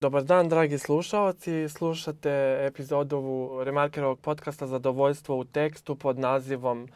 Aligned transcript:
Dobar 0.00 0.24
dan, 0.24 0.48
dragi 0.48 0.78
slušalci. 0.78 1.68
Slušate 1.68 2.58
epizodu 2.66 3.50
Remarkerovog 3.64 4.20
podcasta 4.20 4.66
Zadovoljstvo 4.66 5.38
u 5.38 5.44
tekstu 5.44 5.96
pod 5.96 6.18
nazivom 6.18 6.88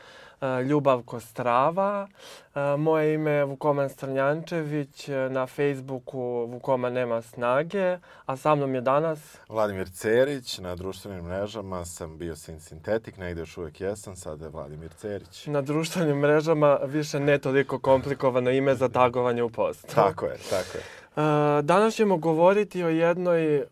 e, 0.45 0.62
Ljubav 0.62 1.02
strava. 1.20 2.08
E, 2.54 2.76
moje 2.76 3.14
ime 3.14 3.30
je 3.30 3.44
Vukoman 3.44 3.88
Strnjančević, 3.88 5.08
na 5.30 5.46
Facebooku 5.46 6.20
Vukoma 6.50 6.90
nema 6.90 7.22
snage, 7.22 7.98
a 8.26 8.36
sa 8.36 8.54
mnom 8.54 8.75
je 8.75 8.80
danas... 8.80 9.38
Vladimir 9.48 9.88
Cerić, 9.90 10.58
na 10.58 10.75
društvenim 10.75 11.25
mrežama 11.25 11.84
sam 11.84 12.18
bio 12.18 12.36
sin 12.36 12.61
sintetik, 12.61 13.17
negde 13.17 13.40
još 13.40 13.58
uvek 13.58 13.80
jesam, 13.80 14.17
sada 14.17 14.44
je 14.44 14.50
Vladimir 14.50 14.93
Cerić. 14.93 15.46
Na 15.46 15.62
društvenim 15.62 16.17
mrežama 16.17 16.79
više 16.84 17.20
ne 17.20 17.39
toliko 17.39 17.79
komplikovano 17.79 18.50
ime 18.50 18.75
za 18.75 18.89
tagovanje 18.89 19.42
u 19.42 19.50
postu. 19.50 19.95
Tako 19.95 20.26
je, 20.26 20.36
tako 20.50 20.79
je. 20.79 20.84
Danas 21.62 21.95
ćemo 21.95 22.17
govoriti 22.17 22.84
o 22.84 22.89
jednoj, 22.89 23.56
e, 23.56 23.64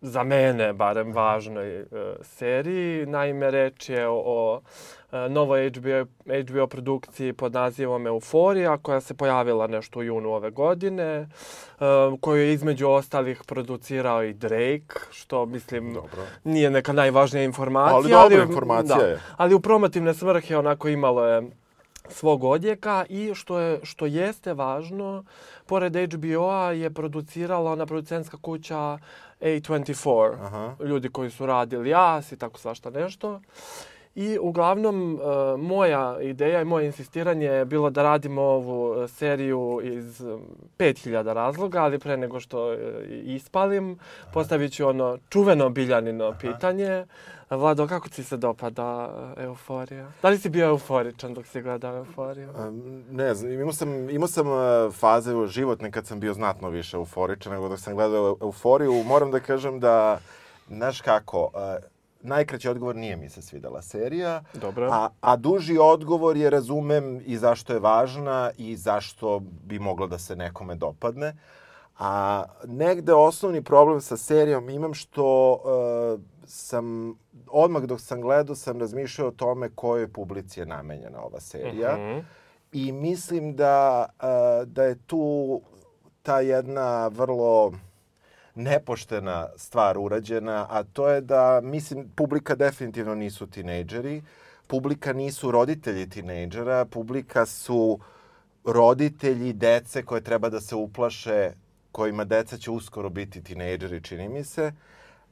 za 0.00 0.22
mene 0.22 0.72
barem, 0.72 1.12
važnoj 1.12 1.80
e, 1.80 1.86
seriji. 2.22 3.06
Naime, 3.06 3.50
reč 3.50 3.88
je 3.88 4.08
o, 4.08 4.22
o 4.26 4.60
e, 5.12 5.28
novoj 5.28 5.70
HBO, 5.70 6.06
HBO 6.42 6.66
produkciji 6.66 7.32
pod 7.32 7.52
nazivom 7.52 8.06
Euforija, 8.06 8.76
koja 8.76 9.00
se 9.00 9.14
pojavila 9.14 9.66
nešto 9.66 9.98
u 9.98 10.02
junu 10.02 10.30
ove 10.30 10.50
godine, 10.50 11.28
koju 12.20 12.42
je 12.42 12.52
između 12.52 12.88
ostalih 12.88 13.42
producirao 13.46 14.24
i 14.24 14.32
Drake, 14.32 15.00
što 15.10 15.46
mislim 15.46 15.94
dobro. 15.94 16.22
nije 16.44 16.70
neka 16.70 16.92
najvažnija 16.92 17.44
informacija. 17.44 17.96
Ali 17.96 18.10
dobra 18.10 18.42
ali, 18.42 18.52
informacija 18.52 18.98
da, 18.98 19.04
je. 19.04 19.20
Ali 19.36 19.54
u 19.54 19.60
promotivne 19.60 20.14
svrhe 20.14 20.56
onako 20.56 20.88
imalo 20.88 21.26
je 21.26 21.42
svog 22.10 22.44
odjeka 22.44 23.04
i 23.08 23.34
što, 23.34 23.58
je, 23.58 23.80
što 23.82 24.06
jeste 24.06 24.54
važno, 24.54 25.24
pored 25.66 25.96
HBO-a 25.96 26.72
je 26.72 26.90
producirala 26.90 27.72
ona 27.72 27.86
producentska 27.86 28.36
kuća 28.36 28.98
A24. 29.40 30.34
Aha. 30.40 30.74
Ljudi 30.80 31.08
koji 31.08 31.30
su 31.30 31.46
radili 31.46 31.90
Jas 31.90 32.32
i 32.32 32.36
tako 32.36 32.58
svašta 32.58 32.90
nešto. 32.90 33.40
I 34.14 34.38
uglavnom 34.40 35.14
uh, 35.14 35.60
moja 35.60 36.20
ideja 36.20 36.60
i 36.60 36.64
moje 36.64 36.86
insistiranje 36.86 37.46
je 37.46 37.64
bilo 37.64 37.90
da 37.90 38.02
radimo 38.02 38.42
ovu 38.42 39.02
e, 39.02 39.08
seriju 39.08 39.80
iz 39.84 40.22
5000 40.78 41.32
razloga, 41.32 41.82
ali 41.82 41.98
pre 41.98 42.16
nego 42.16 42.40
što 42.40 42.74
ispalim, 43.24 43.98
postavit 44.32 44.72
ću 44.72 44.88
ono 44.88 45.18
čuveno 45.28 45.68
biljanino 45.68 46.28
Aha. 46.28 46.38
Vlado, 47.50 47.86
kako 47.86 48.08
ti 48.08 48.24
se 48.24 48.36
dopada 48.36 49.10
Euforija? 49.36 50.12
Da 50.22 50.28
li 50.28 50.38
si 50.38 50.48
bio 50.48 50.66
euforičan 50.66 51.34
dok 51.34 51.46
si 51.46 51.62
gledao 51.62 51.96
Euforiju? 51.96 52.48
Ne 53.10 53.34
znam, 53.34 53.52
imao 53.52 53.72
sam, 53.72 54.10
imao 54.10 54.28
sam 54.28 54.46
faze 54.92 55.46
životne 55.46 55.90
kad 55.90 56.06
sam 56.06 56.20
bio 56.20 56.34
znatno 56.34 56.68
više 56.68 56.96
euforičan 56.96 57.52
nego 57.52 57.68
dok 57.68 57.80
sam 57.80 57.94
gledao 57.94 58.36
Euforiju. 58.40 58.92
Moram 58.92 59.30
da 59.30 59.40
kažem 59.40 59.80
da, 59.80 60.18
znaš 60.68 61.00
kako, 61.00 61.50
najkraći 62.20 62.68
odgovor 62.68 62.96
nije 62.96 63.16
mi 63.16 63.28
se 63.28 63.42
svidela 63.42 63.82
serija. 63.82 64.42
Dobro. 64.54 64.88
A, 64.92 65.08
a 65.20 65.36
duži 65.36 65.78
odgovor 65.78 66.36
je 66.36 66.50
razumem 66.50 67.22
i 67.26 67.36
zašto 67.36 67.72
je 67.72 67.78
važna 67.78 68.50
i 68.58 68.76
zašto 68.76 69.40
bi 69.40 69.78
mogla 69.78 70.06
da 70.06 70.18
se 70.18 70.36
nekome 70.36 70.74
dopadne. 70.74 71.36
A 71.98 72.44
negde 72.64 73.14
osnovni 73.14 73.62
problem 73.62 74.00
sa 74.00 74.16
serijom 74.16 74.70
imam 74.70 74.94
što 74.94 75.52
uh, 75.52 76.20
sam, 76.48 77.18
odmah 77.46 77.82
dok 77.82 78.00
sam 78.00 78.20
gledao, 78.20 78.56
sam 78.56 78.80
razmišljao 78.80 79.28
o 79.28 79.30
tome 79.30 79.70
kojoj 79.74 80.12
publici 80.12 80.60
je 80.60 80.66
namenjena 80.66 81.22
ova 81.22 81.40
serija. 81.40 81.92
Uh 81.94 81.98
mhm. 81.98 82.08
-huh. 82.08 82.22
I 82.72 82.92
mislim 82.92 83.56
da, 83.56 84.06
uh, 84.18 84.68
da 84.68 84.84
je 84.84 84.98
tu 85.06 85.60
ta 86.22 86.40
jedna 86.40 87.08
vrlo 87.08 87.72
nepoštena 88.54 89.48
stvar 89.56 89.98
urađena, 89.98 90.66
a 90.70 90.82
to 90.82 91.08
je 91.08 91.20
da, 91.20 91.60
mislim, 91.62 92.08
publika 92.16 92.54
definitivno 92.54 93.14
nisu 93.14 93.46
tinejdžeri, 93.46 94.22
publika 94.66 95.12
nisu 95.12 95.50
roditelji 95.50 96.08
tinejdžera, 96.08 96.84
publika 96.84 97.46
su 97.46 97.98
roditelji 98.64 99.52
dece 99.52 100.02
koje 100.02 100.20
treba 100.20 100.48
da 100.48 100.60
se 100.60 100.74
uplaše, 100.74 101.52
kojima 101.92 102.24
deca 102.24 102.56
će 102.56 102.70
uskoro 102.70 103.08
biti 103.08 103.42
tinejdžeri, 103.42 104.02
čini 104.02 104.28
mi 104.28 104.44
se. 104.44 104.72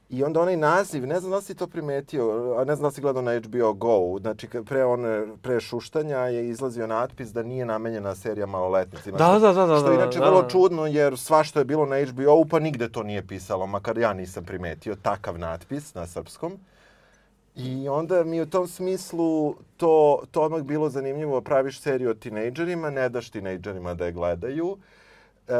I 0.09 0.25
onda 0.25 0.41
onaj 0.41 0.56
naziv, 0.56 1.06
ne 1.06 1.21
znam 1.21 1.31
da 1.31 1.41
si 1.41 1.55
to 1.55 1.67
primetio, 1.67 2.55
a 2.59 2.65
ne 2.65 2.77
znam 2.77 2.91
da 2.91 2.94
si 2.94 3.00
gledao 3.00 3.22
na 3.22 3.39
HBO 3.39 3.72
Go, 3.72 4.19
znači 4.21 4.49
pre, 4.67 4.84
one, 4.84 5.27
pre 5.43 5.61
šuštanja 5.61 6.19
je 6.19 6.49
izlazio 6.49 6.87
natpis 6.87 7.33
da 7.33 7.43
nije 7.43 7.65
namenjena 7.65 8.15
serija 8.15 8.47
maloletnicima. 8.47 9.19
Da, 9.19 9.39
da, 9.39 9.53
da, 9.53 9.66
da. 9.66 9.78
Što 9.78 9.91
je 9.91 9.95
inače 9.95 10.19
da, 10.19 10.25
vrlo 10.25 10.43
da. 10.43 10.49
čudno 10.49 10.87
jer 10.87 11.19
sva 11.19 11.45
što 11.45 11.59
je 11.59 11.65
bilo 11.65 11.87
na 11.87 11.97
HBO-u 12.05 12.45
pa 12.45 12.59
nigde 12.59 12.89
to 12.89 13.03
nije 13.03 13.27
pisalo, 13.27 13.66
makar 13.66 13.99
ja 13.99 14.12
nisam 14.12 14.45
primetio 14.45 14.97
takav 15.03 15.39
natpis 15.39 15.95
na 15.95 16.06
srpskom. 16.06 16.59
I 17.56 17.89
onda 17.89 18.25
mi 18.25 18.41
u 18.41 18.47
tom 18.47 18.69
smislu 18.69 19.55
to, 19.77 20.22
to 20.31 20.43
odmah 20.43 20.62
bilo 20.62 20.89
zanimljivo, 20.89 21.41
praviš 21.41 21.81
seriju 21.81 22.11
o 22.11 22.15
tinejdžerima, 22.15 22.91
ne 22.91 23.09
daš 23.09 23.31
tinejdžerima 23.31 23.95
da 23.95 24.06
je 24.06 24.12
gledaju, 24.12 24.77
e, 25.49 25.53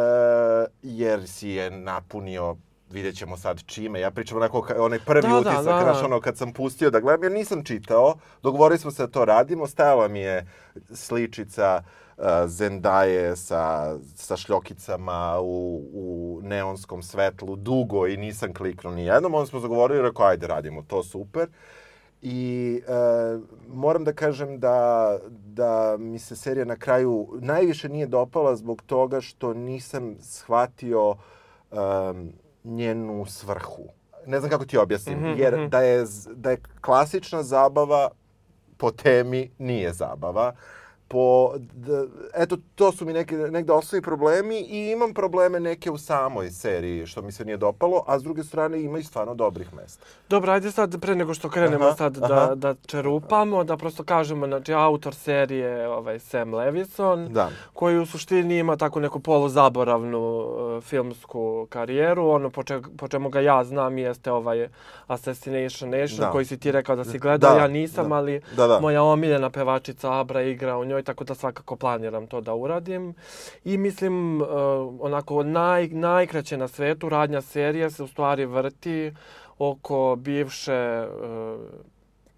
jer 0.82 1.28
si 1.28 1.48
je 1.48 1.70
napunio 1.70 2.56
vidjet 2.91 3.16
ćemo 3.16 3.36
sad 3.36 3.62
čime. 3.66 4.00
Ja 4.00 4.10
pričam 4.10 4.36
onako, 4.36 4.66
onaj 4.78 4.98
prvi 5.06 5.22
da, 5.22 5.28
da 5.28 5.38
utisak, 5.38 5.64
da, 5.64 5.72
da, 5.72 5.82
znaš, 5.82 6.04
ono, 6.04 6.20
kad 6.20 6.36
sam 6.36 6.52
pustio 6.52 6.91
da 6.91 7.00
gledam, 7.00 7.22
jer 7.22 7.32
nisam 7.32 7.64
čitao, 7.64 8.14
dogovorili 8.42 8.78
smo 8.78 8.91
se 8.91 9.02
da 9.02 9.12
to 9.12 9.24
radimo, 9.24 9.66
stajala 9.66 10.08
mi 10.08 10.20
je 10.20 10.47
sličica 10.94 11.82
uh, 12.16 12.24
Zendaje 12.47 13.36
sa, 13.36 13.97
sa 14.14 14.36
šljokicama 14.36 15.41
u, 15.41 15.82
u 15.92 16.41
neonskom 16.42 17.02
svetlu 17.02 17.56
dugo 17.56 18.06
i 18.06 18.16
nisam 18.16 18.54
kliknuo 18.54 18.94
ni 18.94 19.04
jednom, 19.04 19.34
onda 19.34 19.47
smo 19.47 19.60
zagovorili 19.60 19.98
i 19.98 20.03
rekao, 20.03 20.26
ajde, 20.26 20.47
radimo 20.47 20.82
to, 20.82 21.03
super. 21.03 21.48
I 22.22 22.80
uh, 22.88 23.42
moram 23.68 24.04
da 24.04 24.12
kažem 24.12 24.58
da, 24.58 25.18
da 25.28 25.97
mi 25.98 26.18
se 26.18 26.36
serija 26.36 26.64
na 26.64 26.76
kraju 26.76 27.28
najviše 27.41 27.88
nije 27.88 28.06
dopala 28.06 28.56
zbog 28.56 28.82
toga 28.82 29.20
što 29.20 29.54
nisam 29.54 30.16
shvatio 30.20 31.10
um, 31.10 32.32
njenu 32.66 33.27
svrhu. 33.27 33.88
Ne 34.27 34.38
znam 34.38 34.50
kako 34.50 34.65
ti 34.65 34.78
objasnim, 34.78 35.19
mm 35.19 35.25
-hmm, 35.25 35.38
jer 35.38 35.59
mhm. 35.59 35.69
da 35.69 35.81
je, 35.81 36.04
da 36.34 36.50
je 36.50 36.62
klasična 36.81 37.43
zabava 37.43 38.10
po 38.77 38.91
temi 38.91 39.50
nije 39.59 39.93
zabava 39.93 40.54
po, 41.08 41.54
da, 41.74 42.04
eto, 42.34 42.56
to 42.74 42.92
su 42.92 43.06
mi 43.06 43.12
neke, 43.12 43.36
negde 43.36 43.72
osnovi 43.72 44.02
problemi 44.02 44.60
i 44.60 44.90
imam 44.90 45.14
probleme 45.14 45.60
neke 45.60 45.90
u 45.90 45.98
samoj 45.98 46.50
seriji, 46.50 47.06
što 47.06 47.22
mi 47.22 47.32
se 47.32 47.44
nije 47.44 47.56
dopalo, 47.56 48.04
a 48.06 48.18
s 48.18 48.22
druge 48.22 48.44
strane 48.44 48.82
ima 48.82 48.98
i 48.98 49.02
stvarno 49.02 49.34
dobrih 49.34 49.74
mesta. 49.74 50.04
Dobro, 50.28 50.52
ajde 50.52 50.70
sad, 50.70 51.00
pre 51.00 51.14
nego 51.14 51.34
što 51.34 51.50
krenemo 51.50 51.84
aha, 51.84 51.96
sad 51.96 52.16
da, 52.16 52.42
aha. 52.44 52.54
da 52.54 52.74
čerupamo, 52.86 53.64
da 53.64 53.76
prosto 53.76 54.04
kažemo, 54.04 54.46
znači, 54.46 54.72
autor 54.72 55.14
serije 55.14 55.88
ovaj, 55.88 56.18
Sam 56.18 56.54
Levinson, 56.54 57.32
da. 57.32 57.50
koji 57.72 57.98
u 57.98 58.06
suštini 58.06 58.58
ima 58.58 58.76
tako 58.76 59.00
neku 59.00 59.20
poluzaboravnu 59.20 60.38
uh, 60.38 60.82
filmsku 60.82 61.66
karijeru. 61.70 62.28
Ono 62.28 62.50
po, 62.50 62.62
če, 62.62 62.80
po 62.98 63.08
čemu 63.08 63.28
ga 63.28 63.40
ja 63.40 63.64
znam 63.64 63.98
jeste 63.98 64.32
ovaj 64.32 64.68
Assassination 65.06 65.90
Nation, 65.90 66.18
da. 66.18 66.30
koji 66.30 66.44
si 66.44 66.58
ti 66.58 66.72
rekao 66.72 66.96
da 66.96 67.04
si 67.04 67.18
gledao, 67.18 67.54
da, 67.54 67.60
ja 67.60 67.68
nisam, 67.68 68.08
da. 68.08 68.14
ali 68.14 68.40
da, 68.56 68.66
da. 68.66 68.80
moja 68.80 69.02
omiljena 69.02 69.50
pevačica 69.50 70.12
Abra 70.12 70.42
igra 70.42 70.78
u 70.78 70.84
njoj 70.84 70.95
njoj, 70.96 71.02
tako 71.02 71.24
da 71.24 71.34
svakako 71.34 71.76
planiram 71.76 72.26
to 72.26 72.40
da 72.40 72.54
uradim. 72.54 73.14
I 73.64 73.78
mislim, 73.78 74.40
uh, 74.40 74.48
onako, 75.00 75.42
naj, 75.42 75.88
najkraće 75.88 76.56
na 76.56 76.68
svetu, 76.68 77.08
radnja 77.08 77.40
serija 77.40 77.90
se 77.90 78.02
u 78.02 78.06
stvari 78.06 78.47
vrti 78.47 79.12
oko 79.59 80.16
bivše 80.16 81.06
uh, 81.06 81.60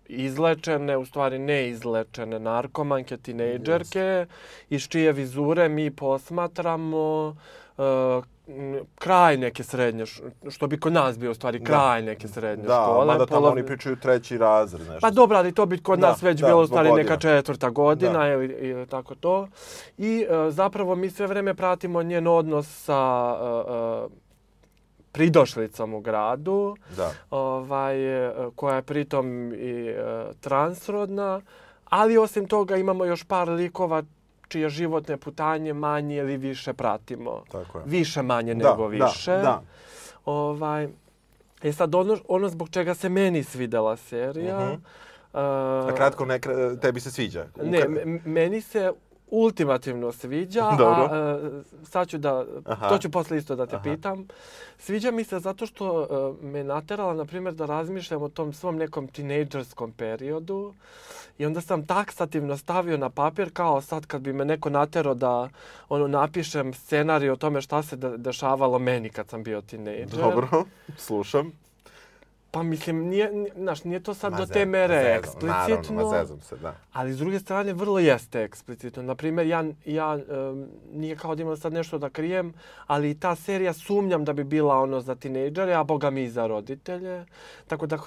izlečene, 0.09 0.97
u 0.97 1.05
stvari 1.05 1.39
neizlečene 1.39 2.39
narkomanke, 2.39 3.17
tinejdžerke, 3.17 3.99
yes. 3.99 4.27
iz 4.71 4.89
čije 4.89 5.13
vizure 5.13 5.69
mi 5.69 5.91
posmatramo 5.91 7.37
uh, 7.77 8.25
kraj 8.95 9.37
neke 9.37 9.65
srednje, 9.65 10.05
što 10.51 10.67
bi 10.67 10.81
kod 10.81 10.93
nas 10.93 11.19
bio 11.19 11.31
u 11.31 11.35
stvari 11.35 11.59
da. 11.59 11.65
kraj 11.65 12.01
da. 12.01 12.07
neke 12.07 12.29
srednje 12.29 12.65
da, 12.65 12.83
škole. 12.83 13.07
Da, 13.07 13.13
mada 13.13 13.27
tamo 13.27 13.47
oni 13.47 13.67
pričaju 13.67 13.97
treći 13.97 14.39
razred. 14.39 14.81
Nešto. 14.81 15.01
Pa 15.01 15.11
dobro, 15.11 15.37
ali 15.39 15.53
to 15.53 15.67
bi 15.67 15.83
kod 15.83 15.99
da, 15.99 16.09
nas 16.09 16.23
već 16.23 16.41
da, 16.41 16.47
bilo 16.47 16.63
u 16.63 16.67
stvari 16.67 16.93
neka 16.93 17.17
četvrta 17.17 17.71
godina 17.71 18.19
da. 18.19 18.33
ili, 18.33 18.47
ili 18.47 18.87
tako 18.87 19.15
to. 19.15 19.49
I 19.99 20.27
uh, 20.31 20.53
zapravo 20.53 20.95
mi 20.95 21.11
sve 21.11 21.27
vreme 21.27 21.55
pratimo 21.55 22.03
njen 22.03 22.27
odnos 22.27 22.85
sa 22.85 23.35
uh, 23.41 24.11
pridošlicom 25.13 25.95
u 25.95 26.01
gradu, 26.01 26.77
da. 26.97 27.11
ovaj, 27.31 27.97
koja 28.55 28.77
je 28.77 28.83
pritom 28.83 29.53
i 29.53 29.91
uh, 29.91 30.35
transrodna. 30.41 31.41
Ali 31.85 32.19
osim 32.19 32.49
toga 32.49 32.77
imamo 32.77 33.05
još 33.05 33.25
par 33.25 33.49
likova 33.49 34.03
čije 34.49 34.69
životne 34.69 35.17
putanje 35.17 35.73
manje 35.73 36.17
ili 36.17 36.37
više 36.37 36.73
pratimo. 36.73 37.43
Tako 37.53 37.79
je. 37.79 37.85
Više 37.87 38.23
manje 38.23 38.55
da, 38.55 38.71
nego 38.71 38.83
da, 38.83 38.89
više. 38.89 39.31
Da, 39.31 39.43
da. 39.43 39.63
Ovaj, 40.25 40.89
E 41.63 41.73
sad, 41.73 41.95
ono, 41.95 42.19
ono 42.29 42.49
zbog 42.49 42.71
čega 42.71 42.95
se 42.95 43.09
meni 43.09 43.45
svidela 43.45 43.97
serija... 43.97 44.57
Uh 44.57 44.63
-huh. 44.63 45.81
uh, 45.83 45.87
Na 45.87 45.95
kratko, 45.97 46.25
ne, 46.25 46.41
tebi 46.83 47.01
se 47.01 47.11
sviđa? 47.11 47.47
Ne, 47.63 47.85
meni 48.25 48.61
se 48.61 48.93
ultimativno 49.31 50.13
sviđa, 50.13 50.71
Dobro. 50.79 51.09
a 51.11 51.37
uh, 51.37 51.65
sad 51.85 52.09
ću 52.09 52.19
da, 52.19 52.45
Aha. 52.65 52.89
to 52.89 52.99
ću 52.99 53.11
posle 53.11 53.39
isto 53.39 53.57
da 53.57 53.67
te 53.67 53.77
Aha. 53.77 53.83
pitam. 53.83 54.29
Sviđa 54.79 55.11
mi 55.11 55.25
se 55.25 55.39
zato 55.39 55.67
što 55.67 56.03
uh, 56.03 56.45
me 56.45 56.65
naterala, 56.65 57.15
na 57.15 57.25
primjer, 57.25 57.55
da 57.55 57.67
razmišljam 57.67 58.23
o 58.23 58.29
tom 58.29 58.53
svom 58.53 58.77
nekom 58.77 59.09
tinejdžerskom 59.09 59.93
periodu. 59.93 60.75
I 61.39 61.47
onda 61.47 61.61
sam 61.61 61.87
taksativno 61.87 62.57
stavio 62.57 62.97
na 62.97 63.11
papir 63.11 63.51
kao 63.53 63.81
sad 63.81 64.07
kad 64.07 64.21
bi 64.21 64.33
me 64.33 64.45
neko 64.45 64.71
naterao 64.71 65.15
da 65.15 65.49
ono 65.89 66.09
napišem 66.09 66.75
scenarij 66.75 67.31
o 67.31 67.37
tome 67.37 67.61
šta 67.61 67.83
se 67.83 67.97
dešavalo 67.97 68.79
meni 68.79 69.11
kad 69.11 69.29
sam 69.29 69.43
bio 69.43 69.61
tinejdžer. 69.61 70.21
Dobro, 70.21 70.65
slušam. 70.97 71.68
Pa 72.51 72.63
mislim, 72.63 73.09
nije, 73.09 73.33
znaš, 73.57 73.85
nije 73.85 74.01
to 74.01 74.15
sad 74.15 74.33
ma 74.33 74.39
do 74.39 74.47
te 74.47 74.65
mere 74.65 75.03
zezam, 75.03 75.19
eksplicitno. 75.19 75.49
Naravno, 75.49 75.93
ma 75.93 76.19
zezam 76.19 76.41
se, 76.41 76.57
da. 76.57 76.75
Ali 76.93 77.13
s 77.13 77.19
druge 77.19 77.39
strane, 77.39 77.73
vrlo 77.73 77.99
jeste 77.99 78.43
eksplicitno. 78.43 79.03
Naprimjer, 79.03 79.47
ja, 79.47 79.65
ja 79.85 80.15
um, 80.15 80.67
nije 80.93 81.17
kao 81.17 81.35
da 81.35 81.43
imam 81.43 81.57
sad 81.57 81.73
nešto 81.73 81.99
da 81.99 82.11
krijem, 82.11 82.53
ali 82.87 83.21
ta 83.21 83.35
serija 83.35 83.73
sumnjam 83.73 84.25
da 84.25 84.33
bi 84.33 84.45
bila 84.45 84.79
ono 84.79 85.01
za 85.01 85.15
tinejdžere, 85.15 85.75
a 85.75 85.85
boga 85.85 86.11
mi 86.11 86.25
i 86.25 86.31
za 86.31 86.47
roditelje. 86.47 87.25
Tako 87.67 87.87
da 87.87 87.99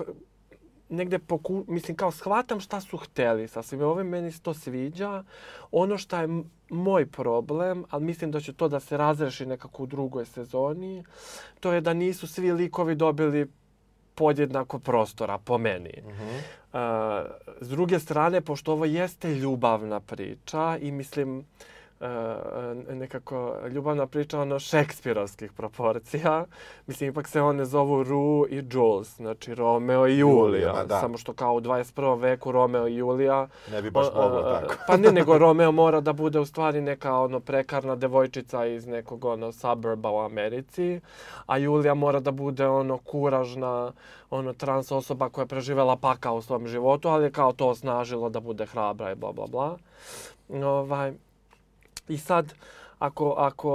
negde 0.90 1.20
poku, 1.20 1.66
mislim 1.68 1.98
kao 1.98 2.12
shvatam 2.12 2.60
šta 2.60 2.82
su 2.82 2.98
hteli 2.98 3.48
sa 3.48 3.62
svime 3.64 3.86
ovim, 3.86 4.08
meni 4.08 4.32
se 4.32 4.42
to 4.42 4.54
sviđa. 4.54 5.24
Ono 5.72 5.98
što 5.98 6.18
je 6.18 6.44
moj 6.70 7.06
problem, 7.06 7.86
ali 7.90 8.04
mislim 8.04 8.32
da 8.32 8.40
će 8.40 8.54
to 8.54 8.68
da 8.68 8.80
se 8.80 8.98
razreši 8.98 9.46
nekako 9.46 9.84
u 9.84 9.86
drugoj 9.86 10.26
sezoni, 10.26 11.04
to 11.60 11.74
je 11.74 11.82
da 11.82 11.94
nisu 11.94 12.28
svi 12.28 12.52
likovi 12.52 12.96
dobili 12.96 13.48
podjednako 14.16 14.80
prostora, 14.80 15.38
po 15.38 15.58
meni. 15.58 15.94
Uh 16.06 16.12
-huh. 16.12 17.24
uh, 17.24 17.32
s 17.62 17.70
druge 17.70 18.00
strane, 18.00 18.42
pošto 18.42 18.72
ovo 18.72 18.86
jeste 18.86 19.36
ljubavna 19.36 20.00
priča 20.00 20.78
i 20.82 20.92
mislim, 20.92 21.38
uh, 21.40 21.46
nekako 22.90 23.56
ljubavna 23.70 24.08
priča 24.08 24.40
ono 24.40 24.60
šekspirovskih 24.60 25.52
proporcija. 25.52 26.46
Mislim, 26.88 27.10
ipak 27.10 27.28
se 27.28 27.42
one 27.42 27.66
zovu 27.66 28.04
Ru 28.04 28.46
i 28.50 28.64
Jules, 28.72 29.16
znači 29.16 29.56
Romeo 29.56 30.08
i 30.08 30.18
Julija. 30.18 30.68
Julija 30.68 30.86
da. 30.86 31.00
Samo 31.00 31.18
što 31.18 31.34
kao 31.34 31.54
u 31.54 31.62
21. 31.62 32.20
veku 32.20 32.52
Romeo 32.52 32.88
i 32.88 32.96
Julija... 32.96 33.48
Ne 33.72 33.82
bi 33.82 33.92
baš 33.92 34.06
moglo 34.16 34.42
tako. 34.42 34.74
pa 34.88 34.98
ne, 34.98 35.12
nego 35.12 35.38
Romeo 35.46 35.72
mora 35.72 36.02
da 36.02 36.14
bude 36.14 36.40
u 36.40 36.46
stvari 36.46 36.82
neka 36.82 37.20
ono 37.20 37.40
prekarna 37.40 37.96
devojčica 37.96 38.66
iz 38.66 38.88
nekog 38.88 39.26
ono 39.26 39.52
suburba 39.52 40.12
u 40.12 40.20
Americi, 40.20 41.02
a 41.46 41.58
Julija 41.58 41.94
mora 41.94 42.20
da 42.20 42.32
bude 42.32 42.68
ono 42.68 42.98
kuražna 42.98 43.92
ono 44.30 44.54
trans 44.54 44.92
osoba 44.92 45.30
koja 45.30 45.44
je 45.44 45.48
preživela 45.48 45.96
paka 45.96 46.32
u 46.32 46.42
svom 46.42 46.68
životu, 46.68 47.10
ali 47.10 47.24
je 47.24 47.32
kao 47.32 47.54
to 47.54 47.68
osnažilo 47.68 48.30
da 48.30 48.40
bude 48.40 48.66
hrabra 48.66 49.12
i 49.12 49.16
bla 49.16 49.32
bla 49.32 49.48
bla. 49.48 49.78
Ovaj, 50.50 51.14
I 52.12 52.18
sad, 52.18 52.54
ako, 53.00 53.34
ako 53.38 53.72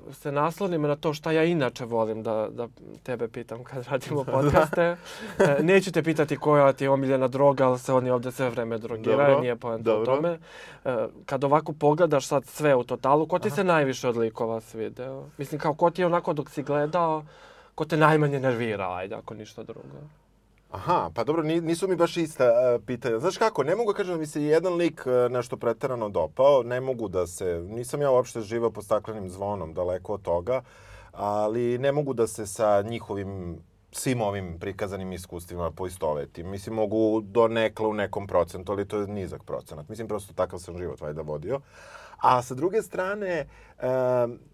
uh, 0.00 0.08
uh, 0.08 0.14
se 0.14 0.32
naslonimo 0.32 0.88
na 0.88 0.96
to 0.96 1.14
šta 1.14 1.32
ja 1.32 1.44
inače 1.44 1.84
volim 1.84 2.22
da, 2.22 2.48
da 2.50 2.68
tebe 3.02 3.28
pitam 3.28 3.64
kad 3.64 3.86
radimo 3.90 4.24
podcaste, 4.34 4.96
uh, 5.38 5.64
neću 5.64 5.92
te 5.92 6.02
pitati 6.02 6.36
koja 6.36 6.72
ti 6.72 6.84
je 6.84 6.90
omiljena 6.90 7.28
droga, 7.28 7.68
ali 7.68 7.78
se 7.78 7.92
oni 7.92 8.10
ovde 8.10 8.32
sve 8.32 8.50
vreme 8.50 8.78
drogiraju, 8.78 9.40
nije 9.40 9.56
poenta 9.56 9.94
o 9.94 10.04
tome. 10.04 10.38
Uh, 10.84 10.92
kad 11.26 11.44
ovako 11.44 11.72
pogledaš 11.72 12.26
sad 12.26 12.46
sve 12.46 12.74
u 12.74 12.84
totalu, 12.84 13.26
ko 13.26 13.38
ti 13.38 13.48
Aha. 13.48 13.56
se 13.56 13.64
najviše 13.64 14.08
od 14.08 14.16
likova 14.16 14.60
svideo? 14.60 15.24
Mislim, 15.38 15.60
kao 15.60 15.74
ko 15.74 15.90
ti 15.90 16.02
je 16.02 16.06
onako 16.06 16.32
dok 16.32 16.50
si 16.50 16.62
gledao, 16.62 17.24
ko 17.74 17.84
te 17.84 17.96
najmanje 17.96 18.40
nervira, 18.40 18.94
ajde, 18.94 19.14
ako 19.14 19.34
ništa 19.34 19.62
drugo. 19.62 19.98
Aha, 20.70 21.10
pa 21.14 21.24
dobro, 21.24 21.42
nisu 21.42 21.88
mi 21.88 21.96
baš 21.96 22.16
ista 22.16 22.44
uh, 22.44 22.82
pitanja. 22.86 23.18
Znaš 23.18 23.36
kako, 23.36 23.62
ne 23.64 23.76
mogu 23.76 23.92
kažem 23.92 24.14
da 24.14 24.20
mi 24.20 24.26
se 24.26 24.42
jedan 24.42 24.74
lik 24.74 25.02
uh, 25.06 25.32
nešto 25.32 25.56
preterano 25.56 26.08
dopao, 26.08 26.62
ne 26.62 26.80
mogu 26.80 27.08
da 27.08 27.26
se, 27.26 27.62
nisam 27.68 28.02
ja 28.02 28.10
uopšte 28.10 28.40
živao 28.40 28.70
po 28.70 28.82
staklenim 28.82 29.30
zvonom, 29.30 29.74
daleko 29.74 30.14
od 30.14 30.22
toga, 30.22 30.62
ali 31.12 31.78
ne 31.78 31.92
mogu 31.92 32.14
da 32.14 32.26
se 32.26 32.46
sa 32.46 32.82
njihovim 32.82 33.58
svim 33.92 34.20
ovim 34.22 34.58
prikazanim 34.58 35.12
iskustvima 35.12 35.70
poistovetim. 35.70 36.50
Mislim, 36.50 36.74
mogu 36.74 37.20
do 37.20 37.48
nekla 37.48 37.88
u 37.88 37.94
nekom 37.94 38.26
procentu, 38.26 38.72
ali 38.72 38.88
to 38.88 38.98
je 38.98 39.06
nizak 39.06 39.42
procenat. 39.42 39.88
Mislim, 39.88 40.08
prosto 40.08 40.34
takav 40.34 40.58
sam 40.58 40.78
život 40.78 41.00
vajda 41.00 41.22
vodio. 41.22 41.60
A 42.20 42.42
sa 42.42 42.54
druge 42.54 42.82
strane, 42.82 43.46
uh, 43.78 43.84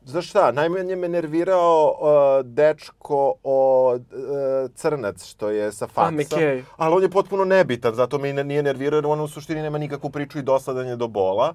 znaš 0.05 0.29
šta, 0.29 0.53
najmanje 0.53 0.97
me 0.97 1.09
nervirao 1.09 1.95
uh, 1.99 2.47
dečko 2.47 3.35
od 3.43 4.03
uh, 4.13 4.71
Crnac, 4.75 5.25
što 5.25 5.51
je 5.51 5.73
sa 5.73 5.87
faksa. 5.87 6.37
Okay. 6.37 6.63
Ali 6.77 6.95
on 6.95 7.03
je 7.03 7.11
potpuno 7.11 7.45
nebitan, 7.45 7.95
zato 7.95 8.19
me 8.19 8.33
nije 8.33 8.63
nervirao, 8.63 8.97
jer 8.97 9.07
on 9.07 9.21
u 9.21 9.29
suštini 9.29 9.63
nema 9.63 9.79
nikakvu 9.79 10.11
priču 10.11 10.39
i 10.39 10.43
dosadanje 10.43 10.97
do 10.97 11.09
bola. 11.09 11.55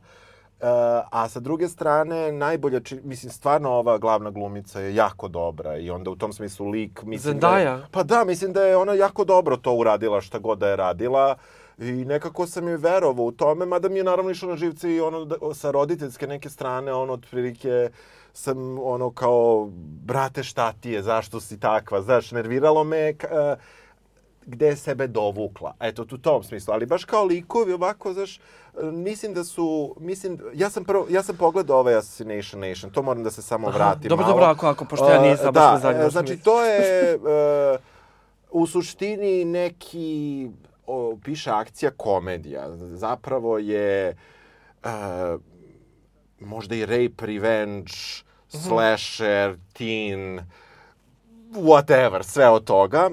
Uh, 0.60 0.68
a 1.12 1.30
sa 1.30 1.40
druge 1.40 1.68
strane, 1.68 2.32
najbolja, 2.32 2.80
či, 2.80 3.00
mislim, 3.04 3.32
stvarno 3.32 3.72
ova 3.72 3.98
glavna 3.98 4.30
glumica 4.30 4.80
je 4.80 4.96
jako 4.96 5.28
dobra 5.28 5.78
i 5.78 5.90
onda 5.90 6.10
u 6.10 6.16
tom 6.16 6.34
smislu 6.34 6.70
lik... 6.70 7.04
Mislim 7.04 7.34
Zendaya? 7.34 7.40
Da 7.40 7.58
je, 7.58 7.88
pa 7.92 8.04
da, 8.04 8.24
mislim 8.24 8.54
da 8.54 8.64
je 8.64 8.78
ona 8.78 8.94
jako 8.94 9.24
dobro 9.24 9.58
to 9.58 9.74
uradila 9.74 10.22
šta 10.22 10.40
god 10.40 10.58
da 10.58 10.70
je 10.70 10.76
radila. 10.76 11.36
Uh, 11.36 11.61
I 11.82 12.06
nekako 12.06 12.48
sam 12.48 12.68
joj 12.68 12.78
verovao 12.78 13.26
u 13.26 13.32
tome, 13.32 13.66
mada 13.66 13.90
mi 13.90 13.98
je 13.98 14.04
naravno 14.04 14.32
išlo 14.32 14.50
na 14.50 14.56
živce 14.56 14.92
i 14.92 15.02
ono 15.02 15.26
da, 15.26 15.36
sa 15.54 15.72
roditeljske 15.72 16.28
neke 16.28 16.50
strane, 16.50 16.94
ono 16.94 17.14
otprilike 17.14 17.90
sam 18.34 18.80
ono 18.80 19.12
kao, 19.12 19.70
brate 20.04 20.44
šta 20.44 20.74
ti 20.74 20.92
je, 20.92 21.04
zašto 21.04 21.40
si 21.40 21.60
takva, 21.60 22.02
znaš, 22.02 22.32
nerviralo 22.32 22.84
me 22.84 23.10
uh, 23.10 23.60
gde 24.46 24.68
je 24.68 24.76
sebe 24.76 25.08
dovukla. 25.08 25.74
Eto, 25.80 26.06
u 26.12 26.18
tom 26.18 26.44
smislu. 26.44 26.74
Ali 26.74 26.86
baš 26.86 27.06
kao 27.06 27.24
likovi 27.24 27.74
ovako, 27.74 28.14
znaš, 28.14 28.40
mislim 28.82 29.34
da 29.34 29.44
su, 29.44 29.96
mislim, 30.00 30.40
ja 30.54 30.70
sam 30.70 30.84
prvo, 30.84 31.08
ja 31.10 31.24
sam 31.24 31.36
pogledao 31.38 31.80
ovaj 31.80 31.96
Assassination 31.96 32.62
Nation, 32.62 32.92
to 32.92 33.02
moram 33.02 33.24
da 33.24 33.32
se 33.32 33.42
samo 33.42 33.70
vratim 33.70 34.10
dobro, 34.10 34.26
malo. 34.26 34.34
Dobro, 34.34 34.46
ako, 34.46 34.68
ako, 34.68 34.86
pošto 34.86 35.10
ja 35.10 35.22
nisam, 35.22 35.48
uh, 35.48 35.54
baš 35.54 35.82
da, 35.82 35.92
me 35.92 36.10
znači, 36.10 36.38
to 36.38 36.66
je 36.66 37.16
uh, 37.16 37.80
u 38.52 38.68
suštini 38.68 39.46
neki 39.46 40.50
o, 40.88 41.18
piše 41.24 41.52
akcija 41.52 41.92
komedija. 41.98 42.78
Zapravo 42.78 43.58
je 43.58 44.16
uh, 44.84 44.90
možda 46.40 46.76
i 46.76 46.86
rape, 46.86 47.26
revenge, 47.26 47.92
mm 47.92 48.58
-hmm. 48.58 48.68
slasher, 48.68 49.58
teen, 49.74 50.40
whatever, 51.52 52.24
sve 52.24 52.50
od 52.50 52.64
toga. 52.64 53.10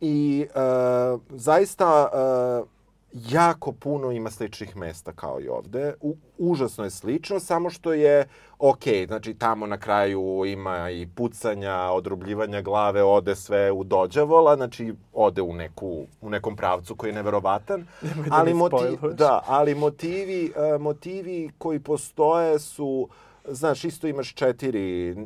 I 0.00 0.46
uh, 0.54 1.20
zaista 1.30 2.08
uh, 2.12 2.68
jako 3.12 3.72
puno 3.72 4.12
ima 4.12 4.30
sličnih 4.30 4.76
mesta 4.76 5.12
kao 5.12 5.40
i 5.40 5.48
ovde. 5.48 5.94
U, 6.00 6.16
užasno 6.38 6.84
je 6.84 6.90
slično, 6.90 7.40
samo 7.40 7.70
što 7.70 7.92
je 7.92 8.28
ok, 8.58 8.82
znači 9.06 9.34
tamo 9.34 9.66
na 9.66 9.78
kraju 9.78 10.42
ima 10.46 10.90
i 10.90 11.08
pucanja, 11.14 11.74
odrubljivanja 11.74 12.62
glave, 12.62 13.02
ode 13.02 13.36
sve 13.36 13.70
u 13.72 13.84
dođavola, 13.84 14.56
znači 14.56 14.94
ode 15.12 15.42
u, 15.42 15.52
neku, 15.52 16.06
u 16.20 16.30
nekom 16.30 16.56
pravcu 16.56 16.94
koji 16.94 17.10
je 17.10 17.14
neverovatan. 17.14 17.86
Nemoj 18.02 18.28
da 18.28 18.36
ali, 18.36 18.54
motiv, 18.54 18.98
da, 19.12 19.42
ali 19.46 19.74
motivi, 19.74 20.52
uh, 20.74 20.80
motivi 20.80 21.50
koji 21.58 21.78
postoje 21.80 22.58
su 22.58 23.08
Znaš, 23.44 23.84
isto 23.84 24.06
imaš 24.06 24.34
četiri, 24.34 25.16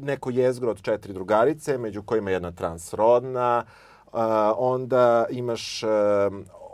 neko 0.00 0.30
jezgro 0.30 0.70
od 0.70 0.82
četiri 0.82 1.12
drugarice, 1.12 1.78
među 1.78 2.02
kojima 2.02 2.30
je 2.30 2.34
jedna 2.34 2.52
transrodna, 2.52 3.64
uh, 4.06 4.20
onda 4.56 5.26
imaš 5.30 5.82
uh, 5.82 5.90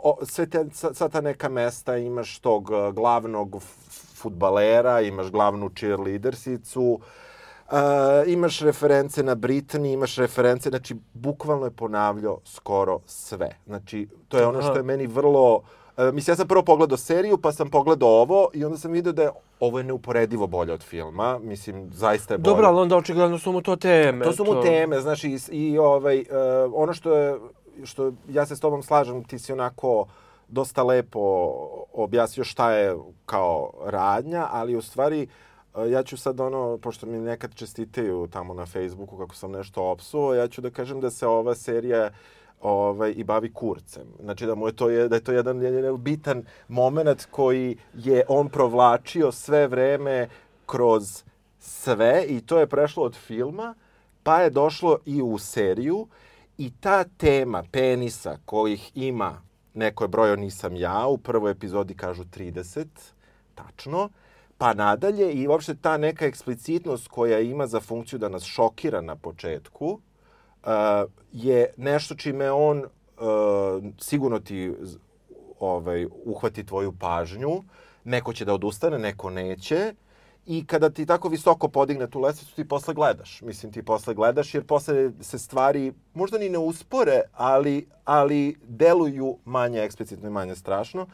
o, 0.03 0.17
sve 0.23 0.49
te, 0.49 0.65
sva 0.73 1.09
ta 1.09 1.21
neka 1.21 1.49
mesta 1.49 1.97
imaš 1.97 2.39
tog 2.39 2.69
uh, 2.69 2.93
glavnog 2.93 3.61
futbalera, 4.15 5.01
imaš 5.01 5.31
glavnu 5.31 5.69
cheerleadersicu, 5.69 6.99
Uh, 7.71 7.75
imaš 8.27 8.59
reference 8.59 9.23
na 9.23 9.35
Britney, 9.35 9.93
imaš 9.93 10.15
reference, 10.15 10.69
znači, 10.69 10.95
bukvalno 11.13 11.65
je 11.65 11.71
ponavljao 11.71 12.39
skoro 12.45 12.99
sve. 13.05 13.49
Znači, 13.67 14.07
to 14.27 14.37
je 14.37 14.47
ono 14.47 14.61
što 14.61 14.75
je 14.75 14.83
meni 14.83 15.07
vrlo... 15.07 15.55
Uh, 15.55 16.13
mislim, 16.13 16.31
ja 16.31 16.35
sam 16.35 16.47
prvo 16.47 16.63
pogledao 16.63 16.97
seriju, 16.97 17.37
pa 17.37 17.51
sam 17.51 17.69
pogledao 17.69 18.09
ovo 18.09 18.49
i 18.53 18.65
onda 18.65 18.77
sam 18.77 18.91
vidio 18.91 19.11
da 19.11 19.23
je 19.23 19.29
ovo 19.59 19.77
je 19.77 19.83
neuporedivo 19.83 20.47
bolje 20.47 20.73
od 20.73 20.83
filma. 20.83 21.39
Mislim, 21.39 21.89
zaista 21.93 22.33
je 22.33 22.37
bolje. 22.37 22.53
Dobro, 22.53 22.67
ali 22.67 22.79
onda 22.79 22.97
očigledno 22.97 23.39
su 23.39 23.51
mu 23.51 23.61
to 23.61 23.75
teme. 23.75 24.25
To 24.25 24.33
su 24.33 24.45
mu 24.45 24.53
to... 24.53 24.61
teme, 24.61 24.99
znači, 24.99 25.29
i, 25.29 25.39
i 25.57 25.77
ovaj, 25.77 26.19
uh, 26.19 26.25
ono 26.73 26.93
što 26.93 27.13
je 27.13 27.39
što 27.85 28.11
ja 28.29 28.45
se 28.45 28.55
s 28.55 28.59
tobom 28.59 28.83
slažem, 28.83 29.23
ti 29.23 29.39
si 29.39 29.53
onako 29.53 30.07
dosta 30.47 30.83
lepo 30.83 31.19
objasnio 31.93 32.43
šta 32.43 32.71
je 32.71 32.97
kao 33.25 33.71
radnja, 33.85 34.47
ali 34.51 34.75
u 34.75 34.81
stvari 34.81 35.27
e, 35.75 35.89
ja 35.89 36.03
ću 36.03 36.17
sad 36.17 36.39
ono, 36.39 36.77
pošto 36.77 37.05
mi 37.05 37.17
nekad 37.17 37.55
čestitaju 37.55 38.27
tamo 38.27 38.53
na 38.53 38.65
Facebooku 38.65 39.17
kako 39.17 39.35
sam 39.35 39.51
nešto 39.51 39.83
opsuo, 39.83 40.33
ja 40.33 40.47
ću 40.47 40.61
da 40.61 40.69
kažem 40.69 41.01
da 41.01 41.09
se 41.09 41.27
ova 41.27 41.55
serija 41.55 42.09
ovaj, 42.61 43.13
i 43.15 43.23
bavi 43.23 43.53
kurcem. 43.53 44.07
Znači 44.23 44.45
da 44.45 44.55
mu 44.55 44.67
je 44.67 44.75
to, 44.75 44.89
je, 44.89 45.07
da 45.07 45.15
je 45.15 45.23
to 45.23 45.31
jedan, 45.31 45.61
jedan 45.61 46.03
bitan 46.03 46.43
moment 46.67 47.27
koji 47.31 47.77
je 47.93 48.23
on 48.27 48.49
provlačio 48.49 49.31
sve 49.31 49.67
vreme 49.67 50.29
kroz 50.65 51.23
sve 51.59 52.25
i 52.27 52.41
to 52.41 52.59
je 52.59 52.67
prešlo 52.67 53.03
od 53.03 53.15
filma, 53.15 53.75
pa 54.23 54.41
je 54.41 54.49
došlo 54.49 54.97
i 55.05 55.21
u 55.21 55.37
seriju 55.37 56.07
I 56.59 56.71
ta 56.79 57.03
tema 57.03 57.63
penisa 57.71 58.37
kojih 58.45 58.91
ima, 58.95 59.41
neko 59.73 60.03
je 60.03 60.07
brojo 60.07 60.35
nisam 60.35 60.75
ja, 60.75 61.07
u 61.07 61.17
prvoj 61.17 61.51
epizodi 61.51 61.95
kažu 61.95 62.23
30, 62.23 62.85
tačno, 63.55 64.09
pa 64.57 64.73
nadalje 64.73 65.31
i 65.33 65.47
uopšte 65.47 65.75
ta 65.75 65.97
neka 65.97 66.25
eksplicitnost 66.25 67.07
koja 67.07 67.39
ima 67.39 67.67
za 67.67 67.79
funkciju 67.79 68.19
da 68.19 68.29
nas 68.29 68.43
šokira 68.43 69.01
na 69.01 69.15
početku, 69.15 69.87
uh, 69.87 70.69
je 71.31 71.73
nešto 71.77 72.15
čime 72.15 72.51
on 72.51 72.77
uh, 72.79 72.85
sigurno 73.99 74.39
ti 74.39 74.73
ovaj, 75.59 76.05
uhvati 76.25 76.65
tvoju 76.65 76.93
pažnju, 76.99 77.63
neko 78.03 78.33
će 78.33 78.45
da 78.45 78.53
odustane, 78.53 78.99
neko 78.99 79.29
neće, 79.29 79.93
I 80.45 80.65
kada 80.65 80.89
ti 80.89 81.05
tako 81.05 81.29
visoko 81.29 81.67
podigne 81.67 82.09
tu 82.09 82.19
lestvicu, 82.19 82.55
ti 82.55 82.67
posle 82.67 82.93
gledaš. 82.93 83.41
Mislim, 83.41 83.71
ti 83.71 83.83
posle 83.83 84.13
gledaš 84.13 84.53
jer 84.53 84.65
posle 84.65 85.11
se 85.21 85.39
stvari 85.39 85.93
možda 86.13 86.37
ni 86.37 86.49
ne 86.49 86.57
uspore, 86.57 87.21
ali, 87.33 87.87
ali 88.05 88.57
deluju 88.63 89.37
manje 89.45 89.79
eksplicitno 89.79 90.27
i 90.27 90.31
manje 90.31 90.55
strašno. 90.55 91.07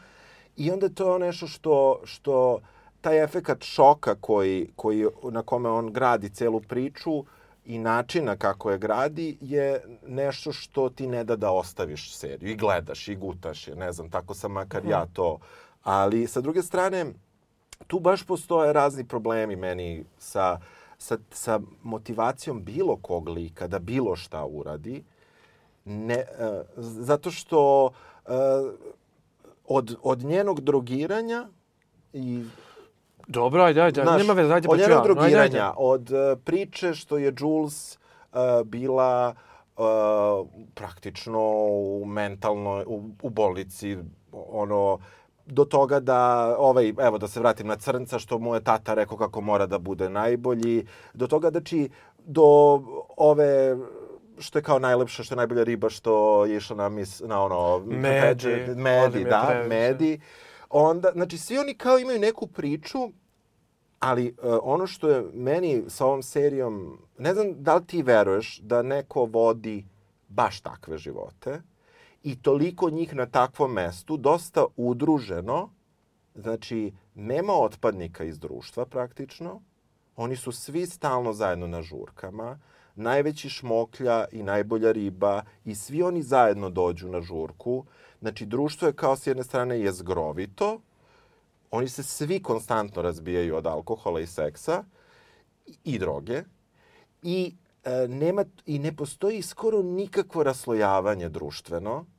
I 0.56 0.70
onda 0.70 0.88
to 0.88 1.12
je 1.12 1.18
nešto 1.18 1.46
što, 1.46 2.00
što 2.04 2.60
taj 3.00 3.24
efekat 3.24 3.64
šoka 3.64 4.14
koji, 4.14 4.68
koji, 4.76 5.06
na 5.30 5.42
kome 5.42 5.68
on 5.68 5.92
gradi 5.92 6.28
celu 6.28 6.60
priču 6.60 7.24
i 7.64 7.78
načina 7.78 8.36
kako 8.36 8.70
je 8.70 8.78
gradi 8.78 9.38
je 9.40 9.80
nešto 10.06 10.52
što 10.52 10.88
ti 10.88 11.06
ne 11.06 11.24
da 11.24 11.36
da 11.36 11.50
ostaviš 11.50 12.16
seriju 12.16 12.50
i 12.50 12.56
gledaš 12.56 13.08
i 13.08 13.16
gutaš 13.16 13.68
je. 13.68 13.76
Ne 13.76 13.92
znam, 13.92 14.10
tako 14.10 14.34
sam 14.34 14.52
makar 14.52 14.86
ja 14.86 15.02
mhm. 15.04 15.12
to. 15.12 15.38
Ali 15.82 16.26
sa 16.26 16.40
druge 16.40 16.62
strane, 16.62 17.06
tu 17.86 18.00
baš 18.00 18.22
postoje 18.22 18.72
razni 18.72 19.04
problemi 19.04 19.56
meni 19.56 20.04
sa, 20.18 20.58
sa, 20.98 21.18
sa 21.30 21.60
motivacijom 21.82 22.64
bilo 22.64 22.96
kog 22.96 23.28
lika 23.28 23.66
da 23.66 23.78
bilo 23.78 24.16
šta 24.16 24.44
uradi. 24.44 25.04
Ne, 25.84 26.24
uh, 26.38 26.62
zato 26.76 27.30
što 27.30 27.84
uh, 27.84 28.32
od, 29.68 29.96
od 30.02 30.18
njenog 30.18 30.60
drogiranja 30.60 31.48
i 32.12 32.44
Dobro, 33.28 33.62
ajde, 33.62 33.80
ajde, 33.80 34.02
Znaš, 34.02 34.20
nema 34.20 34.32
veze, 34.32 34.54
ajde, 34.54 34.68
pa 34.68 34.72
Od 34.72 34.78
njenog 34.78 35.04
drogiranja, 35.04 35.42
ajde, 35.42 35.58
ajde. 35.58 35.72
od 35.76 36.10
uh, 36.10 36.38
priče 36.44 36.94
što 36.94 37.18
je 37.18 37.34
Jules 37.38 37.98
uh, 38.32 38.38
bila 38.64 39.34
uh, 39.76 39.84
praktično 40.74 41.40
u 41.40 42.04
mentalno, 42.06 42.84
u, 42.86 43.10
u 43.22 43.30
bolnici, 43.30 43.96
ono, 44.32 44.98
do 45.46 45.64
toga 45.64 46.00
da, 46.00 46.54
ovaj, 46.58 46.92
evo 46.98 47.18
da 47.18 47.28
se 47.28 47.40
vratim 47.40 47.66
na 47.66 47.76
Crnca, 47.76 48.18
što 48.18 48.38
mu 48.38 48.54
je 48.54 48.64
tata 48.64 48.94
rekao 48.94 49.16
kako 49.16 49.40
mora 49.40 49.66
da 49.66 49.78
bude 49.78 50.08
najbolji, 50.08 50.86
do 51.14 51.26
toga 51.26 51.50
da 51.50 51.60
či, 51.60 51.88
do 52.18 52.42
ove 53.16 53.76
što 54.38 54.58
je 54.58 54.62
kao 54.62 54.78
najlepša, 54.78 55.22
što 55.22 55.34
je 55.34 55.36
najbolja 55.36 55.64
riba 55.64 55.90
što 55.90 56.44
je 56.44 56.56
išla 56.56 56.76
na, 56.76 56.88
mis, 56.88 57.20
na 57.20 57.42
ono... 57.42 57.78
Medi. 57.86 58.74
Medi, 58.76 59.24
da, 59.24 59.44
previše. 59.48 59.68
Medi. 59.68 60.20
Onda, 60.70 61.10
znači, 61.12 61.38
svi 61.38 61.58
oni 61.58 61.74
kao 61.74 61.98
imaju 61.98 62.20
neku 62.20 62.46
priču, 62.46 62.98
ali 63.98 64.28
uh, 64.42 64.58
ono 64.62 64.86
što 64.86 65.08
je 65.08 65.24
meni 65.34 65.82
sa 65.88 66.06
ovom 66.06 66.22
serijom, 66.22 66.98
ne 67.18 67.34
znam 67.34 67.46
da 67.62 67.74
li 67.74 67.86
ti 67.86 68.02
veruješ 68.02 68.58
da 68.58 68.82
neko 68.82 69.24
vodi 69.24 69.84
baš 70.28 70.60
takve 70.60 70.98
živote, 70.98 71.62
i 72.26 72.36
toliko 72.42 72.90
njih 72.90 73.14
na 73.14 73.26
takvom 73.26 73.72
mestu, 73.72 74.16
dosta 74.16 74.64
udruženo, 74.76 75.70
znači 76.34 76.92
nema 77.14 77.52
otpadnika 77.52 78.24
iz 78.24 78.38
društva 78.38 78.86
praktično, 78.86 79.60
oni 80.16 80.36
su 80.36 80.52
svi 80.52 80.86
stalno 80.86 81.32
zajedno 81.32 81.66
na 81.66 81.82
žurkama, 81.82 82.58
najveći 82.94 83.48
šmoklja 83.48 84.24
i 84.32 84.42
najbolja 84.42 84.92
riba 84.92 85.42
i 85.64 85.74
svi 85.74 86.02
oni 86.02 86.22
zajedno 86.22 86.70
dođu 86.70 87.08
na 87.08 87.20
žurku. 87.20 87.84
Znači, 88.20 88.46
društvo 88.46 88.88
je 88.88 88.96
kao 88.96 89.16
s 89.16 89.26
jedne 89.26 89.44
strane 89.44 89.80
je 89.80 89.92
zgrovito, 89.92 90.80
oni 91.70 91.88
se 91.88 92.02
svi 92.02 92.42
konstantno 92.42 93.02
razbijaju 93.02 93.56
od 93.56 93.66
alkohola 93.66 94.20
i 94.20 94.26
seksa 94.26 94.84
i 95.84 95.98
droge 95.98 96.42
i 97.22 97.54
e, 97.84 98.08
nema 98.08 98.44
i 98.66 98.78
ne 98.78 98.96
postoji 98.96 99.42
skoro 99.42 99.82
nikakvo 99.82 100.42
raslojavanje 100.42 101.28
društveno 101.28 102.15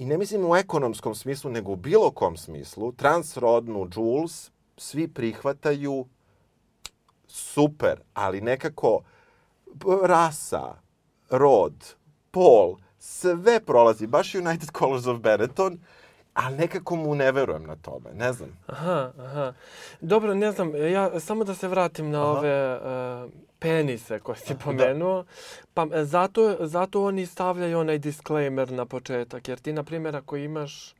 i 0.00 0.06
ne 0.06 0.18
mislim 0.18 0.44
u 0.44 0.56
ekonomskom 0.56 1.14
smislu, 1.14 1.50
nego 1.50 1.72
u 1.72 1.76
bilo 1.76 2.10
kom 2.10 2.36
smislu, 2.36 2.92
transrodnu 2.92 3.88
Jules 3.96 4.50
svi 4.76 5.08
prihvataju 5.08 6.06
super, 7.26 8.00
ali 8.14 8.40
nekako 8.40 9.02
rasa, 10.02 10.74
rod, 11.30 11.94
pol, 12.30 12.76
sve 12.98 13.60
prolazi, 13.60 14.06
baš 14.06 14.34
United 14.34 14.70
Colors 14.78 15.06
of 15.06 15.18
Benetton, 15.18 15.78
ali 16.44 16.56
nekako 16.56 16.96
mu 16.96 17.14
ne 17.14 17.32
verujem 17.32 17.62
na 17.62 17.76
tome, 17.76 18.10
ne 18.14 18.32
znam. 18.32 18.58
Aha, 18.66 19.12
aha. 19.18 19.52
Dobro, 20.00 20.34
ne 20.34 20.52
znam, 20.52 20.76
ja 20.76 21.20
samo 21.20 21.44
da 21.44 21.54
se 21.54 21.68
vratim 21.68 22.10
na 22.10 22.22
aha. 22.22 22.30
ove 22.30 22.76
uh, 22.76 23.30
penise 23.58 24.20
koje 24.20 24.36
si 24.36 24.54
da. 24.54 24.58
pomenuo. 24.58 25.24
Pa 25.74 25.86
e, 25.92 26.04
zato, 26.04 26.56
zato 26.60 27.04
oni 27.04 27.26
stavljaju 27.26 27.78
onaj 27.78 27.98
disclaimer 27.98 28.72
na 28.72 28.86
početak. 28.86 29.48
Jer 29.48 29.58
ti, 29.58 29.72
na 29.72 29.82
primjer, 29.82 30.16
ako 30.16 30.36
imaš 30.36 30.94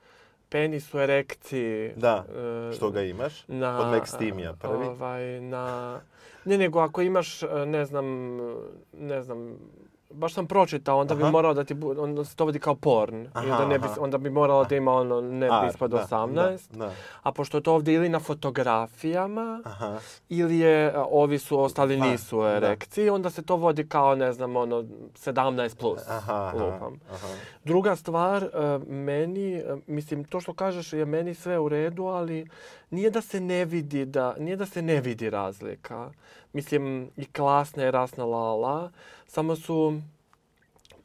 penis 0.49 0.94
u 0.94 0.99
erekciji... 0.99 1.92
Da, 1.97 2.25
uh, 2.68 2.76
što 2.76 2.90
ga 2.90 3.02
imaš? 3.02 3.44
Na, 3.49 3.78
Od 3.78 3.87
Mextimija 3.87 4.54
prvi? 4.56 4.85
Ovaj, 4.85 5.40
na... 5.40 6.00
Ne, 6.44 6.59
nego 6.59 6.80
ako 6.80 7.02
imaš, 7.02 7.42
ne 7.66 7.85
znam, 7.85 8.37
ne 8.92 9.23
znam, 9.23 9.56
baš 10.10 10.34
sam 10.34 10.46
pročitao, 10.46 10.98
onda 10.98 11.14
aha. 11.14 11.24
bi 11.24 11.30
morao 11.30 11.54
da 11.54 11.64
ti 11.64 11.76
onda 11.98 12.24
se 12.24 12.36
to 12.36 12.44
vidi 12.44 12.58
kao 12.58 12.74
porn. 12.74 13.26
Aha, 13.32 13.46
I 13.46 13.50
onda, 13.50 13.66
ne 13.66 13.78
bi, 13.78 13.86
onda 13.98 14.18
bi 14.18 14.30
moralo 14.30 14.64
da 14.64 14.76
ima 14.76 14.92
ono 14.92 15.20
ne 15.20 15.48
bi 15.48 15.68
ispod 15.68 15.92
18. 15.92 16.32
Da, 16.70 16.86
da. 16.86 16.92
A 17.22 17.32
pošto 17.32 17.56
je 17.56 17.62
to 17.62 17.74
ovdje 17.74 17.94
ili 17.94 18.08
na 18.08 18.20
fotografijama, 18.20 19.62
aha. 19.64 19.98
ili 20.28 20.58
je, 20.58 20.94
ovi 21.10 21.38
su 21.38 21.60
ostali 21.60 21.98
pa, 21.98 22.06
nisu 22.06 22.38
u 22.38 22.44
erekciji, 22.44 23.06
da. 23.06 23.14
onda 23.14 23.30
se 23.30 23.42
to 23.42 23.56
vodi 23.56 23.88
kao, 23.88 24.14
ne 24.14 24.32
znam, 24.32 24.56
ono, 24.56 24.82
17 24.82 25.76
plus. 25.76 26.08
Aha, 26.08 26.52
lupam. 26.54 27.00
Aha. 27.10 27.28
Druga 27.64 27.96
stvar, 27.96 28.44
e, 28.44 28.78
meni, 28.86 29.54
e, 29.54 29.76
mislim, 29.86 30.24
to 30.24 30.40
što 30.40 30.52
kažeš 30.52 30.92
je 30.92 31.04
meni 31.04 31.34
sve 31.34 31.58
u 31.58 31.68
redu, 31.68 32.04
ali 32.04 32.46
nije 32.90 33.10
da 33.10 33.20
se 33.20 33.40
ne 33.40 33.64
vidi, 33.64 34.04
da, 34.04 34.34
nije 34.38 34.56
da 34.56 34.66
se 34.66 34.82
ne 34.82 35.00
vidi 35.00 35.30
razlika. 35.30 36.10
Mislim, 36.52 37.11
i 37.16 37.25
klasna 37.25 37.83
je 37.83 37.90
rasna 37.90 38.25
lala, 38.25 38.90
samo 39.26 39.57
su 39.57 40.00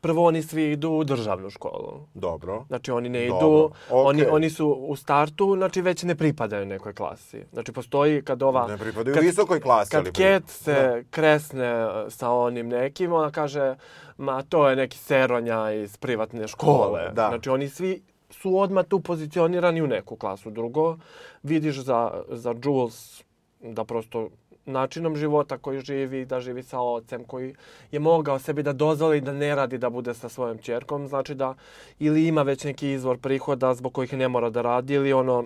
prvo 0.06 0.26
oni 0.26 0.42
svi 0.44 0.72
idu 0.72 0.90
u 0.90 1.04
državnu 1.04 1.50
školu. 1.50 2.08
Dobro. 2.14 2.66
Znači 2.68 2.92
oni 2.92 3.10
ne 3.10 3.26
idu, 3.26 3.36
okay. 3.36 3.70
oni, 3.90 4.26
oni 4.26 4.50
su 4.50 4.68
u 4.68 4.96
startu, 4.96 5.56
znači 5.58 5.82
već 5.82 6.04
ne 6.04 6.16
pripadaju 6.16 6.66
nekoj 6.66 6.94
klasi. 6.94 7.44
Znači 7.54 7.72
postoji 7.72 8.22
kad 8.22 8.44
ova... 8.44 8.68
Ne 8.68 8.78
pripadaju 8.78 9.16
kad, 9.16 9.24
visokoj 9.24 9.62
klasi. 9.62 9.92
Kad 9.92 10.12
Ket 10.12 10.44
se 10.48 10.74
da. 10.74 11.04
kresne 11.10 11.88
sa 12.10 12.32
onim 12.32 12.70
nekim, 12.70 13.14
ona 13.14 13.32
kaže, 13.32 13.76
ma 14.18 14.44
to 14.44 14.70
je 14.70 14.76
neki 14.76 14.98
seronja 14.98 15.72
iz 15.72 15.98
privatne 15.98 16.48
škole. 16.48 17.10
Da. 17.14 17.28
Znači 17.30 17.50
oni 17.50 17.70
svi 17.70 18.02
su 18.30 18.58
odmah 18.58 18.86
tu 18.86 19.00
pozicionirani 19.00 19.82
u 19.82 19.88
neku 19.88 20.16
klasu. 20.16 20.50
Drugo, 20.50 20.98
vidiš 21.44 21.80
za, 21.80 22.24
za 22.30 22.56
Jules 22.64 23.24
da 23.62 23.84
prosto 23.84 24.30
načinom 24.66 25.16
života 25.16 25.58
koji 25.58 25.82
živi, 25.82 26.26
da 26.26 26.40
živi 26.40 26.64
sa 26.64 26.82
ocem 26.82 27.24
koji 27.24 27.56
je 27.92 28.00
mogao 28.00 28.40
sebi 28.40 28.64
da 28.64 28.74
dozvoli 28.74 29.22
da 29.22 29.34
ne 29.34 29.56
radi 29.56 29.78
da 29.78 29.90
bude 29.90 30.14
sa 30.14 30.30
svojom 30.30 30.58
čerkom, 30.58 31.08
znači 31.08 31.36
da 31.36 31.54
ili 32.00 32.28
ima 32.28 32.42
već 32.42 32.64
neki 32.64 32.92
izvor 32.92 33.18
prihoda 33.18 33.74
zbog 33.74 33.94
kojih 33.94 34.14
ne 34.14 34.28
mora 34.28 34.50
da 34.50 34.62
radi 34.62 34.94
ili 34.94 35.14
ono 35.14 35.46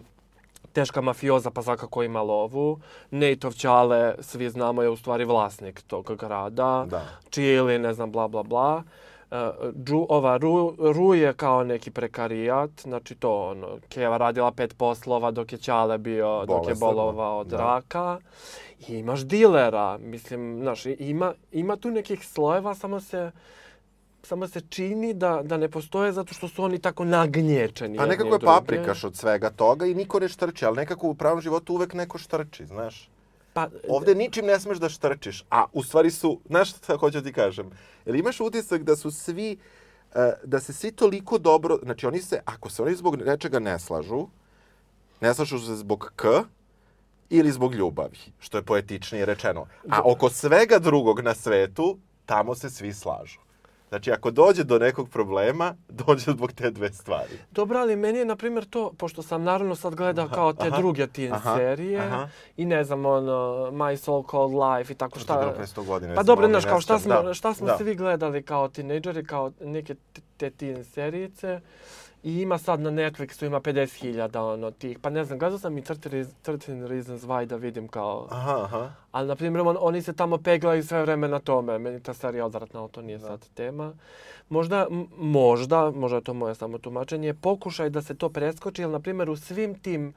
teška 0.74 1.02
mafioza 1.02 1.50
pa 1.50 1.62
svakako 1.62 2.04
ima 2.04 2.22
lovu. 2.22 2.80
Nejtov 3.12 3.54
Ćale, 3.54 4.16
svi 4.20 4.50
znamo, 4.50 4.82
je 4.82 4.90
u 4.90 4.98
stvari 4.98 5.26
vlasnik 5.26 5.82
tog 5.82 6.16
grada. 6.20 6.86
Da. 6.90 7.06
Čije 7.30 7.56
ili 7.56 7.80
ne 7.80 7.94
znam, 7.94 8.12
bla, 8.12 8.28
bla, 8.28 8.44
bla. 8.44 8.84
Uh, 9.32 10.06
ova 10.10 10.38
Ru, 10.38 10.76
Ru 10.80 11.14
je 11.14 11.34
kao 11.34 11.64
neki 11.64 11.92
prekarijat, 11.92 12.70
znači 12.82 13.16
to 13.16 13.50
ono, 13.50 13.68
Keva 13.90 14.18
radila 14.18 14.52
pet 14.52 14.78
poslova 14.78 15.32
dok 15.32 15.52
je 15.52 15.58
Ćale 15.58 15.98
bio, 15.98 16.26
Bolestan, 16.26 16.58
dok 16.58 16.68
je 16.68 16.76
bolovao 16.76 17.40
od 17.40 17.48
da. 17.48 17.58
raka. 17.58 18.18
I 18.88 18.98
imaš 18.98 19.26
dilera, 19.26 19.98
mislim, 19.98 20.60
znaš, 20.62 20.86
ima, 20.86 21.34
ima 21.52 21.76
tu 21.76 21.92
nekih 21.92 22.28
slojeva, 22.28 22.76
samo 22.76 23.00
se 23.00 23.32
samo 24.24 24.48
se 24.48 24.62
čini 24.70 25.14
da, 25.14 25.42
da 25.44 25.58
ne 25.58 25.70
postoje 25.70 26.12
zato 26.12 26.34
što 26.34 26.48
su 26.48 26.64
oni 26.64 26.80
tako 26.80 27.06
nagnječeni. 27.06 27.98
Pa 27.98 28.06
nekako 28.06 28.36
je 28.36 28.40
paprikaš 28.40 29.04
od 29.04 29.16
svega 29.16 29.50
toga 29.50 29.86
i 29.86 29.94
niko 29.94 30.20
ne 30.20 30.28
štrči, 30.28 30.66
ali 30.66 30.76
nekako 30.76 31.08
u 31.08 31.16
pravom 31.16 31.42
životu 31.42 31.74
uvek 31.74 31.94
neko 31.94 32.18
štrči, 32.18 32.66
znaš. 32.66 33.10
Pa, 33.54 33.68
Ovde 33.90 34.16
ničim 34.16 34.46
ne 34.46 34.60
smeš 34.60 34.78
da 34.78 34.90
štrčiš, 34.90 35.44
a 35.50 35.66
u 35.74 35.84
stvari 35.84 36.12
su, 36.12 36.40
znaš 36.46 36.70
šta 36.70 36.98
hoću 36.98 37.22
da 37.22 37.28
ti 37.28 37.34
kažem, 37.34 37.72
jel 38.06 38.16
imaš 38.16 38.40
utisak 38.40 38.84
da 38.84 38.96
su 38.96 39.12
svi, 39.12 39.58
e, 40.16 40.34
da 40.44 40.60
se 40.60 40.74
svi 40.74 40.92
toliko 40.92 41.38
dobro, 41.38 41.80
znači 41.84 42.06
oni 42.06 42.22
se, 42.22 42.42
ako 42.46 42.70
se 42.70 42.84
oni 42.84 42.96
zbog 42.96 43.16
nečega 43.16 43.60
ne 43.60 43.80
slažu, 43.80 44.28
ne 45.22 45.34
slažu 45.34 45.60
se 45.60 45.76
zbog 45.76 46.12
K, 46.16 46.26
ili 47.30 47.52
zbog 47.52 47.76
ljubavi, 47.76 48.18
što 48.40 48.58
je 48.58 48.64
poetičnije 48.64 49.26
rečeno. 49.26 49.66
A 49.90 50.02
oko 50.06 50.30
svega 50.30 50.80
drugog 50.80 51.20
na 51.20 51.34
svetu, 51.34 51.98
tamo 52.26 52.56
se 52.56 52.70
svi 52.70 52.94
slažu. 52.94 53.40
Znači, 53.90 54.12
ako 54.12 54.32
dođe 54.32 54.64
do 54.64 54.80
nekog 54.80 55.10
problema, 55.10 55.76
dođe 56.06 56.32
zbog 56.32 56.52
te 56.52 56.72
dve 56.72 56.94
stvari. 56.94 57.40
Dobro, 57.52 57.80
ali 57.80 57.96
meni 57.96 58.20
je, 58.20 58.26
na 58.26 58.36
primjer, 58.36 58.66
to, 58.66 58.92
pošto 58.98 59.22
sam 59.22 59.44
naravno 59.44 59.76
sad 59.76 59.96
gledao 59.96 60.26
aha, 60.26 60.36
kao 60.36 60.54
te 60.54 60.68
aha, 60.68 60.78
druge 60.78 61.08
teen 61.08 61.34
aha, 61.34 61.56
serije 61.56 62.00
aha. 62.00 62.28
i 62.58 62.66
ne 62.66 62.84
znam, 62.84 63.06
ono, 63.06 63.32
My 63.72 63.98
So 63.98 64.24
Called 64.30 64.54
Life 64.54 64.94
i 64.94 64.96
tako 64.96 65.20
šta... 65.20 65.54
To 65.54 65.62
je 65.62 65.68
100 65.68 65.86
godina. 65.86 66.16
Pa 66.16 66.24
dobro, 66.24 66.48
znaš, 66.48 66.66
kao 66.66 66.82
šta 66.82 67.00
smo, 67.00 67.22
da, 67.22 67.34
šta 67.34 67.54
smo 67.54 67.68
da. 67.68 67.78
se 67.78 67.84
vi 67.84 67.96
gledali 67.96 68.44
kao 68.44 68.68
tinejdžeri, 68.68 69.26
kao 69.26 69.52
neke 69.62 69.96
te 70.40 70.50
teen 70.50 70.84
serijice. 70.84 71.60
I 72.24 72.42
ima 72.42 72.58
sad 72.58 72.80
na 72.80 72.92
Netflixu 72.92 73.46
ima 73.46 73.60
50.000 73.60 74.54
ono 74.54 74.72
tih. 74.72 75.00
Pa 75.00 75.10
ne 75.10 75.26
znam, 75.26 75.40
gledao 75.40 75.60
sam 75.60 75.78
i 75.78 75.82
13 75.82 76.88
Reasons 76.88 77.24
Why 77.24 77.46
da 77.46 77.56
vidim 77.56 77.88
kao... 77.88 78.28
Aha, 78.32 78.64
aha. 78.64 78.92
Ali, 79.12 79.28
na 79.28 79.36
primjer, 79.36 79.68
on, 79.68 79.78
oni 79.80 80.02
se 80.02 80.14
tamo 80.14 80.38
peglaju 80.38 80.84
sve 80.84 81.02
vreme 81.02 81.28
na 81.28 81.40
tome. 81.40 81.80
Meni 81.80 82.04
ta 82.04 82.14
serija 82.14 82.46
odvratna, 82.46 82.88
to 82.88 83.02
nije 83.02 83.18
da. 83.18 83.28
sad 83.28 83.50
tema. 83.54 83.94
Možda, 84.50 84.88
možda, 85.18 85.92
možda 85.92 86.18
je 86.18 86.24
to 86.24 86.34
moje 86.34 86.56
samo 86.56 86.78
tumačenje, 86.78 87.34
pokušaj 87.34 87.90
da 87.90 88.02
se 88.02 88.16
to 88.16 88.30
preskoči, 88.30 88.82
jer, 88.82 88.90
na 88.90 89.00
primjer, 89.00 89.30
u 89.30 89.36
svim 89.36 89.80
tim 89.80 90.14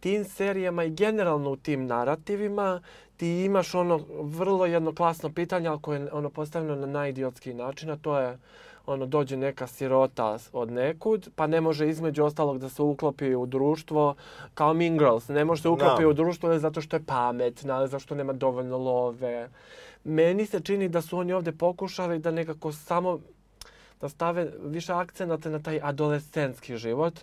tim 0.00 0.24
serijama 0.24 0.84
i 0.84 0.90
generalno 0.90 1.50
u 1.50 1.56
tim 1.56 1.86
narativima 1.86 2.80
ti 3.16 3.44
imaš 3.44 3.74
ono 3.74 4.00
vrlo 4.20 4.66
jedno 4.66 4.94
klasno 4.94 5.32
pitanje, 5.32 5.68
ali 5.68 5.80
koje 5.80 6.00
je 6.00 6.12
ono 6.12 6.30
postavljeno 6.30 6.76
na 6.76 6.86
najidiotski 6.86 7.54
način, 7.54 7.90
a 7.90 7.96
to 7.96 8.18
je 8.18 8.38
ono 8.86 9.06
dođe 9.06 9.36
neka 9.36 9.66
sirota 9.66 10.38
od 10.52 10.70
nekud, 10.72 11.28
pa 11.34 11.46
ne 11.46 11.60
može 11.60 11.88
između 11.88 12.24
ostalog 12.24 12.58
da 12.58 12.68
se 12.68 12.82
uklopi 12.82 13.34
u 13.34 13.46
društvo 13.46 14.14
kao 14.54 14.74
Mean 14.74 14.98
Girls. 14.98 15.28
Ne 15.28 15.44
može 15.44 15.62
se 15.62 15.68
uklopi 15.68 16.02
no. 16.02 16.08
u 16.08 16.12
društvo 16.12 16.58
zato 16.58 16.80
što 16.80 16.96
je 16.96 17.04
pametna, 17.06 17.86
zato 17.86 18.00
što 18.00 18.14
nema 18.14 18.32
dovoljno 18.32 18.78
love. 18.78 19.48
Meni 20.04 20.46
se 20.46 20.60
čini 20.60 20.88
da 20.88 21.02
su 21.02 21.18
oni 21.18 21.32
ovde 21.32 21.52
pokušali 21.52 22.18
da 22.18 22.30
nekako 22.30 22.72
samo 22.72 23.18
da 24.00 24.08
stave 24.08 24.52
više 24.64 24.92
akcenata 24.92 25.50
na 25.50 25.58
taj 25.58 25.80
adolescentski 25.82 26.76
život 26.76 27.20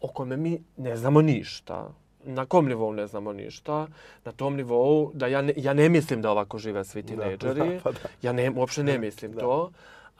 o 0.00 0.08
kome 0.08 0.36
mi 0.36 0.62
ne 0.76 0.96
znamo 0.96 1.22
ništa. 1.22 1.88
Na 2.24 2.46
kom 2.46 2.68
nivou 2.68 2.92
ne 2.92 3.06
znamo 3.06 3.32
ništa? 3.32 3.86
Na 4.24 4.32
tom 4.32 4.56
nivou 4.56 5.10
da 5.14 5.26
ja 5.26 5.42
ne, 5.42 5.52
ja 5.56 5.74
ne 5.74 5.88
mislim 5.88 6.22
da 6.22 6.30
ovako 6.30 6.58
žive 6.58 6.84
svi 6.84 7.02
tinejdžeri. 7.02 7.60
Da, 7.60 7.64
da, 7.66 7.80
pa 7.84 7.92
da. 7.92 7.98
Ja 8.22 8.32
ne, 8.32 8.50
uopšte 8.50 8.82
ne 8.82 8.98
mislim 8.98 9.32
da. 9.32 9.40
to. 9.40 9.70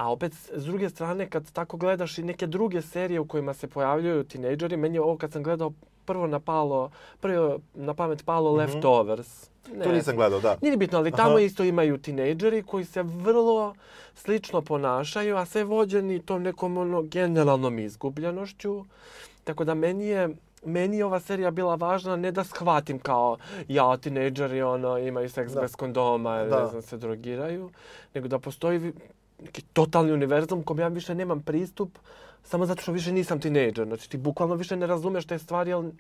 A 0.03 0.11
opet, 0.11 0.35
s 0.35 0.65
druge 0.65 0.91
strane, 0.91 1.31
kad 1.31 1.53
tako 1.53 1.77
gledaš 1.77 2.19
i 2.19 2.23
neke 2.23 2.47
druge 2.47 2.83
serije 2.83 3.21
u 3.21 3.27
kojima 3.27 3.55
se 3.55 3.69
pojavljuju 3.69 4.25
tinejdžeri, 4.25 4.77
meni 4.77 4.97
je 4.97 5.01
ovo 5.01 5.17
kad 5.17 5.33
sam 5.33 5.43
gledao 5.43 5.73
prvo 6.05 6.27
napalo, 6.27 6.91
prvo 7.21 7.59
na 7.75 7.95
pamet 7.95 8.25
palo 8.25 8.53
mm 8.53 8.55
-hmm. 8.55 8.59
Leftovers. 8.59 9.51
Ne, 9.75 9.85
to 9.85 9.93
nisam 9.93 10.17
gledao, 10.17 10.41
da. 10.41 10.57
Nije 10.63 10.77
bitno, 10.77 10.99
ali 10.99 11.13
tamo 11.13 11.31
Aha. 11.31 11.41
isto 11.41 11.65
imaju 11.65 11.99
tinejdžeri 11.99 12.63
koji 12.63 12.85
se 12.85 13.03
vrlo 13.03 13.75
slično 14.15 14.63
ponašaju, 14.63 15.37
a 15.37 15.45
sve 15.47 15.65
vođeni 15.65 16.23
tom 16.23 16.43
nekom 16.43 16.77
ono, 16.77 17.03
generalnom 17.03 17.79
izgubljenošću. 17.79 18.85
Tako 19.45 19.65
da 19.65 19.75
meni 19.75 20.07
je 20.07 20.29
meni 20.65 20.97
je 20.97 21.05
ova 21.05 21.21
serija 21.21 21.51
bila 21.51 21.75
važna 21.75 22.17
ne 22.17 22.31
da 22.33 22.45
shvatim 22.45 22.99
kao 22.99 23.37
ja, 23.69 23.97
tinejdžeri 23.97 24.63
ono, 24.63 24.99
imaju 24.99 25.31
seks 25.31 25.53
da. 25.53 25.61
bez 25.61 25.77
kondoma 25.77 26.41
ili 26.41 26.51
da. 26.51 26.63
ne 26.63 26.67
znam, 26.67 26.83
se 26.83 26.97
drogiraju, 26.97 27.71
nego 28.15 28.29
da 28.29 28.39
postoji 28.39 28.93
neki 29.45 29.63
totalni 29.73 30.13
univerzum 30.13 30.63
kom 30.63 30.79
ja 30.79 30.89
više 30.89 31.15
nemam 31.15 31.41
pristup 31.41 31.99
samo 32.45 32.67
zato 32.67 32.83
što 32.83 32.93
više 32.93 33.13
nisam 33.13 33.41
tinejdžer. 33.41 33.87
Znači 33.87 34.11
ti 34.11 34.17
bukvalno 34.17 34.55
više 34.55 34.77
ne 34.77 34.87
razumeš 34.87 35.27
te 35.27 35.39
stvari, 35.39 35.73
ali 35.73 35.93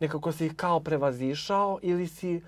nekako 0.00 0.32
si 0.32 0.46
ih 0.46 0.56
kao 0.56 0.80
prevazišao 0.80 1.78
ili 1.82 2.08
si 2.08 2.40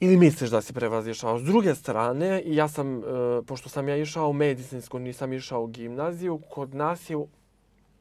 ili 0.00 0.16
misliš 0.16 0.50
da 0.50 0.60
si 0.60 0.72
prevazišao. 0.72 1.38
S 1.38 1.42
druge 1.42 1.74
strane, 1.74 2.42
ja 2.46 2.68
sam, 2.68 2.98
e, 2.98 3.02
pošto 3.46 3.68
sam 3.68 3.88
ja 3.88 3.96
išao 3.96 4.28
u 4.28 4.32
medicinsku, 4.32 4.98
nisam 4.98 5.32
išao 5.32 5.62
u 5.62 5.66
gimnaziju, 5.66 6.40
kod 6.50 6.74
nas 6.74 7.10
je, 7.10 7.16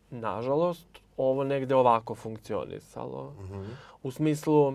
nažalost, 0.09 0.87
ovo 1.17 1.43
negde 1.43 1.75
ovako 1.75 2.15
funkcionisalo. 2.15 3.33
Mm 3.39 3.53
-hmm. 3.53 3.65
U 4.03 4.11
smislu, 4.11 4.73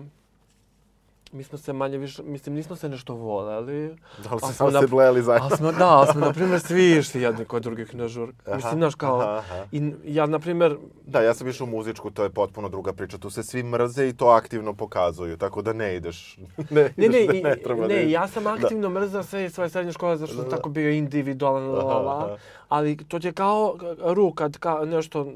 mi 1.33 1.43
smo 1.43 1.57
se 1.57 1.73
manje 1.73 1.97
više, 1.97 2.23
mislim, 2.23 2.55
nismo 2.55 2.75
se 2.75 2.89
nešto 2.89 3.13
voleli. 3.13 3.95
Da 4.23 4.35
li 4.35 4.41
se 4.41 4.53
samo 4.53 4.71
se 4.71 4.87
blejali 4.87 5.21
zajedno? 5.21 5.47
Ali 5.47 5.57
smo, 5.57 5.71
da, 5.71 5.87
ali 5.87 6.07
smo, 6.07 6.19
na 6.25 6.33
primjer, 6.33 6.59
svi 6.59 6.91
išli 6.91 7.21
jedni 7.21 7.45
kod 7.45 7.63
drugih 7.63 7.95
na 7.95 8.07
žur. 8.07 8.33
Aha, 8.45 8.55
mislim, 8.55 8.73
znaš, 8.73 8.95
kao, 8.95 9.21
aha, 9.21 9.31
aha. 9.31 9.65
i 9.71 9.93
ja, 10.05 10.25
na 10.25 10.39
primjer... 10.39 10.77
Da, 11.05 11.21
ja 11.21 11.33
sam 11.33 11.47
išao 11.47 11.65
u 11.65 11.69
muzičku, 11.69 12.11
to 12.11 12.23
je 12.23 12.29
potpuno 12.29 12.69
druga 12.69 12.93
priča. 12.93 13.17
Tu 13.17 13.29
se 13.29 13.43
svi 13.43 13.63
mrze 13.63 14.07
i 14.07 14.13
to 14.13 14.27
aktivno 14.27 14.73
pokazuju, 14.73 15.37
tako 15.37 15.61
da 15.61 15.73
ne 15.73 15.95
ideš. 15.95 16.37
ne, 16.69 16.93
ne, 16.97 17.09
ne, 17.09 17.41
ne, 17.43 17.55
treba 17.63 17.87
ne, 17.87 17.95
ne, 17.95 18.11
ja 18.11 18.27
sam 18.27 18.47
aktivno 18.47 18.89
da. 18.89 18.99
mrzao 18.99 19.23
sve 19.23 19.49
svoje 19.49 19.69
srednje 19.69 19.91
škole, 19.91 20.17
zato 20.17 20.27
što 20.27 20.41
sam 20.41 20.49
da. 20.49 20.55
tako 20.55 20.69
bio 20.69 20.91
individualan, 20.91 21.69
lala. 21.69 22.37
Ali 22.69 22.97
to 22.97 23.19
je 23.23 23.31
kao 23.33 23.77
Ru 24.03 24.31
kad 24.31 24.57
ka, 24.57 24.85
nešto, 24.85 25.27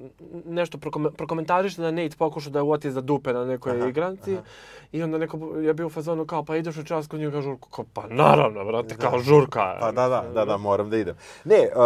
nešto 0.46 0.78
prokomentariš 1.18 1.76
da 1.76 1.92
Nate 1.92 2.18
pokušao 2.18 2.52
da 2.52 2.60
je 2.60 2.64
uvati 2.64 2.92
za 2.92 3.02
dupe 3.02 3.34
na 3.34 3.46
nekoj 3.46 3.78
aha, 3.78 3.88
igranci. 3.88 4.34
Aha. 4.34 4.44
I 4.92 5.04
onda 5.04 5.18
neko 5.18 5.38
je 5.62 5.74
bio 5.74 5.87
u 5.88 5.90
fazonu 5.90 6.26
kao, 6.26 6.44
pa 6.44 6.58
ideš 6.58 6.78
u 6.78 6.84
čas 6.84 7.08
kod 7.08 7.20
njega 7.20 7.42
žurku. 7.42 7.70
Kao, 7.70 7.86
pa 7.94 8.08
naravno, 8.08 8.66
brate, 8.66 8.96
da. 8.96 9.10
kao 9.10 9.20
žurka. 9.20 9.78
Pa 9.80 9.92
da, 9.92 10.08
da, 10.08 10.24
da, 10.34 10.46
da, 10.46 10.58
moram 10.58 10.90
da 10.90 10.98
idem. 10.98 11.16
Ne, 11.46 11.70
uh, 11.76 11.82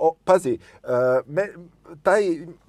uh, 0.00 0.12
pazi, 0.24 0.58
uh, 0.82 0.88
me, 1.26 1.48
taj, 2.02 2.22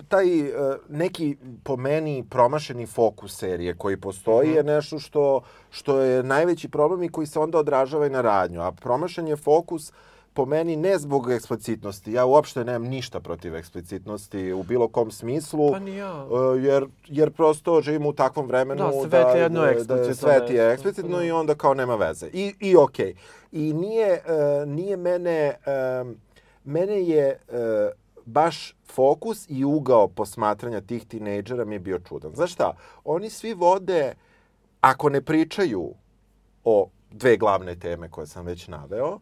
taj 0.07 0.41
uh, 0.41 0.75
neki 0.89 1.37
po 1.63 1.75
meni 1.75 2.25
promašeni 2.29 2.85
fokus 2.85 3.37
serije 3.37 3.75
koji 3.77 3.97
postoji 3.97 4.49
mm. 4.49 4.55
je 4.55 4.63
nešto 4.63 4.99
što, 4.99 5.41
što 5.69 5.99
je 5.99 6.23
najveći 6.23 6.69
problem 6.69 7.03
i 7.03 7.09
koji 7.09 7.27
se 7.27 7.39
onda 7.39 7.57
odražava 7.57 8.07
i 8.07 8.09
na 8.09 8.21
radnju. 8.21 8.61
A 8.61 8.71
promašen 8.71 9.27
je 9.27 9.35
fokus 9.35 9.89
uh, 9.89 9.95
po 10.33 10.45
meni 10.45 10.75
ne 10.75 10.97
zbog 10.97 11.31
eksplicitnosti. 11.31 12.13
Ja 12.13 12.25
uopšte 12.25 12.65
nemam 12.65 12.83
ništa 12.83 13.19
protiv 13.19 13.55
eksplicitnosti 13.55 14.53
u 14.53 14.63
bilo 14.63 14.87
kom 14.87 15.11
smislu. 15.11 15.71
Pa 15.71 15.79
ni 15.79 15.95
ja. 15.95 16.23
Uh, 16.23 16.63
jer, 16.63 16.85
jer 17.07 17.31
prosto 17.31 17.81
živimo 17.81 18.09
u 18.09 18.13
takvom 18.13 18.47
vremenu 18.47 18.83
da, 18.83 18.91
svet 18.91 19.11
da, 19.11 19.17
je 19.17 19.41
jedno 19.41 19.61
da. 19.61 19.95
Da, 19.95 20.13
svet 20.13 20.49
je 20.49 20.71
eksplicitno 20.71 21.17
da. 21.17 21.23
i 21.23 21.31
onda 21.31 21.55
kao 21.55 21.73
nema 21.73 21.95
veze. 21.95 22.27
I, 22.33 22.53
i 22.59 22.75
okej. 22.75 23.13
Okay. 23.13 23.15
I 23.51 23.73
nije, 23.73 24.21
uh, 24.25 24.69
nije 24.69 24.97
mene... 24.97 25.55
Um, 26.01 26.15
mene 26.63 27.01
je 27.01 27.39
uh, 27.47 27.55
baš 28.25 28.75
fokus 28.85 29.45
i 29.49 29.65
ugao 29.65 30.07
posmatranja 30.07 30.81
tih 30.81 31.05
tinejdžera 31.05 31.65
mi 31.65 31.75
je 31.75 31.79
bio 31.79 31.99
čudan. 31.99 32.35
Znaš 32.35 32.53
šta? 32.53 32.73
Oni 33.03 33.29
svi 33.29 33.53
vode, 33.53 34.13
ako 34.81 35.09
ne 35.09 35.21
pričaju 35.21 35.93
o 36.63 36.89
dve 37.11 37.37
glavne 37.37 37.75
teme 37.75 38.09
koje 38.09 38.27
sam 38.27 38.45
već 38.45 38.67
naveo, 38.67 39.19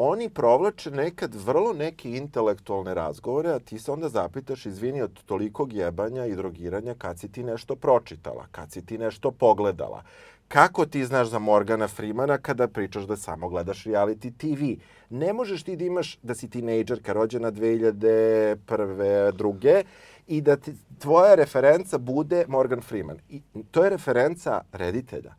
oni 0.00 0.28
provlače 0.28 0.90
nekad 0.90 1.34
vrlo 1.34 1.72
neke 1.72 2.10
intelektualne 2.10 2.94
razgovore, 2.94 3.50
a 3.50 3.58
ti 3.58 3.78
se 3.78 3.92
onda 3.92 4.08
zapitaš, 4.08 4.66
izvini, 4.66 5.02
od 5.02 5.24
tolikog 5.26 5.72
jebanja 5.72 6.26
i 6.26 6.36
drogiranja, 6.36 6.94
kad 6.98 7.18
si 7.18 7.32
ti 7.32 7.42
nešto 7.42 7.76
pročitala, 7.76 8.46
kad 8.50 8.72
si 8.72 8.86
ti 8.86 8.98
nešto 8.98 9.30
pogledala, 9.30 10.02
kako 10.48 10.86
ti 10.86 11.04
znaš 11.04 11.28
za 11.28 11.38
Morgana 11.38 11.88
Freemana 11.88 12.38
kada 12.38 12.68
pričaš 12.68 13.04
da 13.04 13.16
samo 13.16 13.48
gledaš 13.48 13.84
reality 13.84 14.32
TV? 14.36 14.82
Ne 15.10 15.32
možeš 15.32 15.62
ti 15.62 15.76
da 15.76 15.84
imaš, 15.84 16.18
da 16.22 16.34
si 16.34 16.50
tinejdžerka 16.50 17.12
rođena 17.12 17.52
2001. 17.52 19.32
druge 19.32 19.82
i 20.26 20.40
da 20.40 20.56
ti, 20.56 20.74
tvoja 20.98 21.34
referenca 21.34 21.98
bude 21.98 22.44
Morgan 22.48 22.80
Freeman. 22.80 23.18
I 23.28 23.42
to 23.70 23.84
je 23.84 23.90
referenca 23.90 24.60
reditelja. 24.72 25.34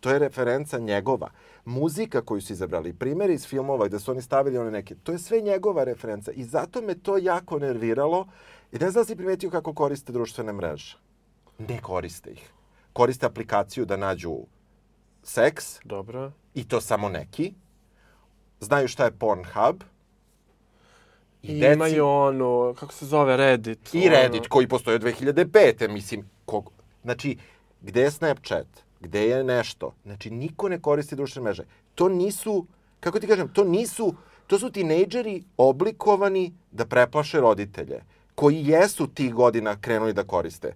To 0.00 0.10
je 0.10 0.18
referenca 0.18 0.78
njegova 0.78 1.30
muzika 1.64 2.20
koju 2.20 2.40
su 2.40 2.52
izabrali, 2.52 2.92
primjeri 2.92 3.34
iz 3.34 3.46
filmova 3.46 3.88
gde 3.88 3.98
su 3.98 4.10
oni 4.10 4.22
stavili 4.22 4.58
one 4.58 4.70
neke, 4.70 4.94
to 4.94 5.12
je 5.12 5.18
sve 5.18 5.40
njegova 5.40 5.84
referenca 5.84 6.32
i 6.32 6.44
zato 6.44 6.82
me 6.82 6.94
to 6.94 7.16
jako 7.18 7.58
nerviralo 7.58 8.26
i 8.72 8.78
ne 8.78 8.90
znam 8.90 9.02
da 9.02 9.06
si 9.06 9.16
primetio 9.16 9.50
kako 9.50 9.74
koriste 9.74 10.12
društvene 10.12 10.52
mreže. 10.52 10.98
Ne 11.58 11.80
koriste 11.80 12.30
ih. 12.30 12.52
Koriste 12.92 13.26
aplikaciju 13.26 13.84
da 13.84 13.96
nađu 13.96 14.36
seks. 15.22 15.78
Dobro. 15.84 16.32
I 16.54 16.68
to 16.68 16.80
samo 16.80 17.08
neki. 17.08 17.54
Znaju 18.60 18.88
šta 18.88 19.04
je 19.04 19.10
Pornhub. 19.10 19.82
I, 21.42 21.48
I 21.48 21.60
deci... 21.60 21.72
imaju 21.74 22.06
ono, 22.06 22.74
kako 22.78 22.92
se 22.92 23.06
zove, 23.06 23.36
Reddit. 23.36 23.94
I 23.94 23.98
ono... 23.98 24.16
Reddit, 24.16 24.48
koji 24.48 24.68
postoje 24.68 24.94
od 24.94 25.02
2005. 25.02 25.88
Mislim, 25.88 26.30
kog... 26.44 26.70
znači, 27.02 27.38
gde 27.82 28.00
je 28.00 28.10
Snapchat? 28.10 28.83
Gde 29.04 29.28
je 29.28 29.44
nešto. 29.44 29.92
Znači, 30.04 30.30
niko 30.30 30.68
ne 30.68 30.80
koristi 30.80 31.16
društvene 31.16 31.44
mreže. 31.44 31.64
To 31.94 32.08
nisu, 32.08 32.66
kako 33.00 33.20
ti 33.20 33.26
kažem, 33.26 33.48
to 33.48 33.64
nisu, 33.64 34.14
to 34.46 34.58
su 34.58 34.70
tinejdžeri 34.70 35.42
oblikovani 35.56 36.52
da 36.70 36.86
preplaše 36.86 37.40
roditelje, 37.40 38.02
koji 38.34 38.66
jesu 38.66 39.06
tih 39.06 39.34
godina 39.34 39.76
krenuli 39.80 40.12
da 40.12 40.24
koriste. 40.24 40.74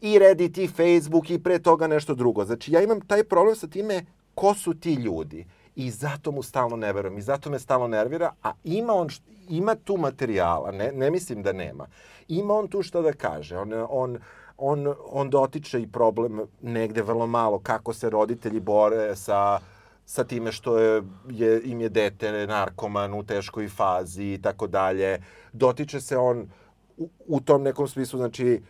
I 0.00 0.18
Reddit, 0.18 0.58
i 0.58 0.68
Facebook, 0.68 1.30
i 1.30 1.38
pre 1.38 1.58
toga 1.58 1.86
nešto 1.86 2.14
drugo. 2.14 2.44
Znači, 2.44 2.72
ja 2.72 2.82
imam 2.82 3.00
taj 3.00 3.24
problem 3.24 3.56
sa 3.56 3.66
time 3.66 4.04
ko 4.34 4.54
su 4.54 4.74
ti 4.74 4.94
ljudi. 4.94 5.46
I 5.76 5.90
zato 5.90 6.32
mu 6.32 6.42
stalno 6.42 6.76
ne 6.76 6.92
verujem. 6.92 7.18
I 7.18 7.22
zato 7.22 7.50
me 7.50 7.58
stalno 7.58 7.86
nervira. 7.88 8.32
A 8.42 8.52
ima 8.64 8.92
on, 8.92 9.08
ima 9.48 9.74
tu 9.74 9.96
materijala. 9.96 10.70
Ne, 10.70 10.92
ne 10.92 11.10
mislim 11.10 11.42
da 11.42 11.52
nema. 11.52 11.86
Ima 12.28 12.54
on 12.54 12.68
tu 12.68 12.82
što 12.82 13.02
da 13.02 13.12
kaže. 13.12 13.58
On, 13.58 13.72
on, 13.88 14.18
on, 14.62 14.94
on 15.10 15.30
dotiče 15.30 15.82
i 15.82 15.86
problem 15.92 16.40
negde 16.62 17.02
vrlo 17.02 17.26
malo 17.26 17.58
kako 17.58 17.92
se 17.92 18.10
roditelji 18.10 18.60
bore 18.60 19.16
sa 19.16 19.60
sa 20.06 20.24
time 20.24 20.52
što 20.52 20.78
je, 20.78 21.02
je, 21.30 21.60
im 21.64 21.80
je 21.80 21.88
dete 21.88 22.46
narkoman 22.46 23.14
u 23.14 23.22
teškoj 23.22 23.68
fazi 23.68 24.24
i 24.24 24.38
tako 24.42 24.66
dalje. 24.66 25.22
Dotiče 25.52 26.00
se 26.00 26.16
on 26.18 26.48
u, 26.96 27.08
u 27.26 27.40
tom 27.40 27.62
nekom 27.62 27.88
smislu, 27.88 28.18
znači, 28.18 28.62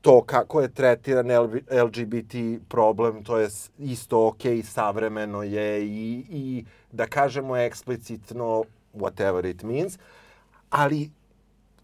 to 0.00 0.22
kako 0.22 0.60
je 0.60 0.74
tretiran 0.74 1.30
LGBT 1.84 2.34
problem, 2.68 3.24
to 3.24 3.38
je 3.38 3.48
isto 3.78 4.26
ok, 4.26 4.42
savremeno 4.64 5.42
je 5.42 5.86
i, 5.86 6.24
i 6.30 6.64
da 6.92 7.06
kažemo 7.06 7.56
eksplicitno 7.56 8.64
whatever 8.94 9.50
it 9.50 9.62
means, 9.62 9.98
ali 10.70 11.10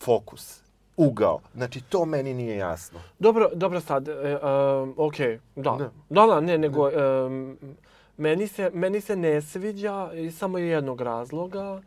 fokus, 0.01 0.61
ugao. 0.97 1.41
Znači, 1.55 1.81
to 1.81 2.05
meni 2.05 2.35
nije 2.35 2.57
jasno. 2.57 3.01
Dobro, 3.19 3.51
dobro 3.55 3.81
sad, 3.81 4.09
e, 4.09 4.13
um, 4.13 4.95
ok, 4.97 5.17
da. 5.57 5.77
Da, 5.79 5.91
da, 6.09 6.27
da 6.27 6.41
ne, 6.41 6.59
nego... 6.59 6.91
Um, 7.27 7.59
Meni 8.17 8.49
se, 8.49 8.71
meni 8.75 9.01
se 9.01 9.17
ne 9.17 9.43
sviđa 9.43 10.11
iz 10.13 10.39
samo 10.39 10.59
jednog 10.59 11.01
razloga, 11.01 11.81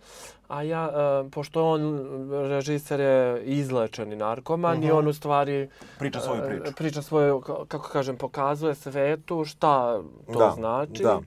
a 0.48 0.64
ja, 0.64 0.90
uh, 0.90 1.32
pošto 1.32 1.68
on, 1.68 2.00
režiser 2.32 3.00
je 3.00 3.44
izlečeni 3.44 4.16
narkoman 4.16 4.78
uh 4.78 4.80
-huh. 4.80 4.84
i 4.84 4.88
mhm. 4.88 4.98
on 4.98 5.08
u 5.08 5.14
stvari... 5.14 5.70
Priča 6.00 6.20
svoju 6.20 6.42
priču. 6.48 6.64
Uh, 6.70 6.76
priča 6.76 7.02
svoju, 7.02 7.42
kako 7.42 7.90
kažem, 7.90 8.18
pokazuje 8.18 8.76
svetu 8.76 9.46
šta 9.46 10.02
to 10.34 10.40
da, 10.40 10.54
znači. 10.56 11.04
Da. 11.04 11.20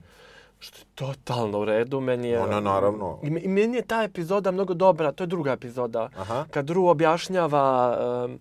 Što 0.61 0.79
je 0.79 0.85
totalno 0.95 1.59
u 1.59 1.65
redu, 1.65 1.99
meni 2.01 2.29
je... 2.29 2.39
Ona, 2.39 2.59
naravno. 2.59 3.19
I, 3.23 3.27
I 3.27 3.47
meni 3.47 3.77
je 3.77 3.81
ta 3.81 4.03
epizoda 4.03 4.51
mnogo 4.51 4.73
dobra, 4.73 5.11
to 5.11 5.23
je 5.23 5.27
druga 5.27 5.51
epizoda. 5.51 6.09
Aha. 6.17 6.45
Kad 6.51 6.69
Ru 6.69 6.85
objašnjava... 6.85 7.97
Uh, 8.25 8.31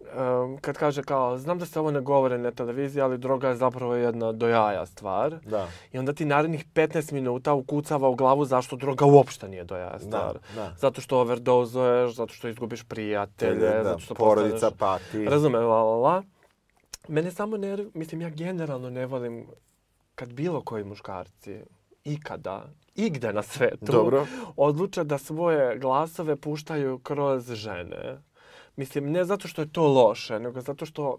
um, 0.00 0.58
kad 0.60 0.76
kaže 0.78 1.02
kao, 1.02 1.38
znam 1.38 1.58
da 1.58 1.66
se 1.66 1.80
ovo 1.80 1.90
ne 1.90 2.00
govore 2.00 2.38
na 2.38 2.50
televiziji, 2.50 3.02
ali 3.02 3.18
droga 3.18 3.48
je 3.48 3.56
zapravo 3.56 3.94
jedna 3.94 4.32
dojaja 4.32 4.86
stvar. 4.86 5.36
Da. 5.44 5.68
I 5.92 5.98
onda 5.98 6.12
ti 6.12 6.24
narednih 6.24 6.64
15 6.74 7.12
minuta 7.12 7.52
ukucava 7.52 8.08
u 8.08 8.14
glavu 8.14 8.44
zašto 8.44 8.76
droga 8.76 9.04
uopšte 9.04 9.48
nije 9.48 9.64
dojaja 9.64 9.98
stvar. 9.98 10.38
Da, 10.54 10.62
da. 10.62 10.74
Zato 10.78 11.00
što 11.00 11.20
overdozuješ, 11.20 12.14
zato 12.14 12.34
što 12.34 12.48
izgubiš 12.48 12.82
prijatelje, 12.84 13.68
da, 13.68 13.84
zato 13.84 13.98
što 13.98 14.14
porodica 14.14 14.70
pati. 14.70 15.24
Razume, 15.24 15.58
la, 15.58 15.82
la, 15.82 15.96
la. 15.96 16.22
Mene 17.08 17.30
samo 17.30 17.56
ne, 17.56 17.76
mislim, 17.94 18.20
ja 18.20 18.30
generalno 18.30 18.90
ne 18.90 19.06
volim 19.06 19.46
kad 20.18 20.32
bilo 20.32 20.62
koji 20.62 20.84
muškarci 20.84 21.60
ikada, 22.04 22.70
igde 22.94 23.32
na 23.32 23.42
svetu, 23.42 23.92
Dobro. 23.92 24.26
odluče 24.56 25.04
da 25.04 25.18
svoje 25.18 25.78
glasove 25.78 26.36
puštaju 26.36 26.98
kroz 26.98 27.52
žene. 27.52 28.22
Mislim, 28.76 29.12
ne 29.12 29.24
zato 29.24 29.48
što 29.48 29.62
je 29.62 29.72
to 29.72 29.86
loše, 29.88 30.40
nego 30.40 30.60
zato 30.60 30.86
što 30.86 31.18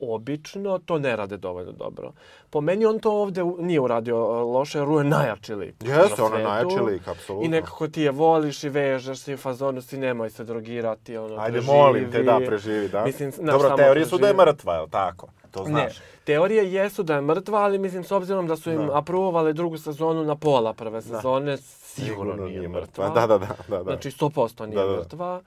obično 0.00 0.78
to 0.78 0.98
ne 0.98 1.16
rade 1.16 1.36
dovoljno 1.36 1.72
dobro. 1.72 2.12
Po 2.50 2.60
meni 2.60 2.86
on 2.86 2.98
to 2.98 3.12
ovde 3.12 3.44
nije 3.58 3.80
uradio 3.80 4.16
e, 4.16 4.42
loše, 4.42 4.78
jer 4.78 4.88
je 4.88 5.04
najjači 5.04 5.54
lik. 5.54 5.74
Jeste, 5.84 6.22
on 6.22 6.38
je 6.38 6.44
najjači 6.44 6.80
lik, 6.80 7.08
apsolutno. 7.08 7.46
I 7.46 7.48
nekako 7.48 7.88
ti 7.88 8.02
je 8.02 8.10
voliš 8.10 8.64
i 8.64 8.68
vežeš 8.68 9.18
se 9.18 9.34
u 9.34 9.36
fazonu, 9.36 9.82
si 9.82 9.98
nemoj 9.98 10.30
se 10.30 10.44
drogirati, 10.44 11.16
ono, 11.16 11.36
Ajde, 11.36 11.52
preživi. 11.52 11.76
molim 11.76 12.12
te 12.12 12.22
da 12.22 12.40
preživi, 12.46 12.88
da? 12.88 13.04
Mislim, 13.04 13.32
znaš, 13.32 13.52
Dobro, 13.52 13.76
teorije 13.76 14.06
su 14.06 14.18
da 14.18 14.28
je 14.28 14.34
mrtva, 14.34 14.74
je 14.74 14.80
li 14.80 14.90
tako? 14.90 15.28
To 15.50 15.64
znaš. 15.64 15.98
Ne, 15.98 16.04
teorije 16.24 16.72
jesu 16.72 17.02
da 17.02 17.14
je 17.14 17.20
mrtva, 17.20 17.58
ali 17.58 17.78
mislim, 17.78 18.04
s 18.04 18.12
obzirom 18.12 18.46
da 18.46 18.56
su 18.56 18.70
im 18.70 18.86
da. 18.86 18.98
aprovovali 18.98 19.54
drugu 19.54 19.78
sezonu 19.78 20.24
na 20.24 20.36
pola 20.36 20.72
prve 20.72 21.02
sezone, 21.02 21.50
da. 21.50 21.56
sigurno, 21.56 22.32
sigurno 22.32 22.48
nije 22.48 22.68
mrtva. 22.68 23.08
Da, 23.08 23.26
da, 23.26 23.38
da, 23.38 23.46
da, 23.68 23.76
da. 23.76 23.82
Znači, 23.82 24.10
100% 24.10 24.66
nije 24.66 24.76
da, 24.76 24.86
da. 24.86 24.96
mrtva. 24.96 25.42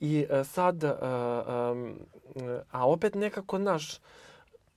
I 0.00 0.26
uh, 0.30 0.46
sad, 0.46 0.84
uh, 0.84 0.90
um, 1.72 1.98
a 2.70 2.88
opet 2.88 3.14
nekako, 3.14 3.58
naš, 3.58 4.00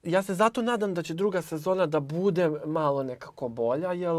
ja 0.03 0.23
se 0.23 0.33
zato 0.33 0.61
nadam 0.61 0.93
da 0.93 1.03
će 1.03 1.13
druga 1.13 1.41
sezona 1.41 1.85
da 1.85 1.99
bude 1.99 2.51
malo 2.65 3.03
nekako 3.03 3.47
bolja, 3.47 3.93
jer 3.93 4.15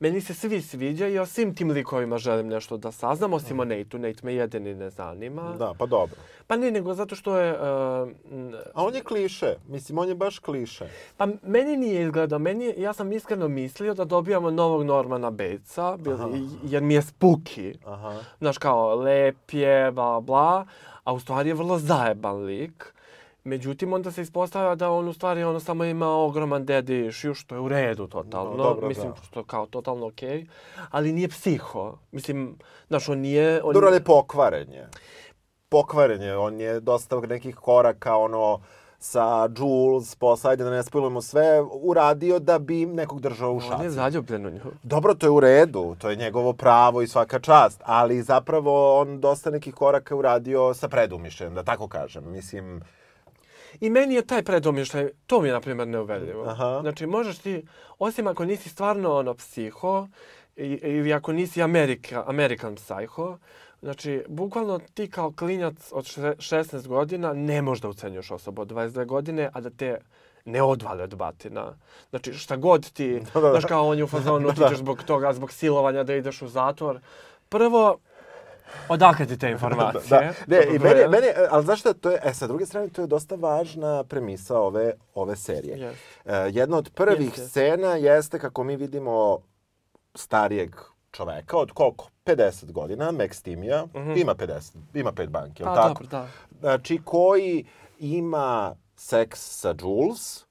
meni 0.00 0.20
se 0.20 0.34
svi 0.34 0.62
sviđaju, 0.62 1.14
ja 1.14 1.26
svim 1.26 1.54
tim 1.54 1.70
likovima 1.70 2.18
želim 2.18 2.48
nešto 2.48 2.76
da 2.76 2.92
saznam, 2.92 3.32
osim 3.32 3.60
o 3.60 3.64
Nate-u. 3.64 3.98
Nate 3.98 4.20
me 4.22 4.34
jedini 4.34 4.74
ne 4.74 4.90
zanima. 4.90 5.54
Da, 5.58 5.72
pa 5.78 5.86
dobro. 5.86 6.16
Pa 6.46 6.56
ne, 6.56 6.70
nego 6.70 6.94
zato 6.94 7.16
što 7.16 7.38
je... 7.38 7.52
Uh, 7.52 7.58
A 8.74 8.84
on 8.84 8.94
je 8.94 9.00
kliše. 9.00 9.54
Mislim, 9.68 9.98
on 9.98 10.08
je 10.08 10.14
baš 10.14 10.38
kliše. 10.38 10.88
Pa 11.16 11.26
meni 11.42 11.76
nije 11.76 12.02
izgledao. 12.02 12.38
Meni, 12.38 12.74
ja 12.76 12.92
sam 12.92 13.12
iskreno 13.12 13.48
mislio 13.48 13.94
da 13.94 14.04
dobijamo 14.04 14.50
novog 14.50 14.82
Normana 14.82 15.30
Batesa, 15.30 15.98
jer 16.64 16.82
mi 16.82 16.94
je 16.94 17.02
spuki. 17.02 17.74
Aha. 17.84 18.20
Znaš, 18.38 18.58
kao, 18.58 18.94
lep 18.94 19.52
je, 19.52 19.92
bla, 19.92 20.20
bla. 20.20 20.66
A 21.04 21.12
u 21.12 21.20
stvari 21.20 21.48
je 21.48 21.54
vrlo 21.54 21.78
zajeban 21.78 22.44
lik. 22.44 22.94
Međutim, 23.44 23.92
onda 23.92 24.10
se 24.10 24.22
ispostavlja 24.22 24.74
da 24.74 24.90
on 24.90 25.08
u 25.08 25.12
stvari 25.12 25.44
ono 25.44 25.60
samo 25.60 25.84
ima 25.84 26.08
ogroman 26.08 26.66
daddy 26.66 27.08
issue, 27.08 27.34
što 27.34 27.54
je 27.54 27.60
u 27.60 27.68
redu 27.68 28.06
totalno. 28.06 28.50
No, 28.50 28.62
dobro, 28.62 28.88
Mislim, 28.88 29.08
da. 29.08 29.22
što 29.22 29.40
je 29.40 29.44
kao 29.46 29.66
totalno 29.66 30.06
okej. 30.06 30.42
Okay. 30.42 30.46
Ali 30.90 31.12
nije 31.12 31.28
psiho. 31.28 31.98
Mislim, 32.12 32.58
znaš, 32.88 33.08
on 33.08 33.18
nije... 33.18 33.62
On... 33.62 33.74
Dobro, 33.74 33.88
ali 33.88 34.04
pokvaren 34.04 34.72
je. 34.72 34.88
Pokvaren 35.68 36.22
je. 36.22 36.36
On 36.36 36.60
je 36.60 36.80
dosta 36.80 37.20
nekih 37.20 37.56
koraka, 37.56 38.16
ono, 38.16 38.60
sa 39.04 39.48
Jules, 39.58 40.14
posle, 40.14 40.50
ajde 40.50 40.64
da 40.64 40.70
ne 40.70 40.82
spojujemo 40.82 41.22
sve, 41.22 41.62
uradio 41.82 42.38
da 42.38 42.58
bi 42.58 42.86
nekog 42.86 43.20
držao 43.20 43.52
u 43.52 43.60
šaci. 43.60 43.74
On 43.74 43.82
je 43.82 43.90
zaljubljen 43.90 44.46
u 44.46 44.50
nju. 44.50 44.60
Dobro, 44.82 45.14
to 45.14 45.26
je 45.26 45.30
u 45.30 45.40
redu, 45.40 45.96
to 45.98 46.10
je 46.10 46.16
njegovo 46.16 46.52
pravo 46.52 47.02
i 47.02 47.06
svaka 47.06 47.38
čast, 47.38 47.80
ali 47.84 48.22
zapravo 48.22 49.00
on 49.00 49.20
dosta 49.20 49.50
nekih 49.50 49.74
koraka 49.74 50.16
uradio 50.16 50.74
sa 50.74 50.88
predumišljem, 50.88 51.54
da 51.54 51.62
tako 51.62 51.88
kažem. 51.88 52.30
Mislim, 52.30 52.80
I 53.80 53.90
meni 53.90 54.14
je 54.14 54.26
taj 54.26 54.42
predomišljaj, 54.42 55.10
to 55.26 55.40
mi 55.40 55.48
je, 55.48 55.52
na 55.52 55.60
primjer, 55.60 55.88
neuvedljivo. 55.88 56.44
Aha. 56.44 56.78
Znači, 56.80 57.06
možeš 57.06 57.38
ti, 57.38 57.66
osim 57.98 58.26
ako 58.26 58.44
nisi 58.44 58.68
stvarno 58.68 59.16
ono 59.18 59.34
psiho, 59.34 60.08
ili 60.56 61.12
ako 61.12 61.32
nisi 61.32 61.62
Amerika, 61.62 62.24
American 62.26 62.76
Psycho, 62.76 63.36
znači, 63.84 64.24
bukvalno 64.28 64.80
ti 64.94 65.10
kao 65.10 65.32
klinjac 65.32 65.92
od 65.92 66.04
16 66.04 66.86
godina 66.86 67.32
ne 67.32 67.62
možeš 67.62 67.82
da 67.82 67.88
ucenjuš 67.88 68.30
osobu 68.30 68.62
od 68.62 68.68
22 68.68 69.06
godine, 69.06 69.50
a 69.52 69.60
da 69.60 69.70
te 69.70 69.98
ne 70.44 70.62
odvale 70.62 71.02
od 71.02 71.14
batina. 71.16 71.76
Znači, 72.10 72.32
šta 72.32 72.56
god 72.56 72.90
ti, 72.90 73.20
da, 73.34 73.40
da, 73.40 73.40
da. 73.40 73.50
znaš 73.50 73.64
kao 73.64 73.88
on 73.88 73.98
je 73.98 74.04
u 74.04 74.06
fazonu, 74.06 74.48
da, 74.52 74.52
da. 74.52 74.68
ti 74.68 74.76
zbog 74.76 75.02
toga, 75.02 75.32
zbog 75.32 75.52
silovanja 75.52 76.04
da 76.04 76.14
ideš 76.14 76.42
u 76.42 76.48
zatvor. 76.48 77.00
Prvo, 77.48 77.98
Odakle 78.88 79.26
ti 79.26 79.38
te 79.38 79.50
informacije? 79.50 80.02
da, 80.10 80.32
da. 80.46 80.56
Ne, 80.56 80.76
i 80.76 80.78
mene, 80.78 81.08
mene, 81.08 81.34
ali 81.50 81.64
znaš 81.64 81.80
šta, 81.80 81.92
to 81.92 82.10
je, 82.10 82.20
e, 82.24 82.34
sa 82.34 82.46
druge 82.46 82.66
strane, 82.66 82.88
to 82.88 83.00
je 83.00 83.06
dosta 83.06 83.34
važna 83.34 84.04
premisa 84.04 84.58
ove, 84.58 84.92
ove 85.14 85.36
serije. 85.36 85.76
Yes. 85.76 85.94
E, 86.24 86.50
jedna 86.52 86.76
od 86.76 86.90
prvih 86.94 87.32
yes, 87.32 87.48
scena 87.48 87.96
jeste 87.96 88.38
kako 88.38 88.64
mi 88.64 88.76
vidimo 88.76 89.38
starijeg 90.14 90.76
čoveka 91.14 91.56
od 91.56 91.72
koliko? 91.72 92.08
50 92.26 92.72
godina, 92.72 93.12
Max 93.12 93.42
Timija, 93.42 93.84
mm 93.84 93.98
-hmm. 93.98 94.20
ima 94.20 94.34
50, 94.34 94.76
ima 94.94 95.12
pet 95.12 95.30
banki, 95.30 95.62
je 95.62 95.66
pa, 95.66 95.74
tako? 95.74 95.88
Dobro, 95.88 96.06
da. 96.06 96.28
Znači, 96.60 97.00
koji 97.04 97.64
ima 97.98 98.74
seks 98.96 99.60
sa 99.60 99.74
Jules, 99.80 100.44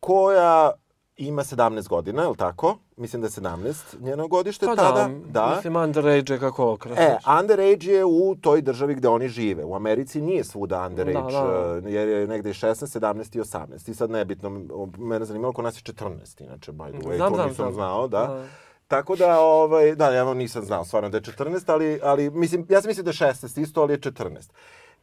koja 0.00 0.72
ima 1.16 1.42
17 1.42 1.88
godina, 1.88 2.22
je 2.22 2.28
li 2.28 2.36
tako? 2.36 2.78
Mislim 2.96 3.22
da 3.22 3.26
je 3.26 3.30
17 3.30 4.00
njeno 4.00 4.28
godište 4.28 4.66
pa 4.66 4.76
tada. 4.76 5.08
Da, 5.08 5.40
da. 5.40 5.54
Mislim, 5.54 5.76
underage 5.76 6.32
je 6.32 6.40
kako 6.40 6.72
okrasiš. 6.72 7.04
E, 7.04 7.16
underage 7.40 7.92
je 7.92 8.04
u 8.04 8.36
toj 8.40 8.62
državi 8.62 8.94
gde 8.94 9.08
oni 9.08 9.28
žive. 9.28 9.64
U 9.64 9.74
Americi 9.74 10.20
nije 10.20 10.44
svuda 10.44 10.86
underage, 10.86 11.32
da, 11.32 11.80
da. 11.80 11.88
jer 11.88 12.08
je 12.08 12.26
negde 12.26 12.50
16, 12.50 13.00
17 13.00 13.36
i 13.36 13.40
18. 13.40 13.90
I 13.90 13.94
sad 13.94 14.10
nebitno, 14.10 14.50
mene 14.98 15.24
zanimalo 15.24 15.52
ko 15.52 15.62
nas 15.62 15.76
je 15.76 15.82
14, 15.82 16.44
inače, 16.44 16.72
by 16.72 16.90
the 16.90 17.08
way, 17.08 17.16
znam, 17.16 17.30
to 17.30 17.34
znam, 17.34 17.48
nisam 17.48 17.64
znam. 17.64 17.74
znao, 17.74 18.08
da. 18.08 18.26
da. 18.26 18.44
Tako 18.88 19.16
da, 19.16 19.40
ovaj, 19.40 19.94
da, 19.94 20.10
ja 20.10 20.34
nisam 20.34 20.64
znao 20.64 20.84
stvarno 20.84 21.08
da 21.08 21.16
je 21.16 21.22
14, 21.22 21.72
ali, 21.72 22.00
ali 22.02 22.30
mislim, 22.30 22.66
ja 22.68 22.80
sam 22.80 22.88
mislio 22.88 23.04
da 23.04 23.10
je 23.10 23.32
16 23.34 23.60
isto, 23.60 23.82
ali 23.82 23.92
je 23.92 23.98
14. 23.98 24.50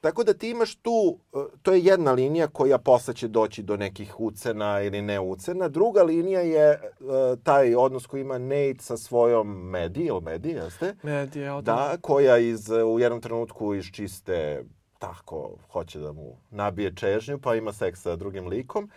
Tako 0.01 0.23
da 0.23 0.33
ti 0.33 0.49
imaš 0.49 0.75
tu, 0.75 1.19
e, 1.33 1.37
to 1.61 1.73
je 1.73 1.83
jedna 1.83 2.11
linija 2.11 2.47
koja 2.47 2.77
posle 2.77 3.13
će 3.13 3.27
doći 3.27 3.63
do 3.63 3.77
nekih 3.77 4.19
ucena 4.19 4.81
ili 4.81 5.01
ne 5.01 5.19
ucena. 5.19 5.67
Druga 5.67 6.03
linija 6.03 6.41
je 6.41 6.79
uh, 6.99 7.07
taj 7.43 7.75
odnos 7.75 8.05
koji 8.05 8.21
ima 8.21 8.37
Nate 8.37 8.79
sa 8.79 8.97
svojom 8.97 9.69
Medi, 9.69 10.05
ili 10.05 10.21
Medi, 10.21 10.49
jeste? 10.49 10.95
Medi, 11.03 11.39
ja, 11.39 11.61
da. 11.61 11.97
koja 12.01 12.37
iz, 12.37 12.69
u 12.69 12.99
jednom 12.99 13.21
trenutku 13.21 13.73
iz 13.73 13.85
čiste 13.85 14.63
tako 14.99 15.55
hoće 15.71 15.99
da 15.99 16.11
mu 16.11 16.37
nabije 16.49 16.95
čežnju, 16.95 17.39
pa 17.39 17.55
ima 17.55 17.73
seks 17.73 18.01
sa 18.01 18.15
drugim 18.15 18.47
likom. 18.47 18.89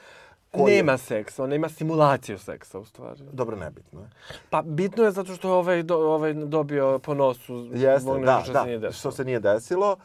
Koji... 0.55 0.77
Nema 0.77 0.99
seksa, 0.99 1.45
ona 1.45 1.55
ima 1.55 1.69
simulaciju 1.69 2.39
seksa 2.39 2.79
u 2.79 2.85
stvari. 2.85 3.21
Dobro, 3.33 3.57
nebitno 3.57 4.01
je. 4.01 4.07
Pa 4.51 4.63
bitno 4.63 5.05
je 5.05 5.11
zato 5.11 5.35
što 5.35 5.53
ovaj, 5.53 5.83
do, 5.83 5.97
ovaj 5.97 6.35
dobio 6.35 6.99
po 6.99 7.15
nosu 7.15 7.69
Jeste, 7.73 8.11
da, 8.25 8.41
što 8.45 8.53
da, 8.53 8.61
se 8.61 8.67
nije 8.67 8.79
desilo. 8.79 8.99
Što 8.99 9.11
se 9.11 9.25
nije 9.25 9.41
desilo. 9.41 9.97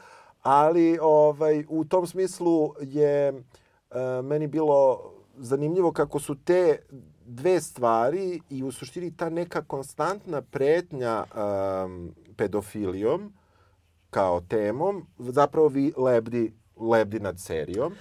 Ali 0.41 0.99
ovaj, 1.01 1.65
u 1.69 1.85
tom 1.85 2.07
smislu 2.07 2.73
je 2.81 3.33
uh, 3.33 3.97
meni 4.25 4.47
bilo 4.47 5.11
zanimljivo 5.37 5.91
kako 5.91 6.19
su 6.19 6.35
te 6.35 6.79
dve 7.25 7.61
stvari 7.61 8.41
i 8.49 8.63
u 8.63 8.71
suštini 8.71 9.17
ta 9.17 9.29
neka 9.29 9.61
konstantna 9.61 10.41
pretnja 10.41 11.23
um, 11.23 12.15
pedofilijom 12.37 13.33
kao 14.09 14.41
temom 14.41 15.05
zapravo 15.19 15.67
vi 15.67 15.93
lebdi, 15.97 16.53
lebdi 16.77 17.19
nad 17.19 17.39
serijom. 17.39 17.93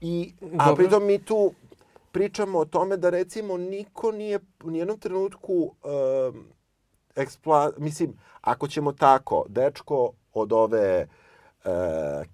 I, 0.00 0.34
a 0.58 0.74
pritom 0.74 1.06
mi 1.06 1.18
tu 1.18 1.52
pričamo 2.16 2.58
o 2.58 2.64
tome 2.64 2.96
da 2.96 3.10
recimo 3.10 3.56
niko 3.56 4.12
nije 4.12 4.38
u 4.64 4.70
nijednom 4.70 4.98
trenutku 4.98 5.52
um, 5.52 6.44
ekspla... 7.16 7.72
Mislim, 7.78 8.18
ako 8.40 8.68
ćemo 8.68 8.92
tako, 8.92 9.44
dečko 9.48 10.12
od 10.32 10.52
ove 10.52 11.06
uh, 11.64 11.70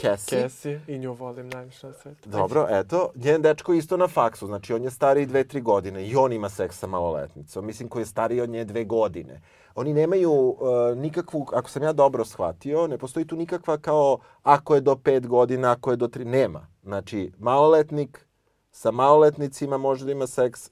Cassie. 0.00 0.42
Cassie 0.42 0.80
i 0.86 0.98
nju 0.98 1.12
volim 1.12 1.48
najviše 1.48 1.86
na 1.86 1.92
svetu. 1.92 2.28
Dobro, 2.28 2.66
eto, 2.70 3.10
njen 3.14 3.42
dečko 3.42 3.72
isto 3.72 3.96
na 3.96 4.08
faksu, 4.08 4.46
znači 4.46 4.74
on 4.74 4.84
je 4.84 4.90
stariji 4.90 5.26
dve, 5.26 5.44
tri 5.44 5.60
godine 5.60 6.06
i 6.06 6.16
on 6.16 6.32
ima 6.32 6.48
seks 6.48 6.78
sa 6.78 6.86
maloletnicom, 6.86 7.66
mislim 7.66 7.88
koji 7.88 8.02
je 8.02 8.06
stariji 8.06 8.40
od 8.40 8.50
nje 8.50 8.64
dve 8.64 8.84
godine. 8.84 9.40
Oni 9.74 9.94
nemaju 9.94 10.32
uh, 10.32 10.58
nikakvu, 10.96 11.46
ako 11.52 11.70
sam 11.70 11.82
ja 11.82 11.92
dobro 11.92 12.24
shvatio, 12.24 12.86
ne 12.86 12.98
postoji 12.98 13.26
tu 13.26 13.36
nikakva 13.36 13.78
kao 13.78 14.18
ako 14.42 14.74
je 14.74 14.80
do 14.80 14.96
pet 14.96 15.26
godina, 15.26 15.72
ako 15.72 15.90
je 15.90 15.96
do 15.96 16.08
tri, 16.08 16.24
nema. 16.24 16.66
Znači, 16.82 17.32
maloletnik 17.38 18.26
sa 18.72 18.90
maloletnicima 18.90 19.76
može 19.76 20.04
da 20.04 20.12
ima 20.12 20.26
seks, 20.26 20.70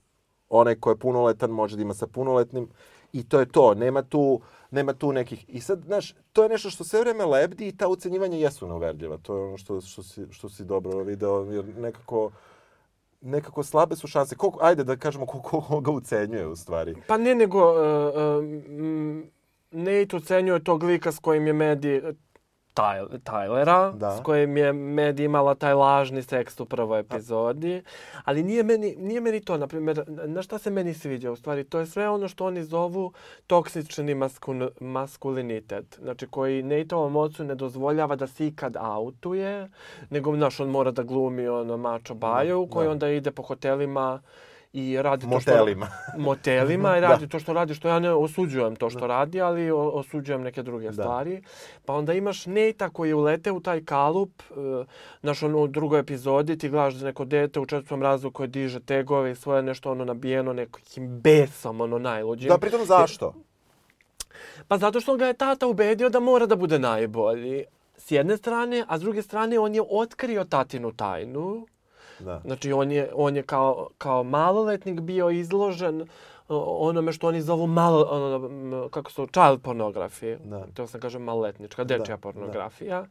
onaj 0.48 0.74
ko 0.74 0.90
je 0.90 0.96
punoletan 0.96 1.50
može 1.50 1.76
da 1.76 1.82
ima 1.82 1.94
sa 1.94 2.06
punoletnim 2.06 2.68
i 3.12 3.28
to 3.28 3.40
je 3.40 3.46
to. 3.46 3.74
Nema 3.74 4.02
tu, 4.02 4.40
nema 4.70 4.92
tu 4.92 5.12
nekih... 5.12 5.44
I 5.48 5.60
sad, 5.60 5.82
znaš, 5.86 6.14
to 6.32 6.42
je 6.42 6.48
nešto 6.48 6.70
što 6.70 6.84
sve 6.84 7.00
vreme 7.00 7.24
lebdi 7.24 7.68
i 7.68 7.76
ta 7.76 7.88
ucenjivanja 7.88 8.36
jesu 8.36 8.66
neuverljiva. 8.66 9.18
To 9.22 9.36
je 9.36 9.44
ono 9.44 9.58
što, 9.58 9.80
što, 9.80 10.02
si, 10.02 10.26
što 10.30 10.48
si 10.48 10.64
dobro 10.64 11.02
video, 11.02 11.46
jer 11.50 11.64
nekako 11.78 12.30
nekako 13.20 13.62
slabe 13.62 13.96
su 13.96 14.06
šanse. 14.06 14.36
Koliko, 14.36 14.58
ajde 14.62 14.84
da 14.84 14.96
kažemo 14.96 15.26
koliko 15.26 15.60
ko 15.68 15.80
ga 15.80 15.90
ucenjuje 15.90 16.46
u 16.46 16.56
stvari. 16.56 16.94
Pa 17.06 17.16
ne, 17.16 17.34
nego 17.34 17.72
uh, 17.72 17.78
uh, 18.14 19.24
Nate 19.70 20.16
ucenjuje 20.16 20.64
tog 20.64 20.82
lika 20.82 21.12
s 21.12 21.18
kojim 21.18 21.46
je 21.46 21.52
Medi 21.52 22.02
Tylera, 22.74 23.92
da. 23.92 24.16
s 24.16 24.22
kojim 24.22 24.56
je 24.56 24.72
Med 24.72 25.20
imala 25.20 25.54
taj 25.54 25.74
lažni 25.74 26.22
seks 26.22 26.60
u 26.60 26.64
prvoj 26.64 27.00
epizodi. 27.00 27.82
Ali 28.24 28.42
nije 28.42 28.62
meni, 28.62 28.96
nije 28.98 29.20
meni 29.20 29.40
to, 29.40 29.56
na 29.56 29.66
primjer, 29.66 30.04
na 30.08 30.42
šta 30.42 30.58
se 30.58 30.70
meni 30.70 30.94
sviđa 30.94 31.32
u 31.32 31.36
stvari? 31.36 31.64
To 31.64 31.78
je 31.78 31.86
sve 31.86 32.08
ono 32.08 32.28
što 32.28 32.46
oni 32.46 32.64
zovu 32.64 33.12
toksični 33.46 34.14
maskul, 34.14 34.68
maskulinitet. 34.80 35.98
Znači, 36.02 36.26
koji 36.26 36.62
Nateovom 36.62 37.16
ocu 37.16 37.44
ne 37.44 37.54
dozvoljava 37.54 38.16
da 38.16 38.26
se 38.26 38.46
ikad 38.46 38.76
autuje, 38.76 39.68
nego, 40.10 40.36
znaš, 40.36 40.60
on 40.60 40.68
mora 40.68 40.90
da 40.90 41.02
glumi 41.02 41.48
ono 41.48 41.76
mačo 41.76 42.14
baju, 42.14 42.68
koji 42.70 42.86
da. 42.86 42.92
onda 42.92 43.08
ide 43.08 43.30
po 43.30 43.42
hotelima 43.42 44.20
i 44.72 45.02
radi 45.02 45.26
to 45.30 45.40
što 45.40 45.50
motelima 46.18 46.96
i 46.98 47.00
radi 47.00 47.26
da. 47.26 47.30
to 47.30 47.38
što 47.38 47.52
radi 47.52 47.74
što 47.74 47.88
ja 47.88 47.98
ne 47.98 48.12
osuđujem 48.12 48.76
to 48.76 48.90
što 48.90 49.00
da. 49.00 49.06
radi 49.06 49.40
ali 49.40 49.70
osuđujem 49.70 50.42
neke 50.42 50.62
druge 50.62 50.86
da. 50.86 50.92
stvari 50.92 51.42
pa 51.84 51.94
onda 51.94 52.12
imaš 52.12 52.46
Neta 52.46 52.88
koji 52.88 53.12
ulete 53.12 53.52
u 53.52 53.60
taj 53.60 53.84
kalup 53.84 54.30
e, 54.50 54.54
naš 55.22 55.42
ono 55.42 55.58
u 55.58 55.66
drugoj 55.66 56.00
epizodi 56.00 56.58
ti 56.58 56.68
gledaš 56.68 56.94
da 56.94 57.06
neko 57.06 57.24
dete 57.24 57.60
u 57.60 57.66
četvrtom 57.66 58.02
razredu 58.02 58.32
koje 58.32 58.46
diže 58.46 58.80
tegove 58.80 59.30
i 59.32 59.34
svoje 59.34 59.62
nešto 59.62 59.90
ono 59.90 60.04
nabijeno 60.04 60.52
nekim 60.52 61.20
besom 61.20 61.80
ono 61.80 61.98
najluđim 61.98 62.48
da 62.48 62.58
pritom 62.58 62.84
zašto 62.84 63.34
pa 64.68 64.78
zato 64.78 65.00
što 65.00 65.16
ga 65.16 65.26
je 65.26 65.34
tata 65.34 65.66
ubedio 65.66 66.08
da 66.08 66.20
mora 66.20 66.46
da 66.46 66.56
bude 66.56 66.78
najbolji 66.78 67.64
s 67.96 68.10
jedne 68.10 68.36
strane 68.36 68.84
a 68.88 68.98
s 68.98 69.00
druge 69.00 69.22
strane 69.22 69.58
on 69.58 69.74
je 69.74 69.82
otkrio 69.90 70.44
tatinu 70.44 70.92
tajnu 70.92 71.66
Da. 72.20 72.40
Znači, 72.44 72.72
on 72.72 72.92
je, 72.92 73.10
on 73.14 73.36
je 73.36 73.42
kao, 73.42 73.88
kao 73.98 74.22
maloletnik 74.22 75.00
bio 75.00 75.30
izložen 75.30 76.06
onome 76.48 77.12
što 77.12 77.28
oni 77.28 77.42
zovu 77.42 77.66
malo, 77.66 78.08
ono, 78.10 78.88
kako 78.88 79.10
su, 79.10 79.26
child 79.26 79.62
pornografije. 79.62 80.38
Da. 80.44 80.66
To 80.74 80.86
sam 80.86 81.00
kažem 81.00 81.22
maloletnička, 81.22 81.84
dečja 81.84 82.16
da. 82.16 82.20
pornografija. 82.20 83.00
Da. 83.00 83.08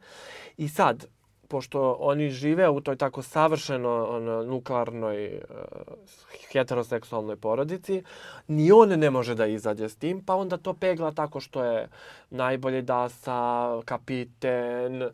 I 0.56 0.68
sad, 0.68 1.06
pošto 1.50 1.96
oni 2.00 2.30
žive 2.30 2.68
u 2.68 2.80
toj 2.80 2.96
tako 2.96 3.22
savršeno 3.22 4.06
ono, 4.10 4.42
nuklearnoj 4.42 5.26
uh, 5.26 5.60
heteroseksualnoj 6.52 7.36
porodici, 7.36 8.02
ni 8.48 8.72
on 8.72 8.88
ne 8.88 9.10
može 9.10 9.34
da 9.34 9.46
izađe 9.46 9.88
s 9.88 9.96
tim, 9.96 10.22
pa 10.24 10.34
onda 10.34 10.56
to 10.56 10.74
pegla 10.74 11.12
tako 11.12 11.40
što 11.40 11.64
je 11.64 11.88
najbolje 12.30 12.82
da 12.82 13.08
sa 13.08 13.70
kapiten, 13.84 15.02
uh, 15.02 15.10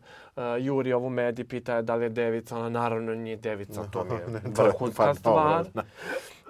Juri 0.59 0.93
ovu 0.93 1.09
medi 1.09 1.43
pita 1.43 1.75
je 1.75 1.81
da 1.81 1.95
li 1.95 2.05
je 2.05 2.09
devica, 2.09 2.57
ona 2.57 2.69
naravno 2.69 3.15
nije 3.15 3.37
devica, 3.37 3.83
to 3.91 4.03
mi 4.03 4.13
je 4.13 4.41
vrhunska 4.57 5.15
stvar. 5.15 5.65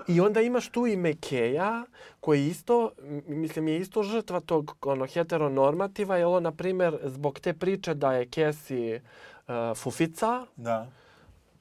I 0.08 0.22
onda 0.22 0.42
imaš 0.42 0.70
tu 0.70 0.88
i 0.88 0.96
Mekeja, 0.96 1.86
koji 2.20 2.48
isto, 2.48 2.92
mislim, 3.28 3.68
je 3.68 3.80
isto 3.80 4.04
žrtva 4.04 4.40
tog 4.40 4.78
ono, 4.82 5.06
heteronormativa, 5.06 6.18
jer 6.18 6.26
on, 6.26 6.44
na 6.44 6.52
primjer, 6.52 6.98
zbog 7.04 7.40
te 7.40 7.54
priče 7.54 7.94
da 7.94 8.14
je 8.14 8.30
Cassie 8.30 9.02
uh, 9.48 9.78
fufica. 9.78 10.46
Da. 10.56 10.88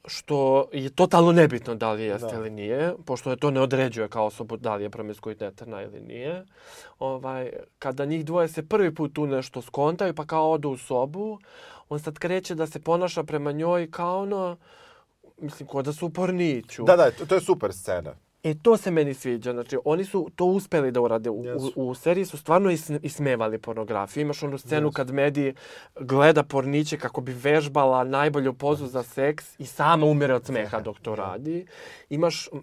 Što 0.09 0.69
je 0.73 0.91
totalno 0.91 1.33
nebitno 1.33 1.75
da 1.75 1.93
li 1.93 2.03
jeste 2.03 2.29
da. 2.33 2.37
ili 2.37 2.51
nije, 2.51 2.95
pošto 3.05 3.31
je 3.31 3.37
to 3.37 3.51
ne 3.51 3.61
određuje 3.61 4.09
kao 4.09 4.27
osobu 4.27 4.57
da 4.57 4.75
li 4.75 4.83
je 4.83 4.91
promiskuitetna 4.91 5.83
ili 5.83 6.01
nije. 6.01 6.45
Ovaj, 6.99 7.53
kada 7.79 8.05
njih 8.05 8.25
dvoje 8.25 8.49
se 8.49 8.69
prvi 8.69 8.95
put 8.95 9.13
tu 9.13 9.27
nešto 9.27 9.63
skontaju 9.63 10.15
pa 10.15 10.27
kao 10.27 10.53
odu 10.53 10.71
u 10.71 10.77
sobu, 10.77 11.39
on 11.89 12.01
sad 12.01 12.19
kreće 12.19 12.55
da 12.55 12.67
se 12.67 12.81
ponaša 12.81 13.23
prema 13.23 13.53
njoj 13.53 13.91
kao 13.91 14.23
ono, 14.23 14.57
mislim, 15.39 15.69
kod 15.69 15.85
da 15.85 15.93
su 15.93 16.07
u 16.07 16.11
porniću. 16.11 16.85
Da, 16.85 16.97
da, 16.97 17.11
to, 17.11 17.27
to 17.27 17.35
je 17.35 17.41
super 17.41 17.73
scena. 17.73 18.15
E, 18.47 18.55
to 18.63 18.77
se 18.77 18.91
meni 18.91 19.15
sviđa. 19.15 19.53
Znači, 19.53 19.79
oni 19.85 20.05
su 20.05 20.31
to 20.37 20.45
uspeli 20.45 20.91
da 20.91 21.01
urade. 21.01 21.31
U, 21.31 21.43
yes. 21.43 21.73
u, 21.77 21.89
u 21.89 21.95
seriji 21.95 22.25
su 22.25 22.39
stvarno 22.39 22.71
is, 22.71 22.91
ismevali 23.03 23.59
pornografiju. 23.59 24.21
Imaš 24.21 24.43
onu 24.43 24.59
scenu 24.59 24.89
yes. 24.89 24.93
kad 24.93 25.11
Medi 25.11 25.55
gleda 26.01 26.43
porniće 26.43 26.99
kako 26.99 27.21
bi 27.21 27.33
vežbala 27.33 28.05
najbolju 28.05 28.53
pozu 28.53 28.87
za 28.87 29.03
seks 29.03 29.61
i 29.61 29.67
sama 29.67 30.07
umire 30.07 30.35
od 30.35 30.47
smeha 30.47 30.81
dok 30.81 30.99
to 30.99 31.15
radi. 31.25 31.67
Imaš 32.11 32.49
uh, 32.53 32.63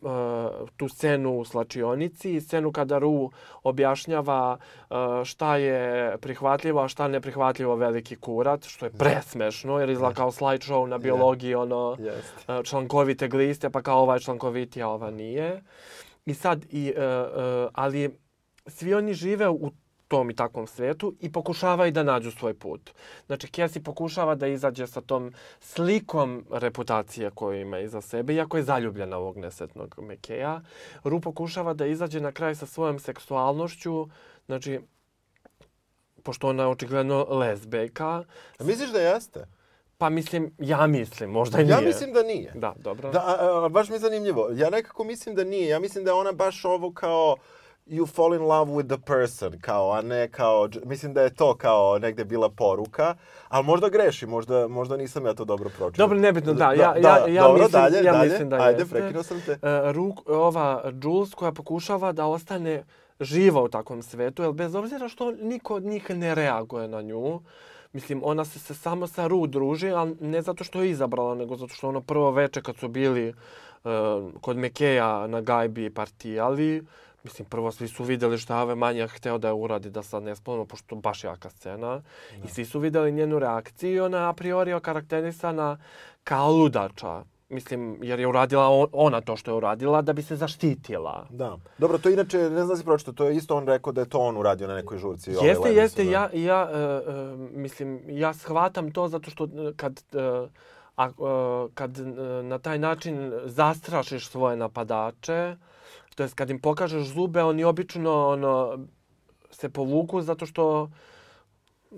tu 0.78 0.90
scenu 0.90 1.40
u 1.40 1.46
slačionici 1.46 2.34
i 2.34 2.42
scenu 2.42 2.72
kada 2.72 2.98
Ru 2.98 3.32
objašnjava 3.64 4.58
uh, 4.90 4.98
šta 5.24 5.58
je 5.58 6.18
prihvatljivo, 6.18 6.82
a 6.82 6.88
šta 6.88 7.08
neprihvatljivo 7.08 7.76
veliki 7.76 8.16
kurat, 8.16 8.64
što 8.66 8.86
je 8.86 8.92
presmešno, 8.92 9.80
jer 9.80 9.90
izgleda 9.90 10.16
kao 10.16 10.32
slideshow 10.32 10.86
na 10.86 10.98
biologiji, 10.98 11.56
ono, 11.56 11.98
yes. 12.00 12.60
uh, 12.60 12.66
člankovite 12.66 13.28
gliste, 13.28 13.70
pa 13.70 13.82
kao 13.82 14.00
ovaj 14.00 14.20
člankoviti, 14.20 14.82
a 14.82 14.88
ova 14.88 15.12
nije. 15.12 15.62
I 16.26 16.34
sad, 16.34 16.66
i, 16.70 16.94
uh, 16.98 17.04
uh, 17.04 17.70
ali 17.74 18.18
svi 18.68 18.94
oni 18.94 19.14
žive 19.14 19.50
u 19.50 19.72
tom 20.08 20.30
i 20.30 20.36
takvom 20.36 20.68
svetu 20.68 21.16
i 21.20 21.32
pokušavaju 21.32 21.92
da 21.92 22.04
nađu 22.04 22.32
svoj 22.32 22.54
put. 22.54 22.92
Znači, 23.26 23.48
Cassie 23.48 23.84
pokušava 23.84 24.36
da 24.36 24.48
izađe 24.48 24.88
sa 24.88 25.02
tom 25.02 25.32
slikom 25.60 26.46
reputacije 26.52 27.32
koju 27.32 27.62
ima 27.62 27.80
iza 27.80 28.02
sebe, 28.02 28.34
iako 28.34 28.58
je 28.58 28.64
zaljubljena 28.64 29.18
ovog 29.18 29.38
nesretnog 29.38 29.96
Mekeja. 30.02 30.62
Ru 31.04 31.22
pokušava 31.22 31.74
da 31.74 31.86
izađe 31.86 32.22
na 32.22 32.32
kraj 32.32 32.56
sa 32.56 32.66
svojom 32.66 33.00
seksualnošću, 33.00 34.08
znači, 34.46 34.80
pošto 36.24 36.50
ona 36.50 36.64
je 36.64 36.70
očigledno 36.70 37.26
lesbejka. 37.30 38.24
A 38.60 38.64
misliš 38.64 38.92
da 38.92 39.00
jeste? 39.00 39.48
Pa 40.04 40.10
mislim, 40.10 40.52
ja 40.60 40.88
mislim, 40.88 41.30
možda 41.30 41.62
i 41.62 41.64
nije. 41.64 41.74
Ja 41.74 41.82
mislim 41.82 42.14
da 42.14 42.24
nije. 42.24 42.52
Da, 42.56 42.74
dobro. 42.78 43.12
Da, 43.12 43.20
a, 43.20 43.66
a, 43.66 43.70
baš 43.70 43.90
mi 43.90 43.96
je 43.96 44.00
zanimljivo. 44.00 44.50
Ja 44.54 44.70
nekako 44.70 45.04
mislim 45.04 45.36
da 45.36 45.44
nije. 45.44 45.68
Ja 45.68 45.80
mislim 45.80 46.04
da 46.04 46.10
je 46.12 46.16
ona 46.16 46.32
baš 46.32 46.66
ovo 46.66 46.92
kao 46.94 47.36
you 47.88 48.08
fall 48.08 48.34
in 48.34 48.42
love 48.42 48.72
with 48.72 48.88
the 48.88 49.06
person, 49.06 49.60
kao, 49.62 49.92
a 49.92 50.02
ne 50.02 50.28
kao, 50.32 50.70
mislim 50.86 51.14
da 51.14 51.22
je 51.22 51.34
to 51.34 51.56
kao 51.56 52.00
negde 52.00 52.26
bila 52.26 52.50
poruka, 52.50 53.16
ali 53.48 53.66
možda 53.66 53.90
greši, 53.90 54.26
možda, 54.26 54.68
možda 54.68 54.98
nisam 54.98 55.26
ja 55.26 55.34
to 55.34 55.46
dobro 55.46 55.70
pročitao. 55.78 56.08
Dobro, 56.08 56.20
nebitno, 56.20 56.54
da, 56.54 56.74
ja, 56.74 56.94
da, 56.94 57.10
ja, 57.10 57.28
ja, 57.28 57.44
dobro, 57.44 57.64
mislim, 57.64 57.82
dalje, 57.82 58.04
ja 58.04 58.14
dalje, 58.14 58.30
mislim 58.30 58.50
da 58.50 58.56
ajde, 58.56 58.82
jeste. 58.82 58.96
prekinuo 58.96 59.24
sam 59.24 59.42
te. 59.46 59.52
Uh, 59.52 59.92
Ruk, 59.92 60.30
ova 60.30 60.92
Jules 61.04 61.34
koja 61.34 61.52
pokušava 61.52 62.12
da 62.12 62.26
ostane 62.26 62.84
živa 63.20 63.62
u 63.62 63.68
takvom 63.68 64.04
svetu, 64.04 64.44
jer 64.44 64.52
bez 64.52 64.76
obzira 64.76 65.10
što 65.10 65.32
niko 65.32 65.76
od 65.76 65.84
njih 65.84 66.10
ne 66.10 66.36
reaguje 66.36 66.88
na 66.88 67.02
nju, 67.02 67.40
Mislim, 67.94 68.22
ona 68.24 68.46
se, 68.46 68.60
se 68.60 68.74
samo 68.74 69.08
sa 69.08 69.28
Ru 69.28 69.48
druži, 69.48 69.90
ali 69.90 70.16
ne 70.22 70.42
zato 70.42 70.64
što 70.64 70.82
je 70.82 70.90
izabrala, 70.90 71.36
nego 71.36 71.56
zato 71.56 71.74
što 71.74 71.90
ono 71.90 72.02
prvo 72.02 72.32
veče 72.32 72.62
kad 72.62 72.78
su 72.78 72.88
bili 72.88 73.30
uh, 73.30 73.92
kod 74.42 74.58
Mekeja 74.58 75.28
na 75.28 75.42
gajbi 75.42 75.90
partijali, 75.90 76.84
mislim, 77.24 77.48
prvo 77.50 77.72
svi 77.72 77.88
su 77.88 78.04
videli 78.04 78.38
šta 78.38 78.62
ove 78.62 78.76
manja 78.76 79.08
hteo 79.08 79.38
da 79.38 79.48
je 79.48 79.54
uradi 79.54 79.90
da 79.90 80.04
sad 80.04 80.24
ne 80.24 80.36
spomenu, 80.36 80.66
pošto 80.66 80.96
baš 80.96 81.24
jaka 81.24 81.50
scena. 81.50 81.96
Da. 81.98 82.02
I 82.46 82.48
svi 82.48 82.66
su 82.66 82.80
videli 82.80 83.12
njenu 83.12 83.40
reakciju 83.40 83.96
i 83.96 84.00
ona 84.00 84.18
je 84.18 84.28
a 84.28 84.34
priori 84.34 84.74
okarakterisana 84.74 85.78
kao 86.24 86.52
ludača. 86.52 87.24
Mislim, 87.54 88.00
jer 88.02 88.20
je 88.20 88.28
uradila 88.28 88.88
ona 88.92 89.22
to 89.22 89.36
što 89.36 89.52
je 89.52 89.56
uradila 89.56 90.02
da 90.02 90.14
bi 90.14 90.22
se 90.22 90.36
zaštitila. 90.36 91.28
Da. 91.30 91.58
Dobro, 91.78 91.98
to 91.98 92.10
inače, 92.10 92.38
ne 92.38 92.50
znam 92.50 92.68
da 92.68 92.76
si 92.76 92.84
pročito, 92.84 93.12
to 93.12 93.26
je 93.26 93.36
isto 93.36 93.56
on 93.58 93.68
rekao 93.68 93.94
da 93.94 94.02
je 94.02 94.10
to 94.10 94.20
on 94.20 94.38
uradio 94.38 94.68
na 94.68 94.76
nekoj 94.76 94.98
žurci. 94.98 95.32
Jeste, 95.32 95.60
ove 95.60 95.74
jeste. 95.76 96.04
Da. 96.04 96.12
Ja, 96.12 96.30
ja 96.34 96.70
uh, 96.70 97.08
uh, 97.08 97.50
mislim, 97.52 98.02
ja 98.08 98.34
shvatam 98.34 98.92
to 98.92 99.08
zato 99.08 99.32
što 99.32 99.48
kad... 99.76 100.04
Uh, 100.14 100.50
a, 100.98 101.10
uh, 101.10 101.72
kad 101.74 102.00
uh, 102.00 102.08
na 102.46 102.60
taj 102.60 102.80
način 102.80 103.34
zastrašiš 103.46 104.28
svoje 104.28 104.58
napadače, 104.58 105.56
to 106.16 106.24
jest 106.24 106.36
kad 106.36 106.50
im 106.50 106.60
pokažeš 106.60 107.08
zube, 107.08 107.44
oni 107.44 107.64
obično 107.64 108.28
ono, 108.28 108.86
se 109.52 109.70
povuku 109.70 110.22
zato 110.22 110.46
što 110.46 110.90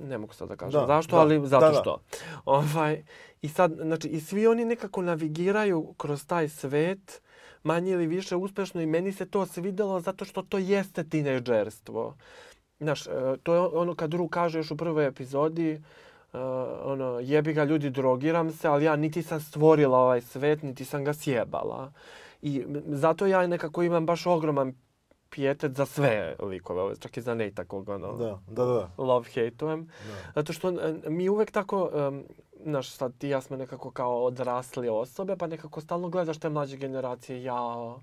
ne 0.03 0.17
mogu 0.17 0.33
sad 0.33 0.49
da 0.49 0.55
kažem 0.55 0.81
da, 0.81 0.87
zašto, 0.87 1.15
da, 1.15 1.21
ali 1.21 1.47
zato 1.47 1.65
da, 1.65 1.71
da. 1.71 1.79
što. 1.81 2.01
Ovaj, 2.45 3.03
I 3.41 3.47
sad, 3.47 3.71
znači, 3.81 4.07
i 4.07 4.21
svi 4.21 4.47
oni 4.47 4.65
nekako 4.65 5.01
navigiraju 5.01 5.93
kroz 5.97 6.25
taj 6.27 6.49
svet 6.49 7.21
manje 7.63 7.91
ili 7.91 8.07
više 8.07 8.35
uspešno 8.35 8.81
i 8.81 8.85
meni 8.85 9.11
se 9.11 9.25
to 9.25 9.45
svidelo 9.45 9.99
zato 9.99 10.25
što 10.25 10.41
to 10.41 10.57
jeste 10.57 11.03
tinejdžerstvo. 11.03 12.15
Znaš, 12.79 13.07
e, 13.07 13.11
to 13.43 13.53
je 13.53 13.59
ono 13.59 13.95
kad 13.95 14.13
Ru 14.13 14.27
kaže 14.27 14.59
još 14.59 14.71
u 14.71 14.77
prvoj 14.77 15.07
epizodi, 15.07 15.73
uh, 15.73 16.39
ono, 16.83 17.19
jebi 17.19 17.53
ga 17.53 17.63
ljudi, 17.63 17.89
drogiram 17.89 18.51
se, 18.51 18.67
ali 18.67 18.85
ja 18.85 18.95
niti 18.95 19.23
sam 19.23 19.39
stvorila 19.39 19.99
ovaj 19.99 20.21
svet, 20.21 20.63
niti 20.63 20.85
sam 20.85 21.03
ga 21.03 21.13
sjebala. 21.13 21.91
I 22.41 22.65
zato 22.87 23.25
ja 23.25 23.47
nekako 23.47 23.83
imam 23.83 24.05
baš 24.05 24.25
ogroman 24.25 24.73
pijetet 25.35 25.75
za 25.75 25.85
sve 25.85 26.35
likove, 26.39 26.95
čak 26.99 27.17
i 27.17 27.21
za 27.21 27.33
ne 27.33 27.51
takvog 27.51 27.89
ono, 27.89 28.13
da, 28.17 28.39
da, 28.47 28.65
da. 28.65 28.89
love 28.97 29.29
hate-ujem. 29.35 29.85
Zato 30.35 30.53
što 30.53 30.73
mi 31.07 31.29
uvek 31.29 31.51
tako, 31.51 31.89
um, 31.93 32.23
znaš, 32.63 32.91
sad 32.91 33.17
ti 33.17 33.29
ja 33.29 33.41
smo 33.41 33.57
nekako 33.57 33.91
kao 33.91 34.23
odrasli 34.23 34.89
osobe, 34.89 35.35
pa 35.35 35.47
nekako 35.47 35.81
stalno 35.81 36.09
gledaš 36.09 36.37
te 36.37 36.49
mlađe 36.49 36.77
generacije, 36.77 37.43
ja, 37.43 37.95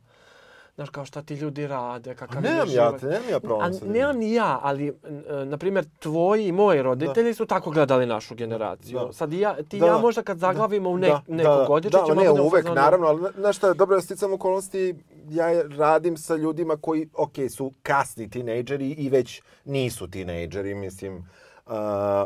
znaš, 0.74 0.90
kao 0.90 1.04
šta 1.04 1.22
ti 1.22 1.34
ljudi 1.34 1.66
rade, 1.66 2.14
kakav 2.14 2.42
nemam 2.42 2.68
je 2.68 2.74
ja, 2.74 2.90
nemam 3.02 3.30
ja 3.30 3.40
problem 3.40 3.74
sa 3.74 3.86
Nemam 3.86 4.16
ni 4.16 4.32
ja, 4.32 4.58
ali, 4.62 4.88
e, 4.88 5.44
na 5.44 5.58
primjer, 5.58 5.84
tvoji 5.98 6.46
i 6.46 6.52
moji 6.52 6.82
roditelji 6.82 7.30
da. 7.30 7.34
su 7.34 7.46
tako 7.46 7.70
gledali 7.70 8.06
našu 8.06 8.34
generaciju. 8.34 8.98
Da. 8.98 9.12
Sad 9.12 9.32
ja, 9.32 9.56
ti 9.68 9.78
da. 9.78 9.86
ja 9.86 9.98
možda 9.98 10.22
kad 10.22 10.38
zaglavimo 10.38 10.88
da. 10.88 10.94
u 10.94 10.98
ne, 10.98 11.08
da. 11.08 11.22
neko 11.26 11.56
da. 11.56 11.64
godiče, 11.64 11.98
da, 11.98 12.04
ćemo 12.06 12.20
ne, 12.20 12.26
da 12.26 12.42
uvek, 12.42 12.64
naravno, 12.64 13.06
ali 13.06 13.22
znaš 13.36 13.56
šta, 13.56 13.74
dobro, 13.74 14.00
sticam 14.00 14.32
okolnosti, 14.32 14.94
ja 15.34 15.62
radim 15.62 16.16
sa 16.16 16.36
ljudima 16.36 16.76
koji, 16.76 17.08
ok, 17.14 17.34
su 17.50 17.72
kasni 17.82 18.30
tinejdžeri 18.30 18.90
i 18.90 19.08
već 19.08 19.42
nisu 19.64 20.10
tinejdžeri, 20.10 20.74
mislim, 20.74 21.16
uh, 21.16 21.72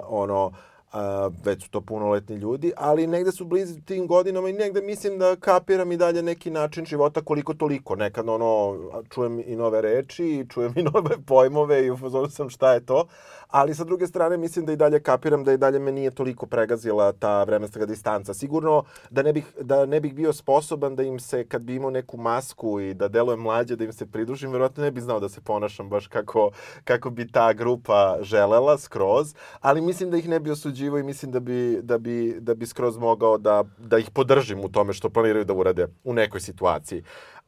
ono, 0.08 0.52
a, 0.92 1.30
već 1.44 1.64
su 1.64 1.70
to 1.70 1.80
punoletni 1.80 2.36
ljudi, 2.36 2.72
ali 2.76 3.06
negde 3.06 3.32
su 3.32 3.44
blizu 3.44 3.80
tim 3.80 4.06
godinama 4.06 4.48
i 4.48 4.52
negde 4.52 4.82
mislim 4.82 5.18
da 5.18 5.36
kapiram 5.36 5.92
i 5.92 5.96
dalje 5.96 6.22
neki 6.22 6.50
način 6.50 6.84
života 6.84 7.20
koliko 7.20 7.54
toliko. 7.54 7.96
Nekad 7.96 8.28
ono, 8.28 8.78
čujem 9.10 9.42
i 9.46 9.56
nove 9.56 9.80
reči, 9.80 10.46
čujem 10.48 10.72
i 10.76 10.82
nove 10.82 11.16
pojmove 11.28 11.86
i 11.86 11.90
upozorio 11.90 12.30
sam 12.30 12.50
šta 12.50 12.72
je 12.72 12.86
to, 12.86 13.06
ali 13.48 13.74
sa 13.74 13.84
druge 13.84 14.06
strane 14.06 14.36
mislim 14.36 14.66
da 14.66 14.72
i 14.72 14.76
dalje 14.76 15.00
kapiram 15.00 15.44
da 15.44 15.52
i 15.52 15.58
dalje 15.58 15.78
me 15.78 15.92
nije 15.92 16.10
toliko 16.10 16.46
pregazila 16.46 17.12
ta 17.12 17.44
vremenska 17.44 17.86
distanca. 17.86 18.34
Sigurno 18.34 18.84
da 19.10 19.22
ne 19.22 19.32
bih, 19.32 19.44
da 19.60 19.86
ne 19.86 20.00
bih 20.00 20.14
bio 20.14 20.32
sposoban 20.32 20.96
da 20.96 21.02
im 21.02 21.20
se, 21.20 21.44
kad 21.44 21.62
bi 21.62 21.74
imao 21.74 21.90
neku 21.90 22.16
masku 22.16 22.80
i 22.80 22.94
da 22.94 23.08
delujem 23.08 23.40
mlađe, 23.40 23.76
da 23.76 23.84
im 23.84 23.92
se 23.92 24.06
pridružim, 24.06 24.52
verovatno 24.52 24.84
ne 24.84 24.90
bih 24.90 25.02
znao 25.02 25.20
da 25.20 25.28
se 25.28 25.40
ponašam 25.40 25.88
baš 25.88 26.06
kako, 26.06 26.50
kako 26.84 27.10
bi 27.10 27.32
ta 27.32 27.52
grupa 27.52 28.18
želela 28.20 28.78
skroz, 28.78 29.34
ali 29.60 29.80
mislim 29.80 30.10
da 30.10 30.16
ih 30.16 30.28
ne 30.28 30.40
bi 30.40 30.50
osuđivao 30.50 30.98
i 30.98 31.02
mislim 31.02 31.32
da 31.32 31.40
bi, 31.40 31.80
da 31.82 31.98
bi, 31.98 32.36
da 32.40 32.54
bi 32.54 32.66
skroz 32.66 32.98
mogao 32.98 33.38
da, 33.38 33.64
da 33.78 33.98
ih 33.98 34.10
podržim 34.10 34.64
u 34.64 34.68
tome 34.68 34.92
što 34.92 35.10
planiraju 35.10 35.44
da 35.44 35.54
urade 35.54 35.86
u 36.04 36.12
nekoj 36.12 36.40
situaciji. 36.40 37.02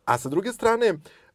A 0.04 0.18
sa 0.18 0.28
druge 0.28 0.52
strane, 0.52 0.94
Uh, 0.94 1.27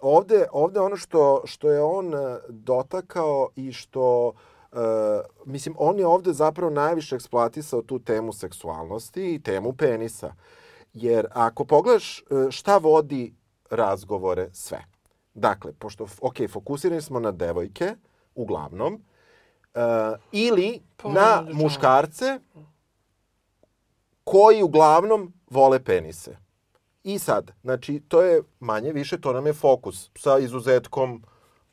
ovde, 0.00 0.46
ovde 0.52 0.80
ono 0.80 0.96
što, 0.96 1.42
što 1.44 1.70
je 1.70 1.82
on 1.82 2.14
e, 2.14 2.38
dotakao 2.48 3.48
i 3.56 3.72
što 3.72 4.32
Uh, 4.72 4.78
mislim, 5.44 5.74
on 5.78 5.98
je 5.98 6.06
ovde 6.06 6.32
zapravo 6.32 6.70
najviše 6.70 7.14
eksploatisao 7.14 7.82
tu 7.82 7.98
temu 7.98 8.32
seksualnosti 8.32 9.34
i 9.34 9.42
temu 9.42 9.72
penisa. 9.72 10.34
Jer 10.92 11.26
ako 11.32 11.64
pogledaš 11.64 12.24
šta 12.50 12.76
vodi 12.76 13.34
razgovore 13.70 14.48
sve. 14.52 14.84
Dakle, 15.34 15.72
pošto, 15.72 16.06
ok, 16.20 16.36
fokusirani 16.50 17.02
smo 17.02 17.20
na 17.20 17.30
devojke, 17.30 17.94
uglavnom, 18.34 18.94
uh, 18.94 19.80
ili 20.32 20.80
pa, 20.96 21.08
na 21.08 21.46
muškarce 21.52 22.40
koji 24.24 24.62
uglavnom 24.62 25.32
vole 25.50 25.84
penise. 25.84 26.36
I 27.06 27.18
sad, 27.18 27.52
znači, 27.62 28.02
to 28.08 28.22
je 28.22 28.42
manje 28.60 28.92
više, 28.92 29.20
to 29.20 29.32
nam 29.32 29.46
je 29.46 29.52
fokus 29.52 30.10
sa 30.18 30.38
izuzetkom 30.38 31.22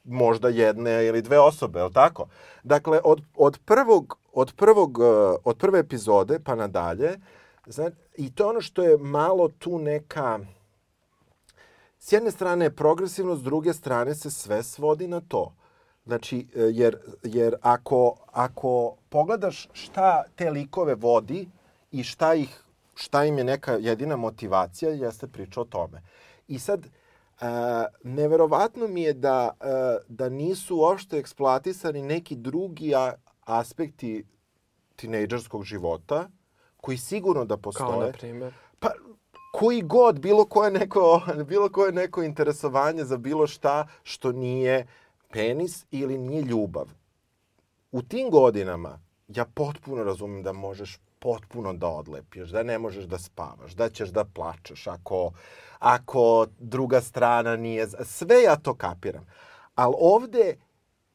možda 0.03 0.49
jedne 0.49 1.05
ili 1.05 1.21
dve 1.21 1.39
osobe, 1.39 1.79
je 1.79 1.83
li 1.83 1.93
tako? 1.93 2.27
Dakle, 2.63 2.99
od, 3.03 3.21
od, 3.35 3.59
prvog, 3.65 4.17
od, 4.33 4.53
prvog, 4.55 4.99
eh, 5.01 5.35
od 5.43 5.57
prve 5.57 5.79
epizode 5.79 6.39
pa 6.39 6.55
nadalje, 6.55 7.19
znači, 7.67 7.95
i 8.17 8.35
to 8.35 8.49
ono 8.49 8.61
što 8.61 8.83
je 8.83 8.97
malo 8.97 9.49
tu 9.59 9.79
neka... 9.79 10.39
S 11.99 12.11
jedne 12.11 12.31
strane 12.31 12.65
je 12.65 12.75
progresivno, 12.75 13.35
s 13.35 13.43
druge 13.43 13.73
strane 13.73 14.15
se 14.15 14.31
sve 14.31 14.63
svodi 14.63 15.07
na 15.07 15.21
to. 15.27 15.53
Znači, 16.05 16.47
eh, 16.55 16.61
jer, 16.71 16.97
jer 17.23 17.55
ako, 17.61 18.15
ako 18.31 18.95
pogledaš 19.09 19.69
šta 19.73 20.23
te 20.35 20.49
likove 20.49 20.95
vodi 20.95 21.49
i 21.91 22.03
šta 22.03 22.33
ih 22.33 22.62
šta 22.95 23.25
im 23.25 23.37
je 23.37 23.43
neka 23.43 23.73
jedina 23.73 24.15
motivacija, 24.15 24.91
jeste 24.91 25.27
priča 25.27 25.61
o 25.61 25.65
tome. 25.65 26.01
I 26.47 26.59
sad, 26.59 26.85
e, 26.85 26.89
neverovatno 28.03 28.87
mi 28.87 29.01
je 29.01 29.13
da, 29.13 29.51
e, 29.61 29.65
da 30.07 30.29
nisu 30.29 30.77
uopšte 30.77 31.17
eksploatisani 31.17 32.01
neki 32.01 32.35
drugi 32.35 32.95
a, 32.95 33.13
aspekti 33.41 34.25
tinejdžerskog 34.95 35.63
života, 35.63 36.29
koji 36.77 36.97
sigurno 36.97 37.45
da 37.45 37.57
postoje. 37.57 37.89
Kao, 37.89 38.01
na 38.01 38.11
primjer? 38.11 38.53
Pa, 38.79 38.89
koji 39.53 39.81
god, 39.81 40.19
bilo 40.19 40.45
koje 40.45 40.71
neko, 40.71 41.21
bilo 41.49 41.69
koje 41.69 41.91
neko 41.91 42.23
interesovanje 42.23 43.03
za 43.03 43.17
bilo 43.17 43.47
šta 43.47 43.87
što 44.03 44.31
nije 44.31 44.87
penis 45.31 45.85
ili 45.91 46.17
nije 46.17 46.41
ljubav. 46.41 46.87
U 47.91 48.01
tim 48.01 48.29
godinama 48.29 48.99
ja 49.27 49.45
potpuno 49.45 50.03
razumem 50.03 50.43
da 50.43 50.53
možeš 50.53 50.99
potpuno 51.23 51.73
da 51.73 51.87
odlepiš, 51.87 52.49
da 52.49 52.63
ne 52.63 52.79
možeš 52.79 53.05
da 53.05 53.17
spavaš, 53.17 53.71
da 53.71 53.89
ćeš 53.89 54.09
da 54.09 54.25
plačeš 54.25 54.87
ako, 54.87 55.31
ako 55.79 56.47
druga 56.59 57.01
strana 57.01 57.55
nije... 57.55 57.87
Sve 58.03 58.41
ja 58.43 58.55
to 58.55 58.75
kapiram. 58.75 59.25
Ali 59.75 59.95
ovde 59.99 60.57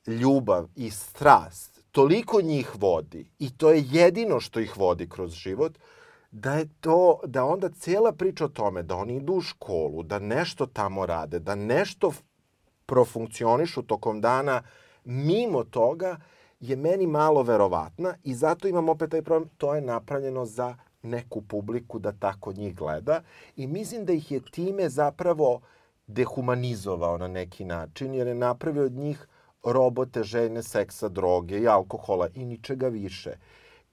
ljubav 0.06 0.66
i 0.76 0.90
strast 0.90 1.82
toliko 1.92 2.40
njih 2.40 2.70
vodi 2.74 3.30
i 3.38 3.50
to 3.56 3.70
je 3.70 3.84
jedino 3.90 4.40
što 4.40 4.60
ih 4.60 4.76
vodi 4.76 5.08
kroz 5.08 5.32
život, 5.32 5.78
da 6.30 6.54
je 6.54 6.68
to, 6.80 7.20
da 7.24 7.44
onda 7.44 7.68
cijela 7.68 8.12
priča 8.12 8.44
o 8.44 8.48
tome, 8.48 8.82
da 8.82 8.96
oni 8.96 9.16
idu 9.16 9.32
u 9.32 9.40
školu, 9.40 10.02
da 10.02 10.18
nešto 10.18 10.66
tamo 10.66 11.06
rade, 11.06 11.38
da 11.38 11.54
nešto 11.54 12.12
profunkcionišu 12.86 13.82
tokom 13.82 14.20
dana, 14.20 14.62
mimo 15.04 15.64
toga 15.64 16.16
je 16.60 16.76
meni 16.76 17.06
malo 17.06 17.42
verovatna 17.42 18.14
i 18.24 18.34
zato 18.34 18.68
imam 18.68 18.88
opet 18.88 19.10
taj 19.10 19.22
problem, 19.22 19.50
to 19.56 19.74
je 19.74 19.80
napravljeno 19.80 20.44
za 20.44 20.76
neku 21.02 21.42
publiku 21.42 21.98
da 21.98 22.12
tako 22.12 22.52
njih 22.52 22.74
gleda 22.76 23.22
i 23.56 23.66
mislim 23.66 24.04
da 24.04 24.12
ih 24.12 24.30
je 24.30 24.40
time 24.50 24.88
zapravo 24.88 25.60
dehumanizovao 26.06 27.18
na 27.18 27.28
neki 27.28 27.64
način 27.64 28.14
jer 28.14 28.26
je 28.26 28.34
napravio 28.34 28.84
od 28.84 28.92
njih 28.92 29.28
robote, 29.64 30.22
žene, 30.22 30.62
seksa, 30.62 31.08
droge 31.08 31.58
i 31.58 31.68
alkohola 31.68 32.28
i 32.34 32.44
ničega 32.44 32.88
više. 32.88 33.30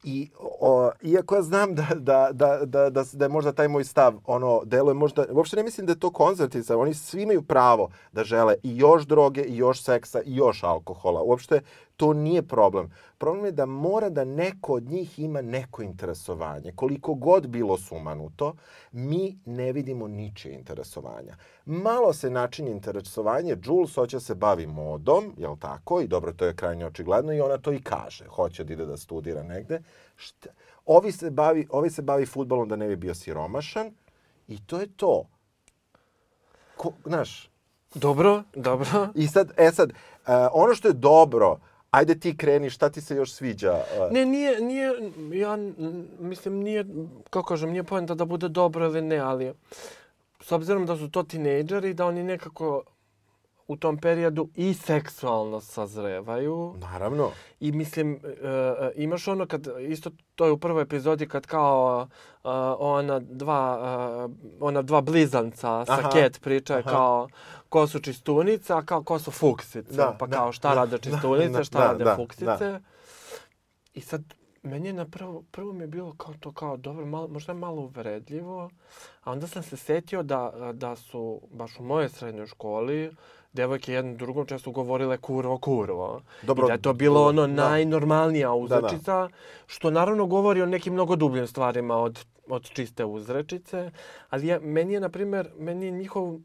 I 0.04 0.30
o, 0.40 0.92
iako 1.02 1.36
ja 1.36 1.42
znam 1.42 1.76
da, 1.76 1.88
da, 1.96 2.30
da, 2.32 2.60
da, 2.66 2.90
da, 2.90 3.04
da 3.14 3.26
je 3.26 3.30
možda 3.30 3.52
taj 3.52 3.68
moj 3.68 3.84
stav, 3.84 4.14
ono, 4.26 4.62
deluje 4.66 4.94
možda, 4.94 5.26
uopšte 5.32 5.56
ne 5.56 5.64
mislim 5.64 5.86
da 5.86 5.92
je 5.92 6.00
to 6.00 6.12
konzervativno, 6.12 6.80
oni 6.80 6.94
svi 6.94 7.22
imaju 7.22 7.42
pravo 7.42 7.90
da 8.12 8.24
žele 8.24 8.56
i 8.64 8.78
još 8.78 9.04
droge, 9.04 9.42
i 9.42 9.58
još 9.58 9.84
seksa, 9.84 10.22
i 10.22 10.36
još 10.36 10.64
alkohola. 10.64 11.22
Uopšte 11.22 11.62
to 11.98 12.14
nije 12.14 12.42
problem. 12.48 12.92
Problem 13.18 13.46
je 13.46 13.52
da 13.52 13.66
mora 13.66 14.10
da 14.10 14.24
neko 14.24 14.74
od 14.74 14.84
njih 14.84 15.20
ima 15.20 15.42
neko 15.42 15.84
interesovanje. 15.84 16.72
Koliko 16.76 17.14
god 17.14 17.48
bilo 17.48 17.78
sumanuto, 17.78 18.56
mi 18.92 19.40
ne 19.46 19.72
vidimo 19.72 20.08
ničije 20.08 20.56
interesovanja. 20.56 21.36
Malo 21.66 22.14
se 22.14 22.30
način 22.30 22.68
interesovanje, 22.68 23.58
Jules 23.64 23.96
hoće 23.96 24.20
se 24.20 24.36
bavi 24.36 24.68
modom, 24.68 25.34
jel 25.38 25.56
tako? 25.58 26.02
I 26.02 26.08
dobro, 26.08 26.34
to 26.34 26.46
je 26.46 26.56
krajnje 26.56 26.86
očigledno 26.86 27.34
i 27.34 27.42
ona 27.42 27.58
to 27.58 27.74
i 27.74 27.82
kaže. 27.82 28.26
Hoće 28.26 28.64
da 28.64 28.74
ide 28.74 28.86
da 28.86 28.98
studira 28.98 29.44
negde. 29.44 29.82
Šta? 30.16 30.50
Ovi 30.86 31.12
se 31.12 31.32
bavi, 31.32 31.68
ovi 31.70 31.90
se 31.90 32.02
bavi 32.02 32.26
futbolom 32.26 32.70
da 32.70 32.76
ne 32.76 32.88
bi 32.88 32.96
bio 32.96 33.16
siromašan 33.16 33.92
i 34.48 34.66
to 34.66 34.80
je 34.80 34.88
to. 34.98 35.26
Ko, 36.78 36.92
znaš, 37.06 37.50
Dobro, 37.96 38.44
dobro. 38.56 39.08
I 39.16 39.28
sad, 39.28 39.52
e 39.58 39.72
sad, 39.72 39.90
uh, 39.90 39.96
ono 40.52 40.76
što 40.76 40.88
je 40.88 40.94
dobro, 40.94 41.60
Ajde 41.96 42.20
ti 42.20 42.38
kreni, 42.38 42.70
šta 42.70 42.90
ti 42.90 43.02
se 43.02 43.16
još 43.16 43.32
sviđa? 43.32 43.84
Ne, 44.12 44.26
nije, 44.26 44.62
nije, 44.62 44.92
ja 45.32 45.58
mislim, 46.20 46.54
nije, 46.54 46.86
kako 47.30 47.48
kažem, 47.48 47.72
nije 47.72 47.84
pojenta 47.84 48.16
da 48.16 48.26
bude 48.26 48.50
dobro 48.50 48.86
ili 48.86 49.02
ne, 49.02 49.18
ali 49.18 49.54
s 50.42 50.52
obzirom 50.52 50.86
da 50.86 50.98
su 50.98 51.10
to 51.10 51.24
tinejdžeri, 51.24 51.94
da 51.94 52.06
oni 52.06 52.24
nekako 52.24 52.84
u 53.68 53.76
tom 53.76 53.98
periodu 53.98 54.50
i 54.56 54.74
seksualno 54.74 55.62
sazrevaju. 55.62 56.76
Naravno. 56.78 57.32
I 57.60 57.72
mislim, 57.72 58.14
uh, 58.14 58.22
imaš 58.96 59.28
ono 59.28 59.48
kad, 59.48 59.68
isto 59.88 60.12
to 60.36 60.46
je 60.46 60.52
u 60.52 60.58
prvoj 60.58 60.82
epizodi 60.82 61.28
kad 61.28 61.46
kao 61.46 62.08
uh, 62.44 62.50
ona 62.80 63.20
dva, 63.20 63.80
uh, 64.26 64.32
ona 64.60 64.82
dva 64.82 65.02
blizanca 65.02 65.86
sa 65.86 65.94
Aha. 65.94 66.10
Cat 66.12 66.42
pričaju 66.42 66.84
kao 66.84 67.28
ko 67.76 67.88
su 67.88 68.00
čistunice, 68.00 68.74
a 68.74 68.82
kao 68.82 69.04
ko 69.04 69.20
su 69.20 69.32
fuksice. 69.32 69.96
Da, 69.96 70.16
pa 70.20 70.28
da, 70.28 70.38
kao 70.38 70.52
šta 70.52 70.70
da, 70.70 70.76
rade 70.76 70.98
čistunice, 70.98 71.58
da, 71.58 71.64
šta 71.64 71.80
da, 71.80 71.86
rade 71.86 72.04
da, 72.04 72.16
fuksice. 72.16 72.46
Da. 72.72 72.80
I 73.94 74.02
sad 74.02 74.22
meni 74.64 74.88
je 74.88 74.94
na 74.94 75.06
prvo, 75.06 75.44
prvo 75.52 75.74
mi 75.74 75.84
je 75.84 75.88
bilo 75.88 76.14
kao 76.18 76.34
to 76.40 76.52
kao 76.52 76.78
dobro, 76.78 77.06
malo, 77.06 77.28
možda 77.28 77.54
malo 77.54 77.82
uvredljivo, 77.82 78.70
a 79.24 79.32
onda 79.32 79.48
sam 79.48 79.64
se 79.64 79.78
setio 79.78 80.24
da, 80.24 80.72
da 80.74 80.96
su 80.96 81.42
baš 81.52 81.80
u 81.80 81.84
mojoj 81.84 82.10
srednjoj 82.10 82.48
školi 82.48 83.12
devojke 83.54 83.94
jedno 83.94 84.16
drugom 84.16 84.46
često 84.46 84.72
govorile 84.72 85.18
kurvo, 85.18 85.58
kurvo. 85.58 86.22
Dobro, 86.42 86.66
I 86.66 86.68
da 86.68 86.74
je 86.74 86.82
to 86.82 86.94
bilo 86.94 87.28
ono 87.28 87.48
da. 87.48 87.70
najnormalnija 87.70 88.54
uzrečica, 88.54 89.14
da, 89.14 89.28
da. 89.28 89.30
što 89.66 89.92
naravno 89.92 90.26
govori 90.26 90.62
o 90.62 90.66
nekim 90.66 90.94
mnogo 90.94 91.16
dubljim 91.16 91.48
stvarima 91.48 91.98
od, 91.98 92.26
od 92.48 92.70
čiste 92.70 93.06
uzrečice. 93.06 93.92
Ali 94.30 94.48
ja, 94.48 94.60
meni 94.60 94.94
je, 94.94 95.00
na 95.00 95.10
primjer, 95.10 95.50
meni 95.58 95.86
je 95.86 95.92
njihov 95.92 96.40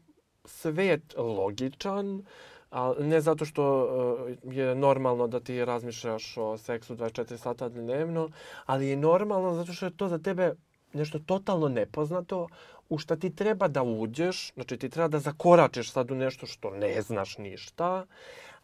svet 0.45 1.13
logičan, 1.17 2.23
a 2.71 2.93
ne 2.99 3.21
zato 3.21 3.45
što 3.45 3.63
uh, 3.83 4.53
je 4.53 4.75
normalno 4.75 5.27
da 5.27 5.39
ti 5.39 5.65
razmišljaš 5.65 6.37
o 6.37 6.57
seksu 6.57 6.95
24 6.95 7.37
sata 7.37 7.69
dnevno, 7.69 8.29
ali 8.65 8.87
je 8.87 8.95
normalno 8.95 9.53
zato 9.53 9.73
što 9.73 9.85
je 9.85 9.97
to 9.97 10.07
za 10.07 10.17
tebe 10.17 10.53
nešto 10.93 11.19
totalno 11.19 11.67
nepoznato, 11.67 12.47
u 12.89 12.97
šta 12.97 13.15
ti 13.15 13.35
treba 13.35 13.67
da 13.67 13.83
uđeš, 13.83 14.53
znači 14.53 14.77
ti 14.77 14.89
treba 14.89 15.07
da 15.07 15.19
zakoračeš 15.19 15.91
sad 15.91 16.11
u 16.11 16.15
nešto 16.15 16.45
što 16.45 16.69
ne 16.69 17.01
znaš 17.01 17.37
ništa, 17.37 18.05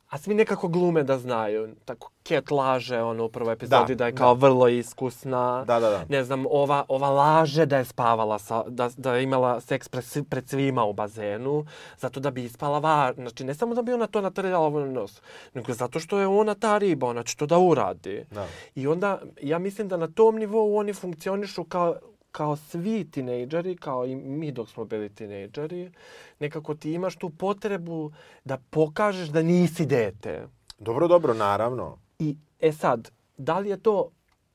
a 0.10 0.18
svi 0.18 0.34
nekako 0.34 0.68
glume 0.68 1.04
da 1.04 1.18
znaju. 1.18 1.76
Tako, 1.86 2.12
Ket 2.24 2.52
laže 2.52 3.02
ono, 3.02 3.26
u 3.26 3.30
prvoj 3.30 3.54
epizodi 3.54 3.96
da, 3.96 3.98
da 3.98 4.06
je 4.06 4.16
kao 4.16 4.36
da. 4.36 4.48
vrlo 4.48 4.68
iskusna. 4.68 5.66
Da, 5.66 5.80
da, 5.80 5.90
da. 5.90 6.06
Ne 6.10 6.24
znam, 6.24 6.46
ova, 6.50 6.86
ova 6.88 7.10
laže 7.10 7.66
da 7.66 7.78
je 7.78 7.86
spavala, 7.86 8.40
sa, 8.40 8.64
da, 8.68 8.90
da 8.98 9.16
je 9.16 9.24
imala 9.24 9.62
seks 9.62 9.90
pred, 9.90 10.04
pred 10.30 10.50
svima 10.50 10.86
u 10.86 10.94
bazenu, 10.94 11.66
zato 11.98 12.20
da 12.20 12.32
bi 12.32 12.44
ispala 12.44 12.80
va... 12.80 13.14
Znači, 13.16 13.44
ne 13.44 13.54
samo 13.54 13.76
da 13.76 13.82
bi 13.82 13.94
ona 13.94 14.08
to 14.08 14.22
natrljala 14.22 14.68
u 14.68 14.86
nos, 14.86 15.22
nego 15.54 15.74
zato 15.74 16.00
što 16.00 16.20
je 16.20 16.28
ona 16.28 16.56
ta 16.56 16.78
riba, 16.78 17.08
ona 17.08 17.24
će 17.24 17.36
to 17.36 17.46
da 17.46 17.58
uradi. 17.58 18.26
Da. 18.32 18.48
I 18.76 18.88
onda, 18.88 19.20
ja 19.42 19.60
mislim 19.60 19.88
da 19.88 19.98
na 19.98 20.08
tom 20.08 20.36
nivou 20.36 20.78
oni 20.78 20.94
funkcionišu 20.94 21.64
kao 21.64 21.96
kao 22.38 22.56
svi 22.56 23.12
tinejdžeri, 23.12 23.76
kao 23.76 24.06
i 24.06 24.16
mi 24.16 24.52
dok 24.52 24.70
smo 24.70 24.86
bili 24.86 25.10
tinejdžeri, 25.10 25.92
nekako 26.40 26.76
ti 26.76 26.92
imaš 26.94 27.16
tu 27.16 27.30
potrebu 27.30 28.12
da 28.46 28.58
pokažeš 28.70 29.30
da 29.30 29.42
nisi 29.42 29.86
dete. 29.86 30.48
Dobro, 30.80 31.08
dobro, 31.08 31.34
naravno. 31.34 31.98
I, 32.20 32.36
e 32.60 32.72
sad, 32.72 33.12
da 33.38 33.60
li 33.60 33.70
je 33.70 33.78
to 33.78 34.10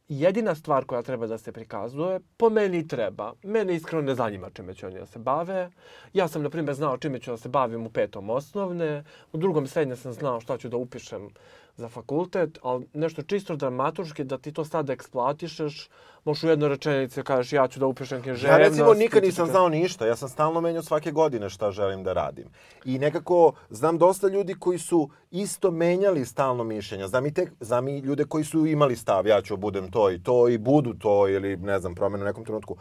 jedina 0.08 0.54
stvar 0.54 0.84
koja 0.84 1.02
treba 1.02 1.26
da 1.26 1.38
se 1.38 1.52
prikazuje, 1.52 2.20
po 2.36 2.50
meni 2.50 2.88
treba. 2.88 3.32
Mene 3.42 3.74
iskreno 3.74 4.02
ne 4.02 4.14
zanima 4.14 4.50
čime 4.50 4.74
će 4.74 4.86
oni 4.86 4.98
da 4.98 5.06
se 5.06 5.18
bave. 5.18 5.70
Ja 6.12 6.28
sam, 6.28 6.42
na 6.42 6.50
primjer, 6.50 6.74
znao 6.74 6.98
čime 6.98 7.18
ću 7.18 7.30
da 7.30 7.36
se 7.36 7.48
bavim 7.48 7.86
u 7.86 7.90
petom 7.90 8.30
osnovne. 8.30 9.04
U 9.32 9.38
drugom 9.38 9.66
srednje 9.66 9.96
sam 9.96 10.12
znao 10.12 10.40
šta 10.40 10.58
ću 10.58 10.68
da 10.68 10.76
upišem 10.76 11.30
za 11.76 11.88
fakultet, 11.88 12.58
ali 12.62 12.86
nešto 12.94 13.22
čisto 13.22 13.56
dramaturški, 13.56 14.24
da 14.24 14.38
ti 14.38 14.52
to 14.52 14.64
sad 14.64 14.90
eksploatišeš, 14.90 15.88
možeš 16.24 16.44
u 16.44 16.48
jednoj 16.48 16.68
rečenici 16.68 17.22
kažeš 17.22 17.52
ja 17.52 17.68
ću 17.68 17.80
da 17.80 17.86
upišem 17.86 18.22
književnost. 18.22 18.60
Ja 18.60 18.68
recimo 18.68 18.94
nikad 18.94 19.22
nisam 19.22 19.46
znao 19.46 19.68
ništa, 19.68 20.06
ja 20.06 20.16
sam 20.16 20.28
stalno 20.28 20.60
menjao 20.60 20.82
svake 20.82 21.10
godine 21.10 21.50
šta 21.50 21.70
želim 21.70 22.04
da 22.04 22.12
radim. 22.12 22.48
I 22.84 22.98
nekako 22.98 23.52
znam 23.70 23.98
dosta 23.98 24.28
ljudi 24.28 24.54
koji 24.54 24.78
su 24.78 25.10
isto 25.30 25.70
menjali 25.70 26.24
stalno 26.26 26.64
mišljenja. 26.64 27.08
Znam 27.08 27.26
i, 27.26 27.34
te, 27.34 27.46
znam 27.60 27.88
i 27.88 27.98
ljude 27.98 28.24
koji 28.24 28.44
su 28.44 28.66
imali 28.66 28.96
stav, 28.96 29.26
ja 29.26 29.42
ću 29.42 29.56
budem 29.56 29.90
to 29.90 30.10
i 30.10 30.22
to 30.22 30.48
i 30.48 30.58
budu 30.58 30.94
to 30.94 31.28
ili 31.28 31.56
ne 31.56 31.78
znam, 31.78 31.94
promenu 31.94 32.24
u 32.24 32.26
nekom 32.26 32.44
trenutku. 32.44 32.76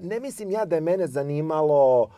Ne 0.00 0.20
mislim 0.20 0.50
ja 0.50 0.64
da 0.64 0.74
je 0.74 0.80
mene 0.80 1.06
zanimalo 1.06 2.02
uh, 2.02 2.08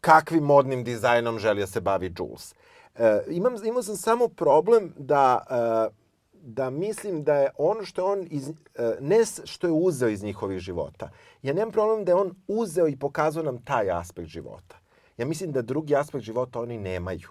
kakvim 0.00 0.44
modnim 0.44 0.84
dizajnom 0.84 1.38
želi 1.38 1.60
da 1.60 1.66
se 1.66 1.80
bavi 1.80 2.14
Jules. 2.18 2.54
E, 2.94 3.20
imam, 3.28 3.54
imao 3.64 3.82
sam 3.82 3.96
samo 3.96 4.28
problem 4.28 4.92
da, 4.96 5.46
e, 5.50 5.94
da 6.32 6.70
mislim 6.70 7.24
da 7.24 7.34
je 7.34 7.50
ono 7.58 7.84
što 7.84 8.00
je 8.00 8.12
on, 8.12 8.26
iz, 8.30 8.48
e, 8.48 8.96
ne 9.00 9.24
što 9.44 9.66
je 9.66 9.72
uzeo 9.72 10.08
iz 10.08 10.22
njihovih 10.22 10.58
života. 10.58 11.10
Ja 11.42 11.54
nemam 11.54 11.72
problem 11.72 12.04
da 12.04 12.12
je 12.12 12.16
on 12.16 12.34
uzeo 12.48 12.88
i 12.88 12.98
pokazao 12.98 13.42
nam 13.42 13.64
taj 13.64 13.90
aspekt 13.90 14.28
života. 14.28 14.76
Ja 15.16 15.26
mislim 15.26 15.52
da 15.52 15.62
drugi 15.62 15.96
aspekt 15.96 16.24
života 16.24 16.60
oni 16.60 16.78
nemaju. 16.78 17.28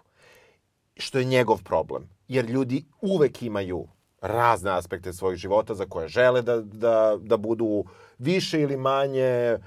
Što 0.97 1.19
je 1.19 1.25
njegov 1.25 1.63
problem. 1.63 2.09
Jer 2.27 2.45
ljudi 2.45 2.85
uvek 3.01 3.41
imaju 3.43 3.87
razne 4.21 4.71
aspekte 4.71 5.13
svojih 5.13 5.37
života 5.37 5.73
za 5.73 5.85
koje 5.85 6.07
žele 6.07 6.41
da, 6.41 6.61
da, 6.61 7.17
da 7.21 7.37
budu 7.37 7.85
više 8.17 8.61
ili 8.61 8.77
manje 8.77 9.57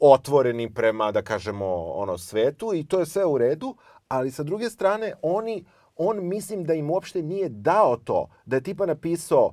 otvoreni 0.00 0.74
prema, 0.74 1.12
da 1.12 1.22
kažemo, 1.22 1.66
ono, 1.84 2.18
svetu 2.18 2.74
i 2.74 2.86
to 2.86 3.00
je 3.00 3.06
sve 3.06 3.24
u 3.24 3.38
redu, 3.38 3.76
ali 4.08 4.30
sa 4.30 4.42
druge 4.42 4.70
strane, 4.70 5.12
oni, 5.22 5.64
on 5.96 6.28
mislim 6.28 6.64
da 6.64 6.74
im 6.74 6.90
uopšte 6.90 7.22
nije 7.22 7.48
dao 7.48 7.96
to, 7.96 8.28
da 8.44 8.56
je 8.56 8.62
tipa 8.62 8.86
napisao 8.86 9.52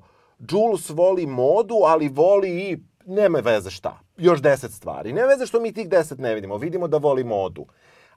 Jules 0.51 0.89
voli 0.89 1.25
modu, 1.25 1.75
ali 1.85 2.07
voli 2.07 2.49
i 2.49 2.77
nema 3.05 3.39
veze 3.39 3.69
šta, 3.69 3.99
još 4.17 4.41
deset 4.41 4.71
stvari. 4.71 5.13
Nema 5.13 5.27
veze 5.27 5.45
što 5.45 5.59
mi 5.59 5.73
tih 5.73 5.89
deset 5.89 6.19
ne 6.19 6.35
vidimo, 6.35 6.57
vidimo 6.57 6.87
da 6.87 6.97
voli 6.97 7.23
modu. 7.23 7.65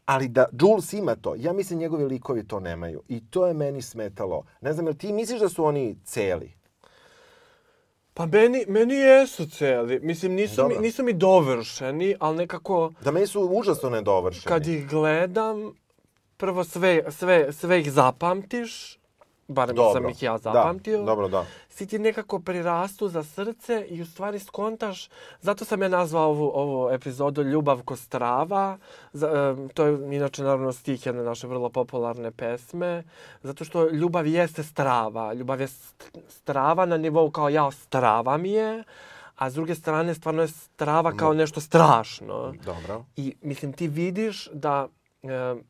Ali 0.04 0.28
da 0.28 0.46
Jules 0.60 0.92
ima 0.92 1.14
to, 1.14 1.34
ja 1.38 1.52
mislim 1.52 1.78
njegovi 1.78 2.04
likovi 2.04 2.46
to 2.46 2.60
nemaju. 2.60 3.02
I 3.08 3.30
to 3.30 3.46
je 3.46 3.54
meni 3.54 3.82
smetalo. 3.82 4.44
Ne 4.60 4.72
znam, 4.72 4.86
jel 4.86 4.94
ti 4.94 5.12
misliš 5.12 5.40
da 5.40 5.48
su 5.48 5.64
oni 5.64 5.96
celi? 6.04 6.54
Pa 8.14 8.26
meni, 8.26 8.64
meni 8.68 8.94
jesu 8.94 9.46
celi. 9.46 10.00
Mislim, 10.00 10.32
nisu 10.32 10.68
mi, 10.68 10.74
nisu 10.78 11.04
mi 11.04 11.12
dovršeni, 11.12 12.16
ali 12.20 12.36
nekako... 12.36 12.92
Da, 13.00 13.10
meni 13.10 13.26
su 13.26 13.48
užasno 13.52 13.90
nedovršeni. 13.90 14.44
Kad 14.44 14.66
ih 14.66 14.88
gledam, 14.88 15.74
prvo 16.36 16.64
sve, 16.64 17.02
sve, 17.10 17.52
sve 17.52 17.80
ih 17.80 17.92
zapamtiš, 17.92 18.98
barem 19.48 19.76
dobro, 19.76 19.92
sam 19.92 20.10
ih 20.10 20.22
ja 20.22 20.38
zapamtio. 20.38 20.98
Da, 20.98 21.04
dobro, 21.04 21.28
da. 21.28 21.46
Si 21.68 21.86
ti 21.86 21.98
nekako 21.98 22.40
prirastu 22.40 23.08
za 23.08 23.24
srce 23.24 23.86
i 23.88 24.02
u 24.02 24.06
stvari 24.06 24.38
skontaš, 24.38 25.08
zato 25.40 25.64
sam 25.64 25.82
ja 25.82 25.88
nazvao 25.88 26.28
ovu, 26.28 26.50
ovu 26.54 26.90
epizodu 26.90 27.42
Ljubav 27.42 27.82
ko 27.82 27.96
strava. 27.96 28.78
Za, 29.12 29.56
to 29.74 29.84
je 29.84 30.16
inače 30.16 30.42
naravno 30.42 30.72
stih 30.72 31.06
jedne 31.06 31.22
naše 31.22 31.46
vrlo 31.46 31.68
popularne 31.68 32.30
pesme, 32.30 33.04
zato 33.42 33.64
što 33.64 33.88
ljubav 33.90 34.26
jeste 34.26 34.62
strava. 34.62 35.32
Ljubav 35.32 35.60
je 35.60 35.68
strava 36.28 36.86
na 36.86 36.96
nivou 36.96 37.30
kao 37.30 37.48
ja, 37.48 37.70
strava 37.70 38.36
mi 38.36 38.50
je, 38.50 38.84
a 39.36 39.50
s 39.50 39.54
druge 39.54 39.74
strane 39.74 40.14
stvarno 40.14 40.42
je 40.42 40.48
strava 40.48 41.12
kao 41.12 41.32
nešto 41.32 41.60
strašno. 41.60 42.54
Dobro. 42.64 43.04
I 43.16 43.34
mislim 43.42 43.72
ti 43.72 43.88
vidiš 43.88 44.48
da 44.52 44.88
um, 45.22 45.64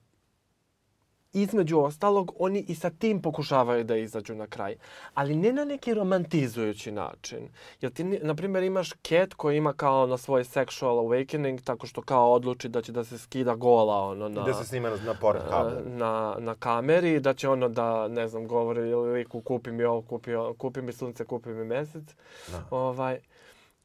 između 1.35 1.79
ostalog, 1.79 2.33
oni 2.39 2.65
i 2.69 2.75
sa 2.75 2.91
tim 2.91 3.23
pokušavaju 3.23 3.85
da 3.85 3.97
izađu 3.97 4.35
na 4.35 4.47
kraj. 4.47 4.77
Ali 5.15 5.37
ne 5.37 5.53
na 5.53 5.65
neki 5.65 5.95
romantizujući 5.95 6.93
način. 6.93 7.49
Jer 7.81 7.93
ti, 7.93 8.05
na 8.05 8.35
primjer, 8.35 8.65
imaš 8.65 8.91
Cat 8.91 9.35
koji 9.35 9.57
ima 9.57 9.73
kao 9.73 10.07
na 10.07 10.17
svoj 10.17 10.45
sexual 10.45 11.07
awakening, 11.07 11.65
tako 11.65 11.87
što 11.87 12.03
kao 12.03 12.33
odluči 12.33 12.69
da 12.69 12.83
će 12.83 12.93
da 12.93 13.05
se 13.05 13.19
skida 13.19 13.55
gola 13.55 14.03
ono 14.03 14.29
na... 14.29 14.43
Da 14.43 14.55
se 14.55 14.65
snima 14.65 14.91
na, 14.91 14.97
na 14.97 15.15
pored 15.15 15.43
kamere. 15.51 15.91
Na, 15.91 16.37
na 16.39 16.55
kameri, 16.55 17.21
da 17.21 17.35
će 17.35 17.49
ono 17.49 17.69
da, 17.69 18.09
ne 18.09 18.29
znam, 18.29 18.49
govori 18.49 18.95
liku 18.95 19.41
kupi 19.41 19.71
mi 19.71 19.85
ovo, 19.85 20.03
kupi, 20.03 20.31
kupi 20.59 20.83
mi 20.83 20.93
sunce, 20.93 21.25
kupi 21.25 21.49
mi 21.49 21.65
mesec. 21.65 22.05
Da. 22.53 22.65
Ovaj, 22.71 23.19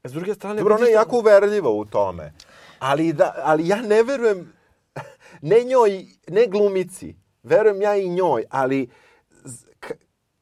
s 0.03 0.11
druge 0.11 0.33
strane... 0.33 0.57
Dobro, 0.57 0.75
ona 0.75 0.85
je 0.85 0.91
jako 0.91 1.17
uverljiva 1.17 1.69
u 1.69 1.85
tome. 1.85 2.33
Ali, 2.79 3.13
da, 3.13 3.33
ali 3.43 3.67
ja 3.67 3.81
ne 3.81 4.03
verujem, 4.03 4.53
ne 5.41 5.63
njoj, 5.63 6.05
ne 6.27 6.47
glumici, 6.47 7.15
verujem 7.43 7.81
ja 7.81 7.95
i 7.95 8.09
njoj, 8.09 8.43
ali 8.49 8.89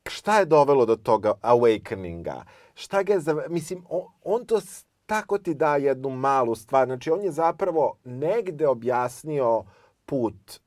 šta 0.09 0.39
je 0.39 0.45
dovelo 0.45 0.85
do 0.85 0.95
toga 0.95 1.33
awakeninga? 1.41 2.41
Šta 2.73 3.03
ga 3.03 3.13
je 3.13 3.19
za... 3.19 3.43
Mislim, 3.49 3.85
on, 3.89 4.01
on 4.23 4.45
to 4.45 4.61
tako 5.05 5.37
ti 5.37 5.53
da 5.53 5.75
jednu 5.75 6.09
malu 6.09 6.55
stvar. 6.55 6.87
Znači, 6.87 7.11
on 7.11 7.21
je 7.21 7.31
zapravo 7.31 7.97
negde 8.03 8.67
objasnio 8.67 9.63
put 10.05 10.59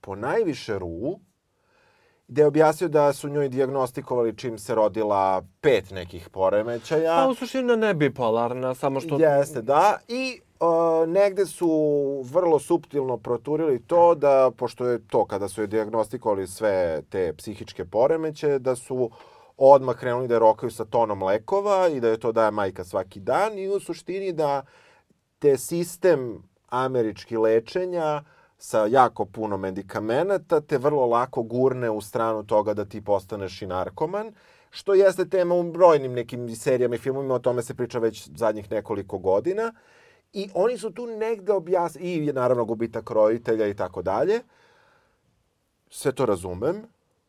po 0.00 0.14
najviše 0.14 0.78
ru, 0.78 1.18
gde 2.28 2.42
je 2.42 2.46
objasnio 2.46 2.88
da 2.88 3.12
su 3.12 3.28
njoj 3.28 3.48
diagnostikovali 3.48 4.36
čim 4.36 4.58
se 4.58 4.74
rodila 4.74 5.42
pet 5.60 5.90
nekih 5.90 6.28
poremećaja. 6.28 7.16
Pa 7.16 7.30
u 7.30 7.34
suštini 7.34 7.76
ne 7.76 7.94
bipolarna, 7.94 8.74
samo 8.74 9.00
što... 9.00 9.18
Jeste, 9.18 9.62
da. 9.62 9.98
I 10.08 10.40
Uh, 10.60 11.08
negde 11.08 11.46
su 11.46 12.22
vrlo 12.24 12.58
suptilno 12.58 13.16
proturili 13.16 13.82
to 13.86 14.14
da, 14.14 14.50
pošto 14.56 14.86
je 14.86 15.08
to 15.08 15.24
kada 15.24 15.48
su 15.48 15.60
je 15.60 15.66
diagnostikovali 15.66 16.46
sve 16.46 17.02
te 17.10 17.32
psihičke 17.36 17.84
poremeće, 17.84 18.58
da 18.58 18.76
su 18.76 19.10
odmah 19.56 19.96
krenuli 19.96 20.28
da 20.28 20.38
rokaju 20.38 20.70
sa 20.70 20.84
tonom 20.84 21.22
lekova 21.22 21.88
i 21.88 22.00
da 22.00 22.08
je 22.08 22.20
to 22.20 22.32
daje 22.32 22.50
majka 22.50 22.84
svaki 22.84 23.20
dan 23.20 23.58
i 23.58 23.68
u 23.68 23.80
suštini 23.80 24.32
da 24.32 24.62
te 25.38 25.58
sistem 25.58 26.42
američki 26.68 27.36
lečenja 27.36 28.22
sa 28.58 28.86
jako 28.86 29.24
puno 29.24 29.56
medikamenata 29.56 30.60
te 30.60 30.78
vrlo 30.78 31.06
lako 31.06 31.42
gurne 31.42 31.90
u 31.90 32.00
stranu 32.00 32.46
toga 32.46 32.74
da 32.74 32.84
ti 32.84 33.04
postaneš 33.04 33.62
i 33.62 33.66
narkoman, 33.66 34.32
što 34.70 34.94
jeste 34.94 35.28
tema 35.28 35.54
u 35.54 35.62
brojnim 35.62 36.12
nekim 36.12 36.56
serijama 36.56 36.94
i 36.94 36.98
filmovima, 36.98 37.34
o 37.34 37.38
tome 37.38 37.62
se 37.62 37.74
priča 37.74 37.98
već 37.98 38.30
zadnjih 38.36 38.70
nekoliko 38.70 39.18
godina. 39.18 39.72
I 40.34 40.50
oni 40.54 40.78
su 40.78 40.90
tu 40.90 41.06
negde 41.06 41.52
objasnili, 41.52 42.26
i 42.26 42.32
naravno 42.32 42.64
gubitak 42.64 43.10
roditelja 43.10 43.66
i 43.66 43.74
tako 43.74 44.02
dalje. 44.02 44.40
Sve 45.90 46.12
to 46.12 46.26
razumem. 46.26 46.82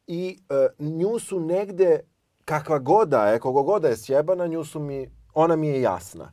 I 0.08 0.40
e, 0.50 0.68
nju 0.80 1.20
su 1.20 1.40
negde 1.40 2.00
kakva 2.46 2.80
goda 2.80 3.28
je, 3.28 3.40
kogo 3.40 3.64
goda 3.64 3.88
je 3.88 3.98
sjebana, 3.98 4.48
nju 4.48 4.64
su 4.64 4.80
mi, 4.80 5.10
ona 5.34 5.56
mi 5.56 5.68
je 5.68 5.82
jasna. 5.82 6.32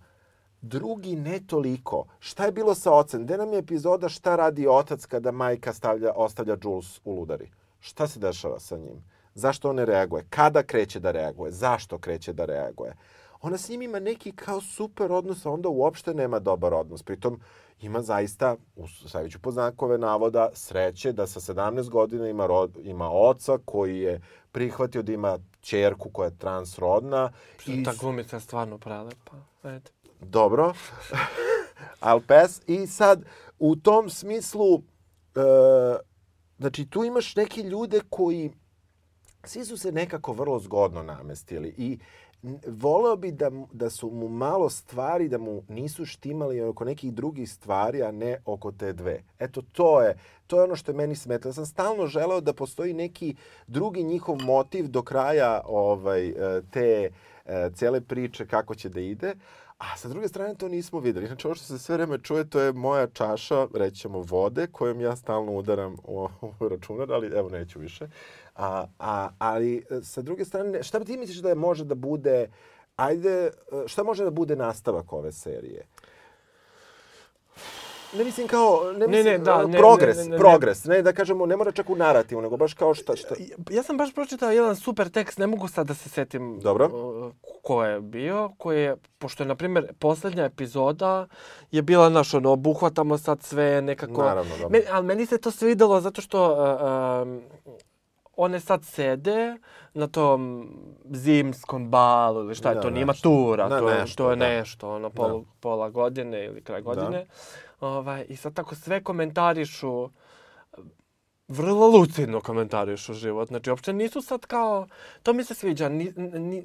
Drugi 0.60 1.16
ne 1.16 1.40
toliko. 1.46 2.04
Šta 2.18 2.44
je 2.44 2.52
bilo 2.52 2.74
sa 2.74 2.92
ocem? 2.92 3.24
Gde 3.24 3.36
nam 3.36 3.52
je 3.52 3.58
epizoda 3.58 4.08
šta 4.08 4.36
radi 4.36 4.66
otac 4.68 5.06
kada 5.06 5.30
majka 5.30 5.72
stavlja, 5.72 6.12
ostavlja 6.16 6.56
Jules 6.64 7.00
u 7.04 7.14
ludari? 7.14 7.50
Šta 7.80 8.06
se 8.06 8.18
dešava 8.18 8.60
sa 8.60 8.76
njim? 8.76 9.04
Zašto 9.34 9.70
on 9.70 9.76
ne 9.76 9.84
reaguje? 9.84 10.26
Kada 10.30 10.62
kreće 10.62 11.00
da 11.00 11.10
reaguje? 11.10 11.52
Zašto 11.52 11.98
kreće 11.98 12.32
da 12.32 12.44
reaguje? 12.44 12.94
Ona 13.42 13.58
s 13.58 13.68
njim 13.68 13.82
ima 13.82 13.98
neki 13.98 14.32
kao 14.32 14.60
super 14.60 15.12
odnos, 15.12 15.46
a 15.46 15.50
onda 15.50 15.68
uopšte 15.68 16.14
nema 16.14 16.38
dobar 16.38 16.74
odnos. 16.74 17.02
Pritom 17.02 17.40
ima 17.80 18.02
zaista, 18.02 18.56
u 18.76 18.88
Saviću 18.88 19.38
poznakove 19.40 19.98
navoda, 19.98 20.48
sreće 20.54 21.12
da 21.12 21.26
sa 21.26 21.40
17 21.40 21.88
godina 21.90 22.28
ima, 22.28 22.46
rod, 22.46 22.78
ima 22.82 23.10
oca 23.10 23.58
koji 23.64 23.98
je 23.98 24.20
prihvatio 24.52 25.02
da 25.02 25.12
ima 25.12 25.38
čerku 25.60 26.10
koja 26.10 26.26
je 26.26 26.38
transrodna. 26.38 27.32
I... 27.66 27.82
Ta 27.82 27.92
glumica 28.00 28.36
je 28.36 28.40
stvarno 28.40 28.78
prelepa. 28.78 29.36
Ajde. 29.62 29.90
Dobro. 30.20 30.72
Alpes. 32.00 32.60
I 32.66 32.86
sad, 32.86 33.24
u 33.58 33.76
tom 33.76 34.10
smislu, 34.10 34.74
e, 34.76 35.40
znači 36.58 36.86
tu 36.86 37.04
imaš 37.04 37.36
neke 37.36 37.62
ljude 37.62 38.00
koji 38.10 38.50
svi 39.44 39.64
su 39.64 39.76
se 39.76 39.92
nekako 39.92 40.32
vrlo 40.32 40.58
zgodno 40.58 41.02
namestili 41.02 41.74
i 41.78 41.98
voleo 42.66 43.16
bi 43.16 43.32
da, 43.32 43.50
da 43.72 43.90
su 43.90 44.10
mu 44.10 44.28
malo 44.28 44.68
stvari, 44.68 45.28
da 45.28 45.38
mu 45.38 45.62
nisu 45.68 46.04
štimali 46.04 46.60
oko 46.60 46.84
nekih 46.84 47.12
drugih 47.12 47.50
stvari, 47.50 48.02
a 48.02 48.10
ne 48.10 48.38
oko 48.44 48.72
te 48.72 48.92
dve. 48.92 49.22
Eto, 49.38 49.62
to 49.72 50.02
je, 50.02 50.16
to 50.46 50.56
je 50.56 50.64
ono 50.64 50.76
što 50.76 50.90
je 50.90 50.96
meni 50.96 51.16
smetalo. 51.16 51.50
Ja 51.50 51.54
sam 51.54 51.66
stalno 51.66 52.06
želeo 52.06 52.40
da 52.40 52.52
postoji 52.52 52.92
neki 52.92 53.34
drugi 53.66 54.02
njihov 54.02 54.36
motiv 54.42 54.88
do 54.88 55.02
kraja 55.02 55.60
ovaj, 55.64 56.28
e, 56.28 56.62
te 56.70 57.10
e, 57.46 57.70
cele 57.74 58.00
priče 58.00 58.46
kako 58.46 58.74
će 58.74 58.88
da 58.88 59.00
ide, 59.00 59.34
A 59.82 59.96
sa 59.96 60.08
druge 60.08 60.28
strane 60.28 60.54
to 60.54 60.68
nismo 60.68 61.00
videli. 61.00 61.26
Znači 61.26 61.46
ovo 61.46 61.54
što 61.54 61.64
se 61.64 61.78
sve 61.78 61.96
vreme 61.96 62.18
čuje 62.18 62.50
to 62.50 62.60
je 62.60 62.72
moja 62.72 63.06
čaša, 63.06 63.66
rećemo 63.74 64.20
vode, 64.20 64.66
kojom 64.66 65.00
ja 65.00 65.16
stalno 65.16 65.52
udaram 65.52 65.96
u, 66.04 66.28
u 66.60 66.68
računar, 66.68 67.12
ali 67.12 67.26
evo 67.26 67.48
neću 67.48 67.78
više. 67.78 68.06
A, 68.54 68.86
a, 68.98 69.28
ali 69.38 69.84
e, 69.90 70.00
sa 70.02 70.22
druge 70.22 70.44
strane, 70.44 70.82
šta 70.82 71.04
ti 71.04 71.16
misliš 71.16 71.38
da 71.38 71.48
je 71.48 71.54
može 71.54 71.84
da 71.84 71.94
bude, 71.94 72.50
ajde, 72.96 73.30
e, 73.30 73.50
šta 73.86 74.02
može 74.02 74.24
da 74.24 74.30
bude 74.30 74.56
nastavak 74.56 75.12
ove 75.12 75.32
serije? 75.32 75.86
Ne 78.12 78.24
mislim 78.24 78.48
kao, 78.48 78.92
ne 78.96 79.06
mislim, 79.06 79.24
ne, 79.24 79.32
ne, 79.32 79.38
da, 79.38 79.66
ne, 79.66 79.78
progres, 79.78 80.16
ne, 80.16 80.24
ne, 80.24 80.30
ne, 80.30 80.38
progres, 80.38 80.84
ne, 80.84 81.02
da 81.02 81.12
kažemo, 81.12 81.46
ne 81.46 81.56
mora 81.56 81.72
čak 81.72 81.90
u 81.90 81.96
narativu, 81.96 82.42
nego 82.42 82.56
baš 82.56 82.74
kao 82.74 82.94
šta, 82.94 83.16
šta... 83.16 83.34
Ja 83.70 83.82
sam 83.82 83.96
baš 83.96 84.14
pročitao 84.14 84.50
jedan 84.50 84.76
super 84.76 85.10
tekst, 85.10 85.38
ne 85.38 85.46
mogu 85.46 85.68
sad 85.68 85.86
da 85.86 85.94
se 85.94 86.08
setim 86.08 86.60
Dobro. 86.60 86.90
ko 87.62 87.84
je 87.84 88.00
bio, 88.00 88.52
koji 88.58 88.82
je, 88.82 88.96
pošto 89.18 89.42
je, 89.42 89.46
na 89.46 89.54
primjer, 89.54 89.92
poslednja 89.98 90.44
epizoda 90.44 91.26
je 91.70 91.82
bila, 91.82 92.08
naš, 92.08 92.34
ono, 92.34 92.50
obuhvatamo 92.50 93.18
sad 93.18 93.42
sve 93.42 93.82
nekako... 93.82 94.22
Naravno, 94.22 94.56
dobro. 94.56 94.68
Men, 94.68 94.82
ali 94.90 95.06
meni 95.06 95.26
se 95.26 95.38
to 95.38 95.50
svidelo 95.50 96.00
zato 96.00 96.20
što 96.20 96.52
uh, 96.52 97.28
uh, 97.28 97.62
one 98.36 98.60
sad 98.60 98.84
sede 98.84 99.56
na 99.94 100.06
tom 100.06 100.70
zimskom 101.10 101.90
balu 101.90 102.40
ili 102.40 102.54
šta 102.54 102.68
je 102.68 102.74
da, 102.74 102.80
to, 102.80 102.90
nije 102.90 103.04
matura, 103.04 103.68
to, 103.68 103.90
nešto, 103.90 104.24
to 104.24 104.30
je 104.30 104.36
da. 104.36 104.48
nešto, 104.48 104.90
ono, 104.90 105.10
pol, 105.10 105.40
da. 105.40 105.46
pola 105.60 105.90
godine 105.90 106.44
ili 106.44 106.62
kraj 106.62 106.82
godine. 106.82 107.10
Da. 107.18 107.24
Ovaj, 107.82 108.26
I 108.28 108.36
sad 108.36 108.54
tako 108.54 108.74
sve 108.74 109.04
komentarišu, 109.04 110.10
vrlo 111.48 111.86
lucidno 111.86 112.40
komentarišu 112.40 113.14
život. 113.14 113.48
Znači, 113.48 113.70
uopšte 113.70 113.92
nisu 113.92 114.22
sad 114.22 114.46
kao, 114.46 114.86
to 115.22 115.32
mi 115.32 115.44
se 115.44 115.54
sviđa, 115.54 115.88
ni, 115.88 116.12
ni, 116.16 116.62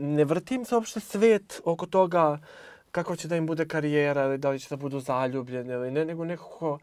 ne 0.00 0.24
vrtim 0.24 0.64
se 0.64 0.74
uopšte 0.74 1.00
svet 1.00 1.60
oko 1.64 1.86
toga 1.86 2.38
kako 2.90 3.16
će 3.16 3.28
da 3.28 3.36
im 3.36 3.46
bude 3.46 3.68
karijera 3.68 4.24
ili 4.24 4.38
da 4.38 4.50
li 4.50 4.60
će 4.60 4.66
da 4.70 4.76
budu 4.76 5.00
zaljubljeni 5.00 5.72
ili 5.72 5.90
ne, 5.90 6.04
nego 6.04 6.24
nekako, 6.24 6.78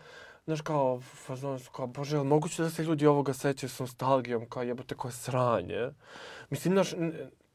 znaš 0.45 0.61
kao, 0.61 1.01
fazon 1.01 1.59
kao, 1.71 1.87
bože, 1.87 2.17
ali 2.17 2.27
moguće 2.27 2.63
da 2.63 2.69
se 2.69 2.83
ljudi 2.83 3.07
ovoga 3.07 3.33
sećaju 3.33 3.69
s 3.69 3.79
nostalgijom, 3.79 4.49
kao 4.49 4.63
jebote 4.63 4.95
koje 4.95 5.11
sranje. 5.11 5.89
Mislim, 6.49 6.73
znaš, 6.73 6.93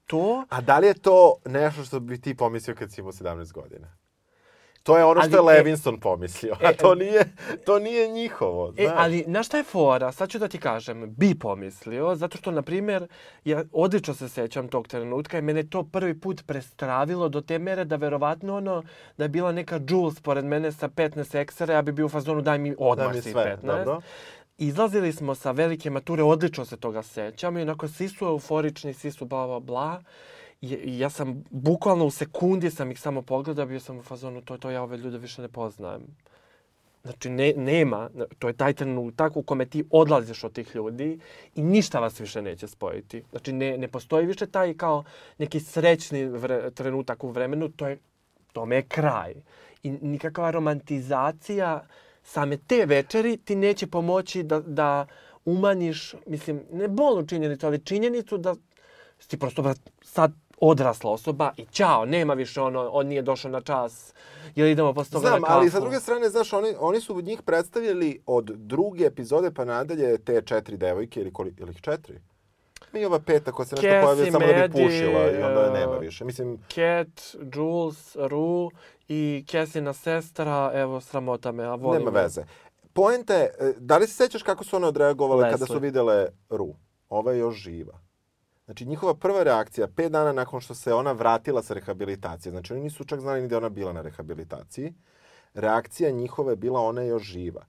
to... 0.06 0.44
A 0.48 0.60
da 0.60 0.78
li 0.78 0.86
je 0.86 0.94
to 0.94 1.34
nešto 1.44 1.84
što 1.84 2.00
bi 2.00 2.20
ti 2.20 2.36
pomislio 2.36 2.76
kad 2.76 2.92
si 2.92 3.00
imao 3.00 3.12
17 3.12 3.52
godina? 3.52 4.01
To 4.82 4.98
je 4.98 5.04
ono 5.04 5.20
ali, 5.20 5.30
što 5.30 5.36
je 5.36 5.42
Levinson 5.42 5.94
e, 5.94 6.00
pomislio, 6.00 6.56
a 6.62 6.72
to 6.72 6.94
nije, 6.94 7.24
to 7.66 7.78
nije 7.78 8.08
njihovo. 8.08 8.72
E, 8.76 8.84
znaš. 8.84 8.94
E, 8.94 8.94
ali, 8.96 9.24
na 9.26 9.42
šta 9.42 9.56
je 9.56 9.62
fora? 9.62 10.12
Sad 10.12 10.28
ću 10.28 10.38
da 10.38 10.48
ti 10.48 10.58
kažem, 10.58 11.14
bi 11.14 11.34
pomislio, 11.38 12.14
zato 12.16 12.38
što, 12.38 12.50
na 12.50 12.62
primjer, 12.62 13.06
ja 13.44 13.64
odlično 13.72 14.14
se 14.14 14.28
sećam 14.28 14.68
tog 14.68 14.88
trenutka 14.88 15.38
i 15.38 15.42
mene 15.42 15.62
to 15.62 15.82
prvi 15.82 16.20
put 16.20 16.46
prestravilo 16.46 17.28
do 17.28 17.40
te 17.40 17.58
mere 17.58 17.84
da 17.84 17.96
verovatno 17.96 18.56
ono, 18.56 18.82
da 19.16 19.24
je 19.24 19.28
bila 19.28 19.52
neka 19.52 19.80
Jules 19.88 20.20
pored 20.20 20.44
mene 20.44 20.72
sa 20.72 20.88
15 20.88 21.40
eksera, 21.40 21.74
ja 21.74 21.82
bi 21.82 21.92
bio 21.92 22.06
u 22.06 22.08
fazonu 22.08 22.42
daj 22.42 22.58
mi 22.58 22.74
odmah 22.78 23.22
si 23.22 23.34
15. 23.34 23.56
Dobro. 23.62 24.00
Izlazili 24.58 25.12
smo 25.12 25.34
sa 25.34 25.50
velike 25.50 25.90
mature, 25.90 26.22
odlično 26.22 26.64
se 26.64 26.76
toga 26.76 27.02
sećam 27.02 27.56
i 27.56 27.62
onako 27.62 27.88
svi 27.88 28.08
su 28.08 28.24
euforični, 28.24 28.94
svi 28.94 29.10
su 29.10 29.24
bla 29.24 29.46
bla 29.46 29.60
bla 29.60 30.02
ja 30.84 31.10
sam 31.10 31.44
bukvalno 31.50 32.06
u 32.06 32.10
sekundi 32.10 32.70
sam 32.70 32.90
ih 32.90 33.00
samo 33.00 33.22
pogledao, 33.22 33.66
bio 33.66 33.80
sam 33.80 33.98
u 33.98 34.02
fazonu, 34.02 34.42
to 34.42 34.54
je 34.54 34.60
to, 34.60 34.70
ja 34.70 34.82
ove 34.82 34.96
ljude 34.96 35.18
više 35.18 35.42
ne 35.42 35.48
poznajem. 35.48 36.02
Znači, 37.02 37.30
ne, 37.30 37.52
nema, 37.56 38.10
to 38.38 38.48
je 38.48 38.56
taj 38.56 38.72
trenutak 38.72 39.36
u 39.36 39.42
kome 39.42 39.66
ti 39.66 39.84
odlaziš 39.90 40.44
od 40.44 40.52
tih 40.52 40.74
ljudi 40.74 41.18
i 41.54 41.62
ništa 41.62 42.00
vas 42.00 42.20
više 42.20 42.42
neće 42.42 42.68
spojiti. 42.68 43.22
Znači, 43.30 43.52
ne, 43.52 43.78
ne 43.78 43.88
postoji 43.88 44.26
više 44.26 44.46
taj 44.46 44.74
kao 44.74 45.04
neki 45.38 45.60
srećni 45.60 46.24
vre, 46.26 46.70
trenutak 46.70 47.24
u 47.24 47.30
vremenu, 47.30 47.68
to 47.68 47.88
je, 47.88 47.98
tome 48.52 48.76
je 48.76 48.82
kraj. 48.82 49.34
I 49.82 49.90
nikakva 49.90 50.50
romantizacija 50.50 51.86
same 52.22 52.56
te 52.56 52.86
večeri 52.86 53.36
ti 53.36 53.56
neće 53.56 53.86
pomoći 53.86 54.42
da, 54.42 54.60
da 54.60 55.06
umanjiš, 55.44 56.14
mislim, 56.26 56.62
ne 56.72 56.88
bolnu 56.88 57.26
činjenicu, 57.26 57.66
ali 57.66 57.84
činjenicu 57.84 58.38
da 58.38 58.54
ti 59.28 59.38
prosto 59.38 59.74
sad 60.02 60.32
odrasla 60.62 61.10
osoba 61.10 61.52
i 61.56 61.66
čao, 61.70 62.04
nema 62.04 62.34
više 62.34 62.60
ono, 62.60 62.88
on 62.92 63.06
nije 63.06 63.22
došao 63.22 63.50
na 63.50 63.60
čas, 63.60 64.14
jel 64.54 64.68
idemo 64.68 64.94
posle 64.94 65.12
toga 65.12 65.28
Znam, 65.28 65.40
na 65.40 65.46
kafu. 65.46 65.58
ali 65.58 65.70
sa 65.70 65.80
druge 65.80 66.00
strane, 66.00 66.28
znaš, 66.28 66.52
oni, 66.52 66.74
oni 66.78 67.00
su 67.00 67.20
njih 67.20 67.42
predstavili 67.42 68.20
od 68.26 68.44
druge 68.44 69.04
epizode 69.04 69.50
pa 69.50 69.64
nadalje 69.64 70.18
te 70.18 70.42
četiri 70.42 70.76
devojke 70.76 71.20
ili, 71.20 71.32
koli, 71.32 71.54
ili 71.58 71.74
četiri? 71.74 72.20
Mi 72.92 73.04
ova 73.04 73.18
peta 73.20 73.52
koja 73.52 73.66
se 73.66 73.74
nešto 73.74 73.88
pojavila 73.88 74.30
samo 74.30 74.46
da 74.46 74.68
bi 74.68 74.72
pušila 74.72 75.30
i 75.30 75.42
onda 75.42 75.60
je 75.60 75.72
nema 75.72 75.96
više. 75.96 76.24
Mislim... 76.24 76.58
Cat, 76.68 77.36
Jules, 77.54 78.16
Ru 78.16 78.70
i 79.08 79.44
Cassina 79.50 79.92
sestra, 79.92 80.70
evo, 80.74 81.00
sramota 81.00 81.52
me, 81.52 81.64
a 81.64 81.74
volim. 81.74 82.04
Nema 82.04 82.20
veze. 82.20 82.44
Poenta 82.92 83.34
je, 83.34 83.44
e, 83.60 83.72
da 83.78 83.98
li 83.98 84.06
se 84.06 84.14
sećaš 84.14 84.42
kako 84.42 84.64
su 84.64 84.76
one 84.76 84.86
odreagovale 84.86 85.42
Leslie. 85.42 85.52
kada 85.52 85.66
su 85.66 85.78
videle 85.78 86.28
Ru? 86.50 86.74
Ova 87.08 87.32
je 87.32 87.38
još 87.38 87.54
živa. 87.54 88.00
Znači, 88.72 88.86
njihova 88.86 89.14
prva 89.14 89.42
reakcija, 89.42 89.86
pet 89.96 90.12
dana 90.12 90.32
nakon 90.32 90.60
što 90.60 90.74
se 90.74 90.94
ona 90.94 91.12
vratila 91.12 91.62
sa 91.62 91.74
rehabilitacije, 91.74 92.50
znači 92.50 92.72
oni 92.72 92.82
nisu 92.82 93.04
čak 93.04 93.20
znali 93.20 93.42
ni 93.42 93.48
da 93.48 93.56
ona 93.56 93.68
bila 93.68 93.92
na 93.92 94.02
rehabilitaciji, 94.02 94.94
reakcija 95.54 96.10
njihova 96.10 96.50
je 96.50 96.56
bila 96.56 96.80
ona 96.80 97.02
je 97.02 97.08
još 97.08 97.22
živa. 97.22 97.64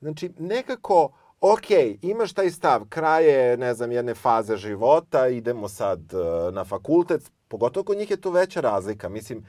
Znači, 0.00 0.32
nekako, 0.38 1.10
ok, 1.40 1.70
imaš 2.02 2.32
taj 2.32 2.50
stav, 2.50 2.88
kraje, 2.88 3.56
ne 3.56 3.74
znam, 3.74 3.92
jedne 3.92 4.14
faze 4.14 4.56
života, 4.56 5.28
idemo 5.28 5.68
sad 5.68 6.00
uh, 6.14 6.54
na 6.54 6.64
fakultet, 6.64 7.30
pogotovo 7.48 7.84
kod 7.84 7.98
njih 7.98 8.10
je 8.10 8.20
to 8.20 8.30
veća 8.30 8.60
razlika. 8.60 9.08
Mislim, 9.08 9.46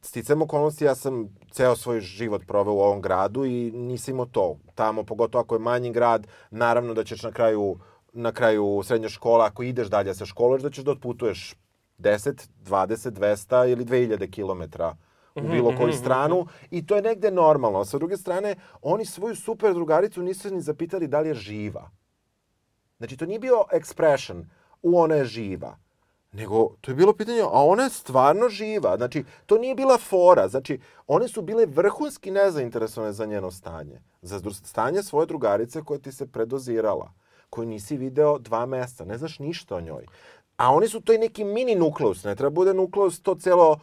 sticam 0.00 0.42
okolnosti, 0.42 0.84
ja 0.84 0.94
sam 0.94 1.36
ceo 1.50 1.76
svoj 1.76 2.00
život 2.00 2.42
proveo 2.46 2.74
u 2.74 2.80
ovom 2.80 3.00
gradu 3.00 3.44
i 3.44 3.70
nisam 3.70 4.14
imao 4.14 4.26
to. 4.26 4.56
Tamo, 4.74 5.04
pogotovo 5.04 5.42
ako 5.42 5.54
je 5.54 5.58
manji 5.58 5.92
grad, 5.92 6.26
naravno 6.50 6.94
da 6.94 7.04
ćeš 7.04 7.22
na 7.22 7.32
kraju 7.32 7.62
uh, 7.62 7.78
na 8.12 8.32
kraju 8.32 8.82
srednje 8.84 9.08
škola, 9.08 9.46
ako 9.46 9.62
ideš 9.62 9.88
dalje 9.88 10.14
sa 10.14 10.26
školuješ, 10.26 10.62
da 10.62 10.70
ćeš 10.70 10.84
da 10.84 10.90
otputuješ 10.90 11.54
10, 11.98 12.48
20, 12.64 13.10
200 13.10 13.72
ili 13.72 13.84
2000 13.84 14.30
km 14.30 14.82
u 15.34 15.40
mhm, 15.40 15.52
bilo 15.52 15.76
koju 15.76 15.88
mhm, 15.88 15.96
stranu 15.96 16.40
mhm. 16.40 16.50
i 16.70 16.86
to 16.86 16.96
je 16.96 17.02
negde 17.02 17.30
normalno. 17.30 17.84
Sa 17.84 17.98
druge 17.98 18.16
strane, 18.16 18.56
oni 18.82 19.04
svoju 19.04 19.36
super 19.36 19.74
drugaricu 19.74 20.22
nisu 20.22 20.54
ni 20.54 20.60
zapitali 20.60 21.08
da 21.08 21.20
li 21.20 21.28
je 21.28 21.34
živa. 21.34 21.90
Znači, 22.98 23.16
to 23.16 23.26
nije 23.26 23.38
bio 23.38 23.64
expression, 23.72 24.44
u 24.82 24.98
ona 24.98 25.14
je 25.14 25.24
živa. 25.24 25.76
Nego, 26.32 26.68
to 26.80 26.90
je 26.90 26.94
bilo 26.94 27.12
pitanje, 27.12 27.40
a 27.40 27.64
ona 27.64 27.82
je 27.82 27.90
stvarno 27.90 28.48
živa. 28.48 28.96
Znači, 28.96 29.24
to 29.46 29.58
nije 29.58 29.74
bila 29.74 29.98
fora. 29.98 30.48
Znači, 30.48 30.80
one 31.06 31.28
su 31.28 31.42
bile 31.42 31.66
vrhunski 31.66 32.30
nezainteresovane 32.30 33.12
za 33.12 33.26
njeno 33.26 33.50
stanje. 33.50 34.00
Za 34.22 34.40
stanje 34.64 35.02
svoje 35.02 35.26
drugarice 35.26 35.82
koja 35.82 35.98
ti 35.98 36.12
se 36.12 36.26
predozirala 36.26 37.12
koju 37.52 37.68
nisi 37.68 37.96
video 37.96 38.38
dva 38.38 38.66
meseca, 38.66 39.04
ne 39.04 39.18
znaš 39.18 39.38
ništa 39.38 39.76
o 39.76 39.80
njoj. 39.80 40.06
A 40.56 40.74
oni 40.74 40.88
su 40.88 41.00
to 41.00 41.12
i 41.12 41.18
neki 41.18 41.44
mini 41.44 41.74
nukleus, 41.74 42.24
ne 42.24 42.36
treba 42.36 42.50
bude 42.50 42.74
nukleus 42.74 43.20
to 43.20 43.34
celo 43.34 43.78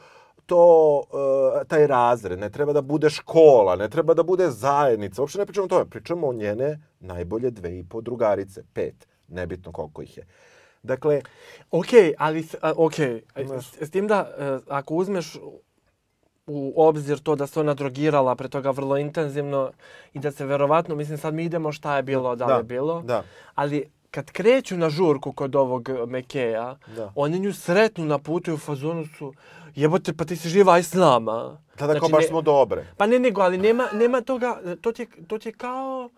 to, 0.45 0.61
uh, 0.97 1.67
taj 1.67 1.87
razred, 1.87 2.39
ne 2.39 2.49
treba 2.49 2.73
da 2.73 2.81
bude 2.81 3.09
škola, 3.09 3.75
ne 3.75 3.89
treba 3.89 4.13
da 4.13 4.23
bude 4.23 4.49
zajednica, 4.49 5.21
uopšte 5.21 5.39
ne 5.39 5.45
pričamo 5.45 5.65
o 5.65 5.69
tome, 5.69 5.85
pričamo 5.89 6.27
o 6.27 6.33
njene 6.33 6.79
najbolje 6.99 7.51
dve 7.51 7.77
i 7.79 7.83
po 7.83 8.01
drugarice, 8.01 8.63
pet, 8.73 9.07
nebitno 9.27 9.71
koliko 9.71 10.01
ih 10.01 10.17
je. 10.17 10.25
Dakle... 10.83 11.21
Ok, 11.71 11.93
ali, 12.17 12.47
ok, 12.75 12.99
s, 13.35 13.81
s 13.81 13.91
tim 13.91 14.07
da, 14.07 14.31
e, 14.37 14.59
ako 14.67 14.95
uzmeš 14.95 15.37
u 16.49 16.73
obzir 16.77 17.19
to 17.19 17.35
da 17.35 17.47
se 17.47 17.59
ona 17.59 17.73
drogirala 17.73 18.35
pre 18.35 18.49
toga 18.49 18.71
vrlo 18.71 18.97
intenzivno 18.97 19.71
i 20.13 20.19
da 20.19 20.31
se 20.31 20.45
verovatno, 20.45 20.95
mislim 20.95 21.17
sad 21.17 21.33
mi 21.33 21.43
idemo 21.43 21.71
šta 21.71 21.95
je 21.95 22.03
bilo, 22.03 22.35
da, 22.35 22.45
da 22.45 22.53
je 22.53 22.63
bilo, 22.63 23.01
da. 23.01 23.23
ali 23.55 23.89
kad 24.11 24.31
kreću 24.31 24.77
na 24.77 24.89
žurku 24.89 25.31
kod 25.31 25.55
ovog 25.55 25.89
Mekeja, 26.07 26.77
da. 26.95 27.11
oni 27.15 27.39
nju 27.39 27.53
sretnu 27.53 28.05
na 28.05 28.17
putu 28.19 28.51
i 28.51 28.53
u 28.53 28.57
fazonu 28.57 29.05
su, 29.17 29.33
jebote, 29.75 30.13
pa 30.13 30.25
ti 30.25 30.35
si 30.35 30.49
živa 30.49 30.73
aj 30.73 30.83
s 30.83 30.93
nama. 30.93 31.33
Da, 31.33 31.57
da, 31.77 31.85
znači, 31.85 31.99
kao 31.99 32.09
baš 32.09 32.23
ne, 32.23 32.27
smo 32.27 32.41
dobre. 32.41 32.85
Pa 32.97 33.07
ne, 33.07 33.19
nego, 33.19 33.41
ali 33.41 33.57
nema, 33.57 33.87
nema 33.93 34.21
toga, 34.21 34.59
to 34.81 34.91
ti, 34.91 35.07
to 35.27 35.37
ti 35.37 35.49
je 35.49 35.53
kao... 35.53 36.09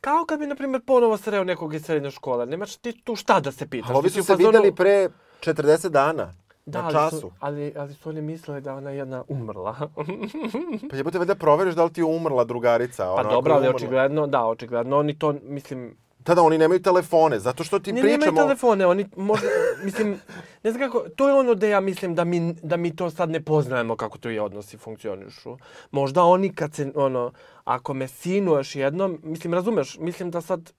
Kao 0.00 0.24
kad 0.24 0.38
bi, 0.38 0.46
na 0.46 0.54
primjer, 0.54 0.82
ponovo 0.86 1.16
sreo 1.16 1.44
nekog 1.44 1.74
iz 1.74 1.84
srednje 1.84 2.10
škole. 2.10 2.46
Nemaš 2.46 2.76
ti 2.76 2.92
tu 3.04 3.16
šta 3.16 3.40
da 3.40 3.52
se 3.52 3.66
pitaš. 3.66 3.90
Ali 3.90 3.98
ovi 3.98 4.10
su 4.10 4.22
se 4.22 4.32
fazonu... 4.32 4.48
videli 4.48 4.74
pre 4.74 5.08
40 5.40 5.88
dana. 5.88 6.32
Da, 6.66 6.82
na 6.82 6.90
času. 6.90 7.20
Su, 7.20 7.30
ali, 7.40 7.72
ali 7.76 7.94
su 7.94 8.08
oni 8.08 8.22
mislili 8.22 8.60
da 8.60 8.74
ona 8.74 8.90
jedna 8.90 9.24
umrla. 9.28 9.76
pa 10.90 10.96
jebote, 10.96 11.18
da 11.18 11.34
proveriš 11.34 11.74
da 11.74 11.84
li 11.84 11.92
ti 11.92 12.00
je 12.00 12.04
umrla 12.04 12.44
drugarica. 12.44 13.14
Pa 13.16 13.22
dobro, 13.22 13.54
ali 13.54 13.68
očigledno, 13.68 14.26
da, 14.26 14.46
očigledno. 14.46 14.98
Oni 14.98 15.18
to, 15.18 15.34
mislim, 15.42 15.96
Da, 16.24 16.34
da, 16.34 16.42
oni 16.42 16.58
nemaju 16.58 16.82
telefone, 16.82 17.38
zato 17.38 17.64
što 17.64 17.78
ti 17.78 17.92
ne, 17.92 18.00
pričamo... 18.00 18.20
Ne, 18.20 18.26
nemaju 18.26 18.46
telefone, 18.46 18.86
oni 18.86 19.06
možda, 19.16 19.46
mislim, 19.84 20.20
ne 20.62 20.70
znam 20.70 20.82
kako, 20.82 21.08
to 21.16 21.28
je 21.28 21.34
ono 21.34 21.54
da 21.54 21.66
ja 21.66 21.80
mislim 21.80 22.14
da 22.14 22.24
mi, 22.24 22.54
da 22.62 22.76
mi 22.76 22.96
to 22.96 23.10
sad 23.10 23.30
ne 23.30 23.40
poznajemo 23.44 23.96
kako 23.96 24.18
to 24.18 24.30
i 24.30 24.38
odnosi 24.38 24.78
funkcionišu. 24.78 25.56
Možda 25.90 26.22
oni 26.22 26.54
kad 26.54 26.74
se, 26.74 26.92
ono, 26.94 27.32
ako 27.64 27.94
me 27.94 28.08
sinuješ 28.08 28.76
jednom, 28.76 29.20
mislim, 29.22 29.54
razumeš, 29.54 29.98
mislim 29.98 30.30
da 30.30 30.40
sad, 30.40 30.72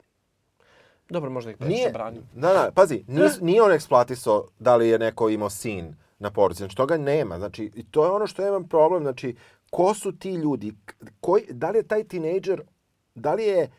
dobro, 1.10 1.30
možda 1.30 1.52
ih 1.52 1.58
previše 1.58 1.90
branim. 1.94 2.24
Da, 2.34 2.54
da, 2.54 2.72
pazi, 2.76 3.04
nije, 3.08 3.30
nije 3.42 3.62
on 3.62 3.72
eksploatisao 3.72 4.48
da 4.60 4.76
li 4.76 4.90
je 4.90 5.00
neko 5.00 5.30
imao 5.30 5.50
sin 5.50 5.96
na 6.20 6.32
porodici, 6.32 6.60
znači 6.60 6.76
toga 6.76 6.98
nema, 6.98 7.38
znači, 7.38 7.72
i 7.76 7.84
to 7.84 8.06
je 8.06 8.12
ono 8.12 8.28
što 8.28 8.42
ja 8.42 8.48
imam 8.48 8.68
problem, 8.68 9.04
znači, 9.04 9.36
ko 9.70 9.94
su 9.94 10.12
ti 10.12 10.32
ljudi, 10.32 10.74
koji, 11.22 11.44
da 11.50 11.70
li 11.70 11.78
je 11.78 11.88
taj 11.88 12.04
tinejdžer, 12.04 12.62
da 13.16 13.34
li 13.34 13.44
je 13.44 13.70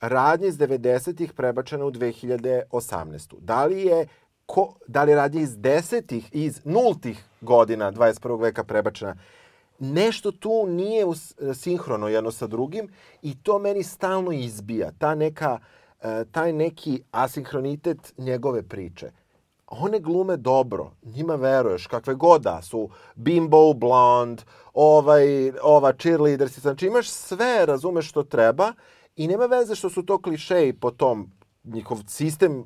radnje 0.00 0.48
iz 0.48 0.58
90-ih 0.58 1.32
prebačena 1.32 1.84
u 1.84 1.90
2018. 1.90 3.34
Da 3.40 3.64
li 3.64 3.82
je 3.82 4.06
ko, 4.46 4.74
da 4.86 5.04
li 5.04 5.12
je 5.12 5.16
radnje 5.16 5.42
iz 5.42 5.56
10-ih, 5.56 6.28
iz 6.32 6.60
nultih 6.64 7.24
godina 7.40 7.92
21. 7.92 8.40
veka 8.40 8.64
prebačena? 8.64 9.16
Nešto 9.78 10.32
tu 10.32 10.66
nije 10.66 11.04
us, 11.04 11.34
sinhrono 11.54 12.08
jedno 12.08 12.30
sa 12.30 12.46
drugim 12.46 12.88
i 13.22 13.42
to 13.42 13.58
meni 13.58 13.82
stalno 13.82 14.32
izbija. 14.32 14.90
Ta 14.98 15.14
neka, 15.14 15.58
e, 15.58 15.64
taj 16.30 16.52
neki 16.52 17.02
asinhronitet 17.10 18.14
njegove 18.18 18.62
priče. 18.62 19.10
One 19.66 20.00
glume 20.00 20.36
dobro, 20.36 20.90
njima 21.02 21.34
veruješ, 21.34 21.86
kakve 21.86 22.14
god 22.14 22.42
da 22.42 22.62
su, 22.62 22.88
bimbo, 23.14 23.72
blond, 23.74 24.42
ovaj, 24.74 25.52
ova 25.62 25.92
cheerleader, 25.92 26.48
znači 26.48 26.86
imaš 26.86 27.08
sve, 27.08 27.66
razumeš 27.66 28.08
što 28.08 28.22
treba, 28.22 28.72
I 29.20 29.26
nema 29.28 29.46
veze 29.46 29.74
što 29.74 29.90
su 29.90 30.02
to 30.02 30.22
klišeji 30.22 30.72
po 30.72 30.90
tom, 30.90 31.30
njihov 31.64 31.98
sistem 32.06 32.64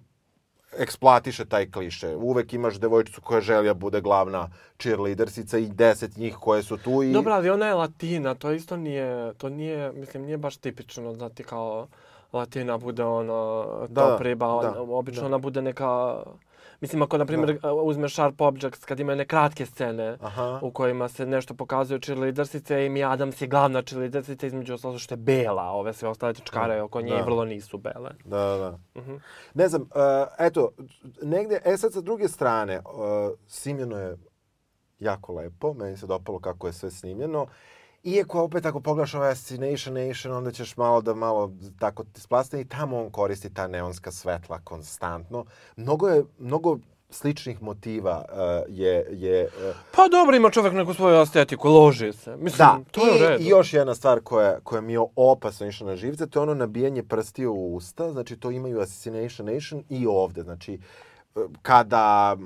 eksploatiše 0.79 1.45
taj 1.45 1.71
kliše. 1.71 2.17
Uvek 2.17 2.53
imaš 2.53 2.79
devojčicu 2.81 3.21
koja 3.21 3.41
želi 3.41 3.67
da 3.67 3.75
bude 3.75 4.01
glavna 4.01 4.51
cheerleadersica 4.79 5.59
i 5.59 5.67
deset 5.67 6.17
njih 6.17 6.37
koje 6.41 6.63
su 6.63 6.77
tu. 6.77 7.03
I... 7.03 7.13
Dobro, 7.13 7.33
ali 7.33 7.51
ona 7.51 7.67
je 7.67 7.75
latina, 7.75 8.35
to 8.35 8.53
isto 8.53 8.77
nije, 8.77 9.35
to 9.35 9.49
nije, 9.49 9.93
mislim, 9.93 10.25
nije 10.25 10.39
baš 10.39 10.57
tipično, 10.57 11.15
znati, 11.15 11.45
kao 11.45 11.89
latina 12.35 12.79
bude 12.79 13.05
ono, 13.05 13.65
to 13.81 14.11
da, 14.11 14.17
priba, 14.19 14.47
da, 14.63 14.81
obično 14.81 15.21
da. 15.21 15.27
ona 15.27 15.39
bude 15.39 15.63
neka 15.63 16.23
Mislim, 16.81 17.03
ako, 17.03 17.19
na 17.19 17.27
primjer, 17.27 17.59
da. 17.61 17.73
uzmeš 17.73 18.15
Sharp 18.15 18.41
Objects, 18.41 18.85
kad 18.85 19.01
ima 19.01 19.13
one 19.13 19.27
kratke 19.27 19.67
scene 19.67 20.17
Aha. 20.21 20.59
u 20.63 20.71
kojima 20.71 21.09
se 21.09 21.27
nešto 21.27 21.55
pokazuje 21.55 22.01
cheerleadersice 22.01 22.87
i 22.87 22.89
mi 22.89 23.05
Adams 23.05 23.41
je 23.41 23.49
glavna 23.49 23.83
cheerleadersica 23.83 24.47
između 24.47 24.75
ostalo 24.75 24.99
što 24.99 25.13
je 25.13 25.17
bela, 25.17 25.63
ove 25.63 25.93
sve 25.93 26.09
ostale 26.09 26.35
čkare 26.35 26.83
oko 26.83 27.01
nje 27.01 27.17
da. 27.17 27.23
vrlo 27.23 27.45
nisu 27.45 27.79
bele. 27.79 28.11
Da, 28.25 28.39
da. 28.39 28.79
Uh 28.95 29.03
mhm. 29.03 29.13
-huh. 29.13 29.21
Ne 29.55 29.69
znam, 29.69 29.83
uh, 29.83 29.89
eto, 30.39 30.71
negde, 31.23 31.61
e 31.65 31.77
sad 31.77 31.93
sa 31.93 32.01
druge 32.01 32.29
strane, 32.29 32.79
uh, 32.79 32.85
snimljeno 33.47 33.99
je 33.99 34.17
jako 34.99 35.33
lepo, 35.33 35.75
meni 35.75 35.97
se 35.97 36.07
dopalo 36.07 36.39
kako 36.39 36.67
je 36.67 36.73
sve 36.73 36.91
snimljeno. 36.91 37.47
Iako 38.05 38.43
opet 38.43 38.67
ako 38.67 38.81
pogledaš 38.81 39.15
ovaj 39.15 39.31
Destination 39.31 39.95
Nation, 39.95 40.33
onda 40.37 40.53
ćeš 40.53 40.77
malo 40.77 41.01
da 41.01 41.15
malo 41.15 41.53
tako 41.79 42.05
ti 42.05 42.21
splasne 42.21 42.61
i 42.61 42.69
tamo 42.69 43.01
on 43.01 43.11
koristi 43.11 43.55
ta 43.55 43.67
neonska 43.67 44.13
svetla 44.13 44.61
konstantno. 44.65 45.45
Mnogo 45.77 46.09
je, 46.09 46.25
mnogo 46.39 46.79
sličnih 47.11 47.63
motiva 47.63 48.25
uh, 48.29 48.77
je... 48.77 49.07
je 49.11 49.45
uh, 49.45 49.77
pa 49.97 50.09
dobro, 50.09 50.37
ima 50.37 50.51
čovjek 50.51 50.75
neku 50.75 50.95
svoju 50.95 51.23
estetiku, 51.23 51.69
loži 51.69 52.13
se. 52.13 52.37
Mislim, 52.37 52.59
da, 52.59 52.81
to 52.91 53.07
je 53.07 53.15
u 53.15 53.29
redu. 53.29 53.45
i 53.45 53.49
još 53.49 53.73
jedna 53.73 53.95
stvar 53.95 54.21
koja, 54.21 54.61
koja 54.61 54.81
mi 54.81 54.93
je 54.93 55.01
opasno 55.17 55.67
išla 55.67 55.87
na 55.87 55.97
živce, 55.97 56.27
to 56.27 56.39
je 56.39 56.43
ono 56.43 56.55
nabijanje 56.55 57.03
prstiju 57.03 57.53
u 57.53 57.75
usta. 57.75 58.13
Znači, 58.13 58.37
to 58.37 58.51
imaju 58.51 58.81
Assassination 58.81 59.47
Nation 59.47 59.85
i 59.89 60.07
ovde. 60.07 60.43
Znači, 60.43 60.81
kada 61.63 62.37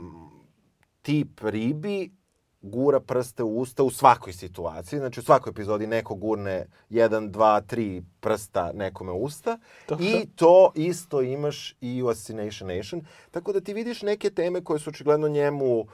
tip 1.03 1.41
ribi 1.43 2.18
gura 2.61 3.01
prste 3.01 3.43
u 3.43 3.59
usta 3.59 3.83
u 3.83 3.91
svakoj 3.91 4.33
situaciji. 4.33 4.99
Znači 4.99 5.21
u 5.21 5.23
svakoj 5.23 5.51
epizodi 5.51 5.87
neko 5.87 6.15
gurne 6.15 6.67
jedan, 6.89 7.33
dva, 7.33 7.61
tri 7.61 8.03
prsta 8.21 8.73
nekome 8.73 9.13
u 9.13 9.23
usta. 9.23 9.59
Dobro. 9.89 10.05
I 10.05 10.27
to 10.37 10.73
isto 10.75 11.23
imaš 11.23 11.77
i 11.81 12.03
u 12.03 12.09
Assassination 12.09 12.77
Nation. 12.77 13.03
Tako 13.31 13.53
da 13.53 13.61
ti 13.61 13.75
vidiš 13.75 14.03
neke 14.03 14.31
teme 14.31 14.65
koje 14.65 14.79
su 14.79 14.91
očigledno 14.91 15.29
njemu 15.29 15.81
uh, 15.81 15.87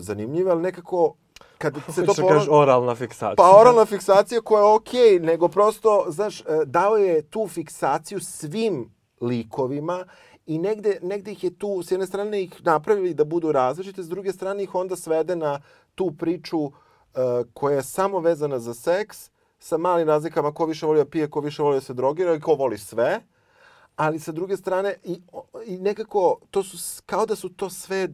zanimljive, 0.00 0.50
ali 0.50 0.62
nekako 0.62 1.14
kad 1.58 1.74
se 1.94 2.06
to 2.06 2.14
pola... 2.14 2.46
oralna 2.50 2.94
fiksacija. 2.94 3.34
Pa 3.36 3.60
oralna 3.60 3.86
fiksacija 3.86 4.40
koja 4.40 4.60
je 4.60 4.74
okej, 4.74 5.00
okay, 5.00 5.22
nego 5.22 5.48
prosto, 5.48 6.04
znaš, 6.08 6.40
uh, 6.40 6.46
dao 6.66 6.96
je 6.96 7.22
tu 7.22 7.48
fiksaciju 7.48 8.20
svim 8.20 8.94
likovima 9.20 10.04
i 10.46 10.58
negde, 10.58 10.98
negde 11.02 11.32
ih 11.32 11.44
je 11.44 11.58
tu, 11.58 11.82
s 11.82 11.90
jedne 11.90 12.06
strane 12.06 12.42
ih 12.42 12.64
napravili 12.64 13.14
da 13.14 13.24
budu 13.24 13.52
različite, 13.52 14.02
s 14.02 14.08
druge 14.08 14.32
strane 14.32 14.62
ih 14.62 14.74
onda 14.74 14.96
svede 14.96 15.36
na 15.36 15.60
tu 15.94 16.12
priču 16.18 16.58
uh, 16.58 16.72
koja 17.54 17.76
je 17.76 17.82
samo 17.82 18.18
vezana 18.18 18.58
za 18.58 18.74
seks, 18.74 19.30
sa 19.58 19.78
malim 19.78 20.08
razlikama 20.08 20.54
ko 20.54 20.66
više 20.66 20.86
voli 20.86 20.98
da 20.98 21.10
pije, 21.10 21.30
ko 21.30 21.40
više 21.40 21.62
voli 21.62 21.76
da 21.76 21.80
se 21.80 21.94
drogira 21.94 22.34
i 22.34 22.40
ko 22.40 22.54
voli 22.54 22.78
sve. 22.78 23.20
Ali 23.96 24.18
sa 24.18 24.32
druge 24.32 24.56
strane, 24.56 24.94
i, 25.04 25.22
i 25.66 25.78
nekako, 25.78 26.38
to 26.50 26.62
su, 26.62 27.02
kao 27.06 27.26
da 27.26 27.36
su 27.36 27.48
to 27.48 27.70
sve 27.70 28.08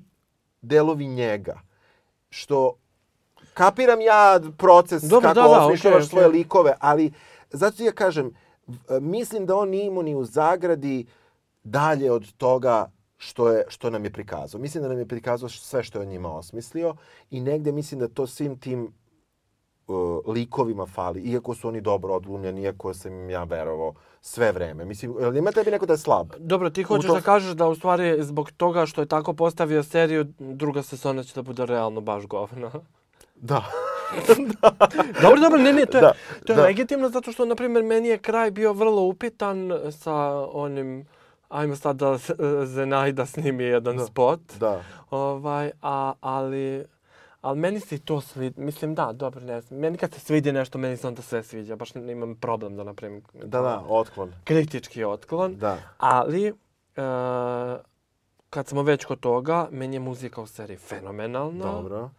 delovi 0.63 1.07
njega. 1.07 1.61
Što, 2.31 2.75
kapiram 3.55 4.01
ja 4.01 4.41
proces 4.59 5.03
Dobre, 5.03 5.29
kako 5.29 5.41
da, 5.41 5.49
da, 5.49 5.67
osmišljavaš 5.67 6.05
okay, 6.05 6.11
svoje 6.11 6.29
okay. 6.29 6.33
likove, 6.33 6.75
ali 6.81 7.13
zato 7.51 7.83
ja 7.83 7.93
kažem, 7.93 8.35
mislim 9.01 9.47
da 9.47 9.57
on 9.57 9.69
nije 9.69 9.87
imao 9.87 10.03
ni 10.03 10.15
u 10.15 10.25
zagradi 10.25 11.07
dalje 11.65 12.13
od 12.13 12.33
toga 12.37 12.91
što, 13.17 13.49
je, 13.49 13.65
što 13.69 13.91
nam 13.91 14.05
je 14.05 14.11
prikazao. 14.11 14.61
Mislim 14.61 14.83
da 14.83 14.89
nam 14.89 14.99
je 14.99 15.07
prikazao 15.07 15.49
sve 15.49 15.83
što 15.83 15.99
je 15.99 16.03
on 16.03 16.09
njima 16.09 16.37
osmislio 16.37 16.95
i 17.31 17.41
negde 17.41 17.73
mislim 17.73 18.01
da 18.01 18.09
to 18.09 18.27
svim 18.27 18.59
tim 18.59 18.93
uh, 19.87 20.21
likovima 20.27 20.87
fali, 20.87 21.21
iako 21.21 21.55
su 21.55 21.69
oni 21.69 21.81
dobro 21.81 22.15
odglumljeni, 22.15 22.63
iako 22.63 22.95
sam 22.95 23.13
im 23.13 23.31
ja 23.31 23.45
verovao 23.45 23.95
sve 24.21 24.53
vreme. 24.53 24.85
Mislim, 24.85 25.15
ili 25.21 25.39
ima 25.39 25.53
tebi 25.53 25.71
neko 25.71 25.87
da 25.87 25.93
je 25.93 25.99
slab? 25.99 26.27
Dobro, 26.39 26.71
ti 26.71 26.83
hoćeš 26.83 27.07
to... 27.07 27.15
da 27.15 27.21
kažeš 27.21 27.53
da 27.53 27.69
u 27.69 27.75
stvari 27.75 28.25
zbog 28.25 28.51
toga 28.51 28.87
što 28.87 29.01
je 29.01 29.07
tako 29.07 29.35
postavio 29.35 29.83
seriju, 29.83 30.27
druga 30.39 30.83
sezona 30.83 31.25
će 31.25 31.35
da 31.35 31.43
bude 31.43 31.67
realno 31.67 32.01
baš 32.01 32.27
govno. 32.27 32.71
Da. 33.41 33.65
dobro, 35.23 35.41
dobro, 35.41 35.59
ne, 35.59 35.73
ne, 35.73 35.87
to 35.87 35.99
je, 35.99 36.03
da, 36.03 36.13
to 36.47 36.53
je 36.53 36.57
da. 36.57 36.63
legitimno 36.63 37.09
zato 37.09 37.33
što, 37.33 37.45
na 37.45 37.55
primjer, 37.55 37.85
meni 37.85 38.09
je 38.09 38.19
kraj 38.19 38.51
bio 38.51 38.73
vrlo 38.73 39.03
upitan 39.03 39.73
sa 39.91 40.15
onim 40.53 41.07
ajmo 41.49 41.77
sad 41.77 41.97
da 41.97 42.19
Zenaj 42.65 43.13
da 43.13 43.27
snimi 43.27 43.65
jedan 43.65 43.97
da. 43.97 44.07
spot. 44.07 44.41
Da. 44.61 44.83
Ovaj, 45.11 45.71
a, 45.83 46.13
ali, 46.21 46.85
ali 47.41 47.59
meni 47.59 47.81
se 47.81 47.99
to 47.99 48.21
svidi. 48.21 48.61
Mislim, 48.61 48.95
da, 48.95 49.13
dobro, 49.13 49.41
ne 49.41 49.61
znam. 49.61 49.81
Meni 49.81 49.99
kad 49.99 50.13
se 50.13 50.21
svidi 50.21 50.53
nešto, 50.53 50.79
meni 50.79 50.97
se 50.97 51.09
onda 51.09 51.23
sve 51.23 51.43
sviđa. 51.43 51.77
Baš 51.77 51.97
imam 51.97 52.35
problem 52.35 52.77
da 52.77 52.85
napravim... 52.85 53.23
Da, 53.35 53.61
da, 53.61 53.83
otklon. 53.89 54.33
Kritički 54.45 55.05
otklon. 55.05 55.57
Da. 55.57 55.79
Ali, 55.99 56.51
uh, 56.51 56.57
kad 58.51 58.67
smo 58.67 58.83
već 58.83 59.05
kod 59.05 59.21
toga, 59.21 59.69
meni 59.71 59.97
je 59.97 60.01
muzika 60.01 60.41
u 60.41 60.47
seriji 60.47 60.77
fenomenalna. 60.77 61.65
Dobro. 61.65 62.11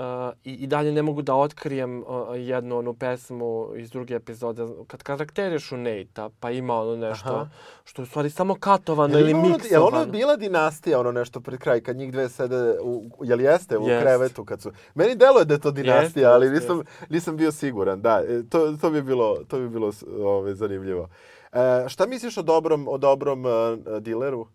Uh, 0.00 0.06
i, 0.44 0.52
i 0.52 0.66
dalje 0.66 0.92
ne 0.92 1.02
mogu 1.02 1.22
da 1.22 1.34
otkrijem 1.34 1.98
uh, 1.98 2.06
jednu 2.36 2.78
onu 2.78 2.94
pesmu 2.94 3.68
iz 3.76 3.90
druge 3.90 4.14
epizode. 4.14 4.66
Kad 4.86 5.02
karakterišu 5.02 5.76
Nate-a, 5.76 6.28
pa 6.40 6.50
ima 6.50 6.80
ono 6.80 6.96
nešto 6.96 7.28
Aha. 7.28 7.48
što 7.84 8.02
je 8.02 8.04
u 8.04 8.06
stvari 8.06 8.30
samo 8.30 8.54
katovano 8.54 9.18
ili 9.18 9.34
ono, 9.34 9.42
miksovano. 9.42 9.96
Je 9.96 10.02
ono 10.02 10.12
bila 10.12 10.36
dinastija, 10.36 11.00
ono 11.00 11.12
nešto 11.12 11.40
pred 11.40 11.60
kraj, 11.60 11.80
kad 11.80 11.96
njih 11.96 12.12
dve 12.12 12.28
sede, 12.28 12.76
u, 12.82 13.04
je 13.22 13.36
li 13.36 13.44
jeste, 13.44 13.78
u 13.78 13.88
jest. 13.88 14.02
krevetu? 14.02 14.44
Kad 14.44 14.62
su... 14.62 14.72
Meni 14.94 15.14
deluje 15.14 15.44
da 15.44 15.54
je 15.54 15.60
to 15.60 15.70
dinastija, 15.70 16.28
jest, 16.28 16.34
ali 16.34 16.50
nisam, 16.50 16.82
nisam 17.08 17.36
bio 17.36 17.52
siguran. 17.52 18.00
Da, 18.00 18.22
e, 18.28 18.42
to, 18.48 18.76
to 18.80 18.90
bi 18.90 19.02
bilo, 19.02 19.36
to 19.48 19.58
bi 19.58 19.68
bilo 19.68 19.92
ove, 20.24 20.54
zanimljivo. 20.54 21.08
E, 21.52 21.88
šta 21.88 22.06
misliš 22.06 22.38
o 22.38 22.42
dobrom, 22.42 22.88
o 22.88 22.98
dobrom 22.98 23.44
uh, 23.44 23.52
dileru? 24.00 24.46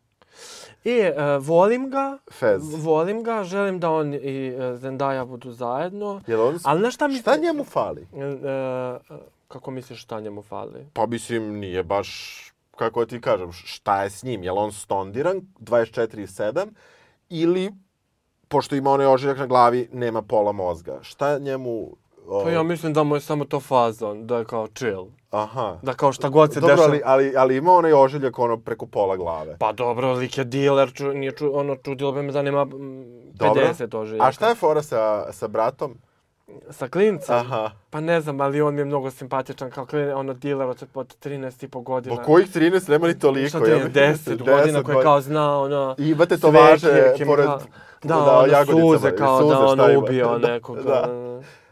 I 0.84 1.00
uh, 1.00 1.48
volim 1.48 1.90
ga. 1.90 2.18
Fez. 2.32 2.84
Volim 2.84 3.24
ga, 3.24 3.44
želim 3.44 3.80
da 3.80 3.92
on 3.92 4.14
i 4.14 4.54
uh, 4.56 4.80
Zendaya 4.80 5.26
budu 5.26 5.52
zajedno. 5.52 6.22
Jel 6.28 6.42
on... 6.42 6.60
Ali 6.64 6.82
na 6.82 6.92
šta 6.92 7.08
mi... 7.08 7.16
Šta 7.16 7.38
njemu 7.38 7.64
fali? 7.64 8.08
Uh, 8.12 8.22
uh, 8.22 9.18
kako 9.48 9.72
misliš 9.72 10.04
šta 10.04 10.20
njemu 10.20 10.42
fali? 10.42 10.88
Pa 10.94 11.06
mislim, 11.06 11.60
nije 11.60 11.84
baš, 11.84 12.42
kako 12.76 13.06
ti 13.06 13.22
kažem, 13.22 13.52
šta 13.52 14.04
je 14.04 14.10
s 14.10 14.24
njim? 14.24 14.44
Jel 14.44 14.58
on 14.58 14.72
stondiran 14.72 15.42
24-7 15.60 16.68
ili, 17.30 17.72
pošto 18.48 18.76
ima 18.76 18.92
onaj 18.92 19.06
ožiljak 19.06 19.38
na 19.38 19.48
glavi, 19.48 19.90
nema 19.94 20.22
pola 20.22 20.52
mozga? 20.52 21.00
Šta 21.02 21.40
njemu... 21.40 21.96
O... 22.28 22.43
Pa 22.43 22.49
ja 22.49 22.63
mislim 22.63 22.93
da 22.93 23.03
mu 23.03 23.15
je 23.15 23.21
samo 23.21 23.45
to 23.45 23.59
fazon, 23.59 24.28
da 24.28 24.38
je 24.38 24.45
kao 24.45 24.67
chill. 24.67 25.07
Aha. 25.32 25.78
Da 25.82 25.93
kao 25.93 26.11
šta 26.11 26.30
god 26.30 26.53
se 26.53 26.59
dobro, 26.59 26.76
dešava. 26.76 26.91
Ali, 26.91 27.01
ali, 27.05 27.34
ali 27.38 27.57
ima 27.57 27.73
onaj 27.73 27.93
ožiljak 27.93 28.39
ono 28.39 28.57
preko 28.57 28.86
pola 28.86 29.17
glave. 29.17 29.57
Pa 29.59 29.71
dobro, 29.71 30.13
lik 30.13 30.38
je 30.38 30.43
dealer, 30.43 30.93
ču, 30.93 31.13
nije 31.13 31.32
ču, 31.32 31.59
ono 31.59 31.76
čudilo 31.76 32.11
bi 32.11 32.21
me 32.21 32.32
da 32.32 32.41
nema 32.41 32.65
50 32.65 33.97
ožiljaka. 33.97 34.28
A 34.28 34.32
šta 34.32 34.49
je 34.49 34.55
fora 34.55 34.82
sa, 34.82 35.32
sa 35.32 35.47
bratom? 35.47 35.97
Sa 36.69 36.88
klincem? 36.88 37.36
Aha. 37.36 37.71
Pa 37.89 38.01
ne 38.01 38.21
znam, 38.21 38.41
ali 38.41 38.61
on 38.61 38.73
mi 38.73 38.82
je 38.82 38.86
mnogo 38.86 39.11
simpatičan 39.11 39.71
kao 39.71 39.86
klin, 39.86 40.11
ono 40.11 40.34
dealer 40.34 40.67
od, 40.67 40.84
od 40.93 41.15
13 41.23 41.65
i 41.65 41.67
po 41.67 41.82
godina. 41.82 42.15
Pa 42.15 42.23
kojih 42.23 42.55
13? 42.55 42.89
Nema 42.89 43.07
ni 43.07 43.19
toliko. 43.19 43.49
Šta 43.49 43.57
je, 43.57 43.89
10 43.89 44.38
godina 44.38 44.84
koji 44.84 44.97
kao 45.03 45.21
zna, 45.21 45.59
ono... 45.59 45.95
I 45.97 46.09
imate 46.09 46.38
to 46.38 46.51
važe 46.51 47.13
pored... 47.26 47.49
Da, 48.03 48.15
da 48.15 48.39
ono 48.39 48.65
suze 48.65 49.15
kao 49.15 49.41
suze, 49.41 49.55
da 49.55 49.59
ono 49.59 49.99
ubio 49.99 50.38
nekoga. 50.38 50.82
da. 50.82 51.09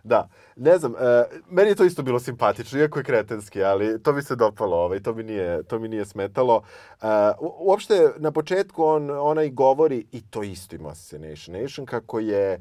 da. 0.03 0.27
Ne 0.55 0.77
znam, 0.77 0.95
e, 0.95 1.23
meni 1.49 1.69
je 1.69 1.75
to 1.75 1.83
isto 1.83 2.03
bilo 2.03 2.19
simpatično, 2.19 2.79
iako 2.79 2.99
je 2.99 3.03
kretenski, 3.03 3.63
ali 3.63 4.03
to 4.03 4.13
mi 4.13 4.21
se 4.21 4.35
dopalo, 4.35 4.77
ovaj, 4.77 4.99
to, 4.99 5.13
mi 5.13 5.23
nije, 5.23 5.63
to 5.63 5.79
mi 5.79 5.87
nije 5.87 6.05
smetalo. 6.05 6.61
E, 7.01 7.05
uopšte, 7.39 8.11
na 8.17 8.31
početku 8.31 8.83
on, 8.83 9.09
ona 9.09 9.43
i 9.43 9.49
govori, 9.49 10.05
i 10.11 10.21
to 10.21 10.43
isto 10.43 10.75
ima 10.75 10.89
Assassination 10.89 11.61
Nation, 11.61 11.85
kako 11.85 12.19
je 12.19 12.53
e, 12.53 12.59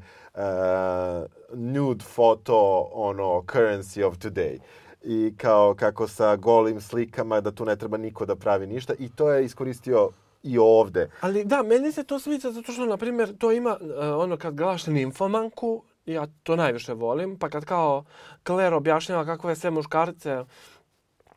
nude 1.53 2.05
photo, 2.15 2.89
ono, 2.93 3.23
currency 3.23 4.03
of 4.03 4.17
today 4.17 4.59
i 5.03 5.33
kao 5.37 5.75
kako 5.75 6.07
sa 6.07 6.35
golim 6.35 6.81
slikama 6.81 7.41
da 7.41 7.51
tu 7.51 7.65
ne 7.65 7.75
treba 7.75 7.97
niko 7.97 8.25
da 8.25 8.35
pravi 8.35 8.67
ništa 8.67 8.93
i 8.99 9.09
to 9.09 9.31
je 9.31 9.45
iskoristio 9.45 10.09
i 10.43 10.57
ovde. 10.57 11.09
Ali 11.21 11.45
da, 11.45 11.63
meni 11.63 11.91
se 11.91 12.03
to 12.03 12.19
sviđa 12.19 12.51
zato 12.51 12.71
što, 12.71 12.85
na 12.85 12.97
primjer, 12.97 13.37
to 13.37 13.51
ima, 13.51 13.77
uh, 13.81 13.87
ono, 14.17 14.37
kad 14.37 14.55
gledaš 14.55 14.87
Ninfomanku, 14.87 15.83
ja 16.05 16.27
to 16.43 16.55
najviše 16.55 16.93
volim, 16.93 17.39
pa 17.39 17.49
kad 17.49 17.65
kao 17.65 18.03
Claire 18.45 18.75
objašnjava 18.75 19.25
kakve 19.25 19.55
sve 19.55 19.71
muškarce 19.71 20.43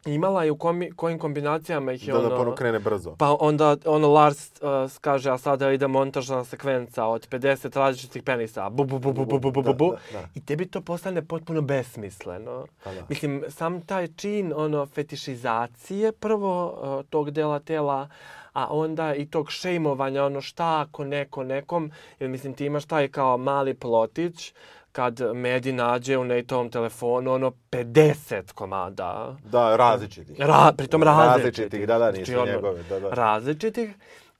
imala 0.06 0.44
i 0.44 0.50
u 0.50 0.56
komi, 0.56 0.90
kojim 0.90 1.18
kombinacijama 1.18 1.92
ih 1.92 2.08
je 2.08 2.12
da, 2.12 2.18
ono... 2.18 2.28
Da, 2.28 2.44
da, 2.44 2.54
krene 2.54 2.78
brzo. 2.78 3.14
Pa 3.18 3.36
onda 3.40 3.76
ono 3.84 4.08
Lars 4.08 4.50
uh, 4.50 4.92
kaže, 5.00 5.30
a 5.30 5.38
sada 5.38 5.72
ide 5.72 5.86
montažna 5.86 6.44
sekvenca 6.44 7.04
od 7.04 7.28
50 7.28 7.78
različitih 7.78 8.22
penisa. 8.22 8.70
Bu, 8.70 8.84
bu, 8.84 8.98
bu, 8.98 9.12
bu, 9.12 9.24
bu, 9.24 9.38
bu, 9.38 9.50
bu, 9.50 9.62
bu, 9.62 9.74
bu. 9.74 9.90
Da, 9.90 10.18
da. 10.18 10.28
I 10.34 10.44
tebi 10.44 10.66
to 10.66 10.80
postane 10.80 11.24
potpuno 11.24 11.60
besmisleno. 11.60 12.66
Pa 12.84 12.94
da. 12.94 13.02
Mislim, 13.08 13.44
sam 13.48 13.80
taj 13.80 14.08
čin 14.08 14.52
ono 14.56 14.86
fetišizacije 14.86 16.12
prvo 16.12 16.66
uh, 16.66 17.04
tog 17.10 17.30
dela 17.30 17.58
tela, 17.58 18.08
a 18.56 18.66
onda 18.70 19.14
i 19.14 19.26
tog 19.26 19.50
šejmovanja, 19.50 20.24
ono 20.24 20.40
šta 20.40 20.80
ako 20.80 21.04
neko 21.04 21.44
nekom, 21.44 21.90
jer 22.20 22.30
mislim 22.30 22.54
ti 22.54 22.64
imaš 22.64 22.84
taj 22.84 23.08
kao 23.08 23.38
mali 23.38 23.74
plotić, 23.74 24.52
kad 24.92 25.20
Medi 25.34 25.72
nađe 25.72 26.18
u 26.18 26.24
Nateovom 26.24 26.70
telefonu 26.70 27.32
ono 27.32 27.52
50 27.70 28.52
komada. 28.52 29.36
Da, 29.44 29.76
različitih. 29.76 30.40
Ra, 30.40 30.72
pritom 30.76 31.02
različitih. 31.02 31.44
Različitih, 31.44 31.86
da, 31.86 31.98
da, 31.98 32.10
nisu 32.10 32.32
znači, 32.32 32.50
njegove. 32.50 32.82
Da, 32.82 33.00
da. 33.00 33.10
Različitih. 33.10 33.90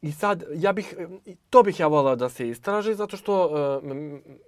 I 0.07 0.13
sad, 0.13 0.45
ja 0.55 0.73
bih, 0.73 0.95
to 1.51 1.63
bih 1.63 1.81
ja 1.81 1.87
volao 1.87 2.17
da 2.17 2.29
se 2.29 2.49
istraži, 2.49 2.95
zato 2.95 3.17
što 3.17 3.47
uh, 3.47 3.83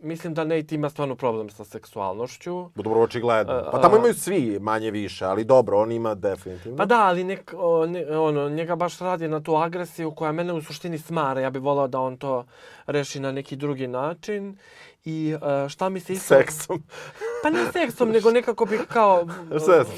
mislim 0.00 0.34
da 0.34 0.44
Nate 0.44 0.74
ima 0.74 0.90
stvarno 0.90 1.16
problem 1.16 1.50
sa 1.50 1.64
seksualnošću. 1.64 2.70
Dobro, 2.74 3.00
očigledno. 3.00 3.64
Pa 3.72 3.80
tamo 3.80 3.96
imaju 3.96 4.14
svi 4.14 4.58
manje 4.60 4.90
više, 4.90 5.24
ali 5.24 5.44
dobro, 5.44 5.78
on 5.78 5.92
ima 5.92 6.14
definitivno. 6.14 6.76
Pa 6.76 6.86
da, 6.86 7.00
ali 7.00 7.24
nek, 7.24 7.54
o, 7.56 7.86
ne, 7.86 8.18
ono, 8.18 8.48
njega 8.48 8.76
baš 8.76 8.98
radi 8.98 9.28
na 9.28 9.42
tu 9.42 9.56
agresiju 9.56 10.10
koja 10.10 10.32
mene 10.32 10.52
u 10.52 10.62
suštini 10.62 10.98
smara. 10.98 11.40
Ja 11.40 11.50
bih 11.50 11.62
volao 11.62 11.88
da 11.88 12.00
on 12.00 12.16
to 12.16 12.44
reši 12.86 13.20
na 13.20 13.32
neki 13.32 13.56
drugi 13.56 13.86
način. 13.86 14.56
I 15.04 15.34
uh, 15.34 15.68
šta 15.68 15.88
mi 15.88 16.00
se 16.00 16.12
isto... 16.12 16.34
Seksom. 16.34 16.82
Pa 17.42 17.50
ne 17.50 17.72
seksom, 17.72 18.10
nego 18.10 18.30
nekako 18.30 18.64
bih 18.64 18.80
kao... 18.88 19.26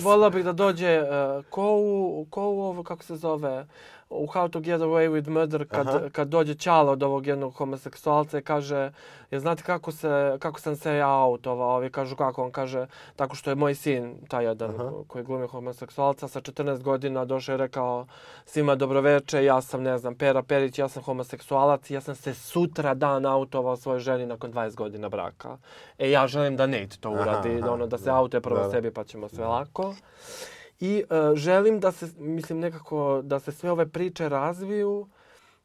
volao 0.00 0.30
bih 0.30 0.44
da 0.44 0.52
dođe 0.52 1.02
uh, 1.02 1.44
ko 1.50 1.76
u, 1.76 2.26
ko 2.30 2.42
u 2.42 2.60
ovo, 2.60 2.82
kako 2.82 3.02
se 3.02 3.16
zove, 3.16 3.66
u 4.10 4.26
How 4.26 4.48
to 4.48 4.60
Get 4.60 4.80
Away 4.80 5.08
with 5.08 5.28
Murder 5.28 5.68
kad, 5.68 6.12
kad 6.12 6.28
dođe 6.28 6.54
Čala 6.54 6.92
od 6.92 7.02
ovog 7.02 7.26
jednog 7.26 7.54
homoseksualca 7.54 8.38
i 8.38 8.42
kaže 8.42 8.92
je 9.30 9.40
znate 9.40 9.62
kako, 9.62 9.92
se, 9.92 10.36
kako 10.38 10.60
sam 10.60 10.76
se 10.76 10.94
ja 10.94 11.10
autovao? 11.10 11.76
Ovi 11.76 11.90
kažu 11.90 12.16
kako? 12.16 12.44
On 12.44 12.50
kaže 12.50 12.86
tako 13.16 13.36
što 13.36 13.50
je 13.50 13.54
moj 13.54 13.74
sin, 13.74 14.26
taj 14.28 14.44
jedan 14.44 14.70
Aha. 14.70 14.90
koji 15.06 15.24
glumi 15.24 15.46
homoseksualca, 15.46 16.28
sa 16.28 16.40
14 16.40 16.82
godina 16.82 17.24
došao 17.24 17.54
i 17.54 17.58
rekao 17.58 18.06
svima 18.44 18.74
dobroveče, 18.74 19.44
ja 19.44 19.60
sam, 19.60 19.82
ne 19.82 19.98
znam, 19.98 20.14
Pera 20.14 20.42
Perić, 20.42 20.78
ja 20.78 20.88
sam 20.88 21.02
homoseksualac 21.02 21.90
i 21.90 21.94
ja 21.94 22.00
sam 22.00 22.14
se 22.14 22.34
sutra 22.34 22.94
dan 22.94 23.26
autovao 23.26 23.76
svojoj 23.76 24.00
ženi 24.00 24.26
nakon 24.26 24.52
20 24.52 24.74
godina 24.74 25.08
braka. 25.08 25.56
E, 25.98 26.10
ja 26.10 26.26
želim 26.26 26.56
da 26.56 26.66
Nate 26.66 26.96
to 27.00 27.10
uradi, 27.10 27.48
aha, 27.48 27.58
aha, 27.58 27.72
ono, 27.72 27.86
da 27.86 27.98
se 27.98 28.04
da, 28.04 28.16
autuje 28.16 28.40
prvo 28.40 28.60
da, 28.60 28.70
sebi 28.70 28.90
pa 28.90 29.04
ćemo 29.04 29.28
sve 29.28 29.46
lako. 29.46 29.94
I 30.80 31.04
uh, 31.10 31.36
želim 31.36 31.80
da 31.80 31.92
se, 31.92 32.10
mislim 32.18 32.58
nekako, 32.58 33.22
da 33.22 33.40
se 33.40 33.52
sve 33.52 33.70
ove 33.70 33.88
priče 33.88 34.28
razviju, 34.28 35.08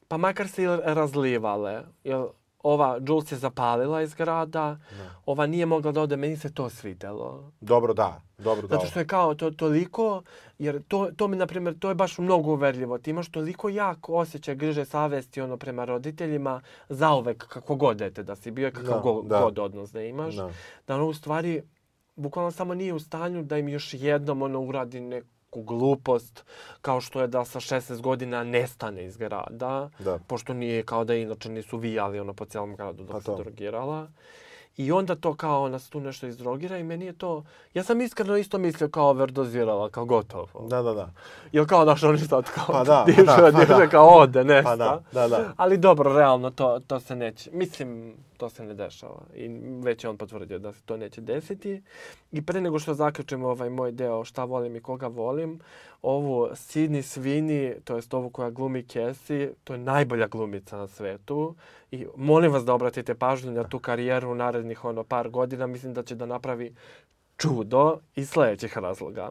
pa 0.08 0.18
makar 0.18 0.48
se 0.48 0.64
i 0.64 0.68
razlivale. 0.84 1.82
Jer 2.04 2.26
ova 2.64 3.00
Jules 3.08 3.32
je 3.32 3.38
zapalila 3.38 4.02
iz 4.02 4.14
grada, 4.14 4.72
ne. 4.72 5.10
ova 5.26 5.46
nije 5.46 5.66
mogla 5.66 5.92
da 5.92 6.02
ode, 6.02 6.18
meni 6.18 6.38
se 6.38 6.54
to 6.54 6.70
svidelo. 6.70 7.52
Dobro, 7.62 7.94
da. 7.94 8.22
Dobro, 8.38 8.68
da. 8.68 8.76
Zato 8.76 8.88
što 8.88 9.00
je 9.00 9.08
kao 9.08 9.36
to 9.36 9.52
toliko, 9.52 10.24
jer 10.60 10.84
to, 10.88 11.10
to 11.18 11.28
mi, 11.28 11.38
na 11.38 11.48
primjer, 11.48 11.80
to 11.80 11.90
je 11.90 11.96
baš 11.96 12.18
mnogo 12.18 12.52
uverljivo. 12.52 12.98
Ti 12.98 13.10
imaš 13.10 13.30
toliko 13.32 13.70
jak 13.70 14.10
osjećaj 14.10 14.56
griže 14.56 14.86
savesti 14.86 15.42
ono 15.42 15.58
prema 15.58 15.86
roditeljima, 15.86 16.62
zauvek 16.90 17.48
kako 17.48 17.76
god 17.76 17.98
dete 17.98 18.24
da 18.24 18.36
si 18.36 18.52
bio, 18.52 18.72
kakav 18.72 18.94
da, 18.96 19.00
god, 19.00 19.26
da. 19.26 19.40
god 19.40 19.60
odnos 19.60 19.92
da 19.92 20.02
imaš. 20.02 20.36
Da, 20.36 20.50
da 20.88 20.96
ono 20.96 21.06
u 21.06 21.14
stvari 21.14 21.62
bukvalno 22.16 22.52
samo 22.52 22.74
nije 22.74 22.94
u 22.94 23.00
stanju 23.00 23.44
da 23.44 23.58
im 23.58 23.70
još 23.70 23.94
jednom 23.94 24.42
ono 24.42 24.62
uradi 24.62 25.00
neku 25.00 25.62
glupost 25.62 26.44
kao 26.82 27.02
što 27.02 27.22
je 27.22 27.28
da 27.28 27.46
sa 27.46 27.60
16 27.60 28.02
godina 28.02 28.44
nestane 28.44 29.06
iz 29.06 29.18
grada. 29.18 29.90
Da. 30.00 30.20
Pošto 30.28 30.54
nije 30.54 30.84
kao 30.84 31.04
da 31.04 31.16
inače 31.16 31.50
nisu 31.50 31.78
vijali 31.78 32.20
ono 32.20 32.34
po 32.34 32.46
cijelom 32.46 32.76
gradu 32.76 33.04
dok 33.04 33.12
pa 33.12 33.22
se 33.22 33.44
drogirala. 33.44 34.08
I 34.78 34.92
onda 34.92 35.16
to 35.16 35.36
kao 35.36 35.70
nas 35.70 35.90
tu 35.90 36.00
nešto 36.00 36.28
izdrogira 36.28 36.78
i 36.78 36.84
meni 36.84 37.06
je 37.06 37.14
to... 37.14 37.44
Ja 37.74 37.84
sam 37.84 38.02
iskreno 38.02 38.38
isto 38.38 38.58
mislio 38.58 38.90
kao 38.90 39.10
overdozirala, 39.10 39.90
kao 39.90 40.06
gotovo. 40.06 40.68
Da, 40.68 40.82
da, 40.82 40.94
da. 40.94 41.12
Ili 41.52 41.68
kao 41.68 41.86
naš 41.86 42.04
oni 42.04 42.20
sad 42.20 42.46
kao 42.52 42.66
pa 42.68 42.84
da, 42.84 43.04
diže, 43.06 43.26
pa 43.26 43.36
da, 43.36 43.52
pa 43.52 43.60
diže, 43.60 43.74
da. 43.74 43.88
kao 43.88 44.08
ode, 44.08 44.44
nesta. 44.44 44.70
Pa 44.70 44.76
da, 44.76 45.02
da, 45.12 45.28
da. 45.28 45.54
Ali 45.58 45.78
dobro, 45.78 46.14
realno 46.14 46.50
to, 46.50 46.80
to 46.88 47.00
se 47.00 47.16
neće. 47.16 47.52
Mislim, 47.54 48.16
to 48.38 48.50
se 48.50 48.64
ne 48.64 48.74
dešava. 48.74 49.22
I 49.36 49.48
već 49.84 50.04
je 50.04 50.10
on 50.10 50.18
potvrdio 50.18 50.60
da 50.60 50.74
se 50.74 50.82
to 50.86 50.98
neće 50.98 51.22
desiti. 51.22 51.82
I 52.32 52.42
pre 52.42 52.62
nego 52.62 52.80
što 52.80 52.94
zaključimo 52.94 53.48
ovaj 53.48 53.70
moj 53.70 53.92
deo 53.92 54.24
šta 54.24 54.44
volim 54.44 54.76
i 54.76 54.82
koga 54.82 55.08
volim, 55.08 55.60
ovu 56.02 56.48
Sidney 56.52 57.02
Sweeney, 57.02 57.82
to 57.84 57.96
jest 57.96 58.14
ovu 58.14 58.30
koja 58.30 58.50
glumi 58.50 58.84
Cassie, 58.84 59.54
to 59.64 59.74
je 59.74 59.80
najbolja 59.80 60.28
glumica 60.28 60.78
na 60.78 60.88
svetu. 60.88 61.56
I 61.92 62.06
molim 62.16 62.52
vas 62.52 62.66
da 62.66 62.74
obratite 62.74 63.16
pažnju 63.16 63.52
na 63.52 63.64
tu 63.64 63.80
karijeru 63.80 64.32
u 64.32 64.36
narednih 64.36 64.86
ono 64.86 65.04
par 65.04 65.30
godina. 65.30 65.68
Mislim 65.68 65.94
da 65.94 66.04
će 66.04 66.16
da 66.16 66.26
napravi 66.26 66.74
čudo 67.38 67.98
iz 68.16 68.30
sledećih 68.30 68.78
razloga. 68.78 69.30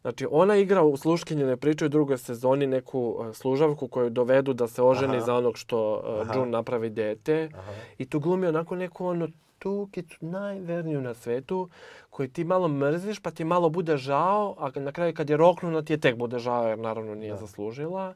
Znači, 0.00 0.26
ona 0.30 0.56
igra 0.56 0.82
u 0.82 0.96
Sluškinjene 0.96 1.56
priče 1.56 1.86
u 1.86 1.88
drugoj 1.88 2.18
sezoni 2.18 2.66
neku 2.66 3.16
e, 3.30 3.34
služavku 3.34 3.88
koju 3.88 4.10
dovedu 4.10 4.52
da 4.52 4.68
se 4.68 4.82
oženi 4.82 5.16
Aha. 5.16 5.26
za 5.26 5.34
onog 5.34 5.58
što 5.58 5.94
uh, 5.94 6.36
June 6.36 6.50
napravi 6.50 6.90
dete. 6.90 7.48
Aha. 7.54 7.72
I 7.98 8.06
tu 8.06 8.20
glumi 8.20 8.46
onako 8.46 8.76
neku 8.76 9.06
ono 9.06 9.28
tukicu, 9.58 10.16
najverniju 10.20 11.00
na 11.00 11.14
svetu, 11.14 11.68
koju 12.10 12.28
ti 12.28 12.44
malo 12.44 12.68
mrziš, 12.68 13.20
pa 13.20 13.30
ti 13.30 13.44
malo 13.44 13.68
bude 13.68 13.96
žao, 13.96 14.54
a 14.58 14.80
na 14.80 14.92
kraju 14.92 15.14
kad 15.14 15.30
je 15.30 15.36
roknuna 15.36 15.82
ti 15.82 15.92
je 15.92 16.00
tek 16.00 16.16
bude 16.16 16.38
žao, 16.38 16.68
jer 16.68 16.78
naravno 16.78 17.14
nije 17.14 17.32
da. 17.32 17.38
zaslužila. 17.38 18.14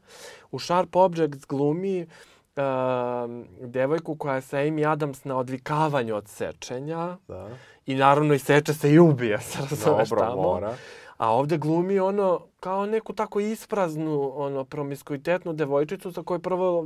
U 0.51 0.59
Sharp 0.59 0.95
Objects 0.95 1.45
glumi 1.47 2.07
uh, 2.55 3.67
devojku 3.67 4.15
koja 4.15 4.41
sa 4.41 4.57
Amy 4.57 4.91
Adams 4.91 5.23
na 5.23 5.37
odvikavanju 5.37 6.15
od 6.15 6.27
sečenja. 6.27 7.17
Da. 7.27 7.49
I 7.85 7.95
naravno 7.95 8.33
i 8.33 8.39
seče 8.39 8.73
se 8.73 8.91
i 8.91 8.99
ubije, 8.99 9.39
se 9.49 9.59
razumeš 9.61 10.09
Dobro, 10.09 10.25
tamo. 10.25 10.41
Mora. 10.41 10.75
A 11.17 11.31
ovde 11.31 11.57
glumi 11.57 11.99
ono 11.99 12.41
kao 12.63 12.85
neku 12.85 13.13
tako 13.13 13.39
ispraznu, 13.39 14.31
ono, 14.35 14.65
promiskuitetnu 14.65 15.53
devojčicu 15.53 16.11
za 16.11 16.23
koju 16.23 16.39
prvo 16.39 16.85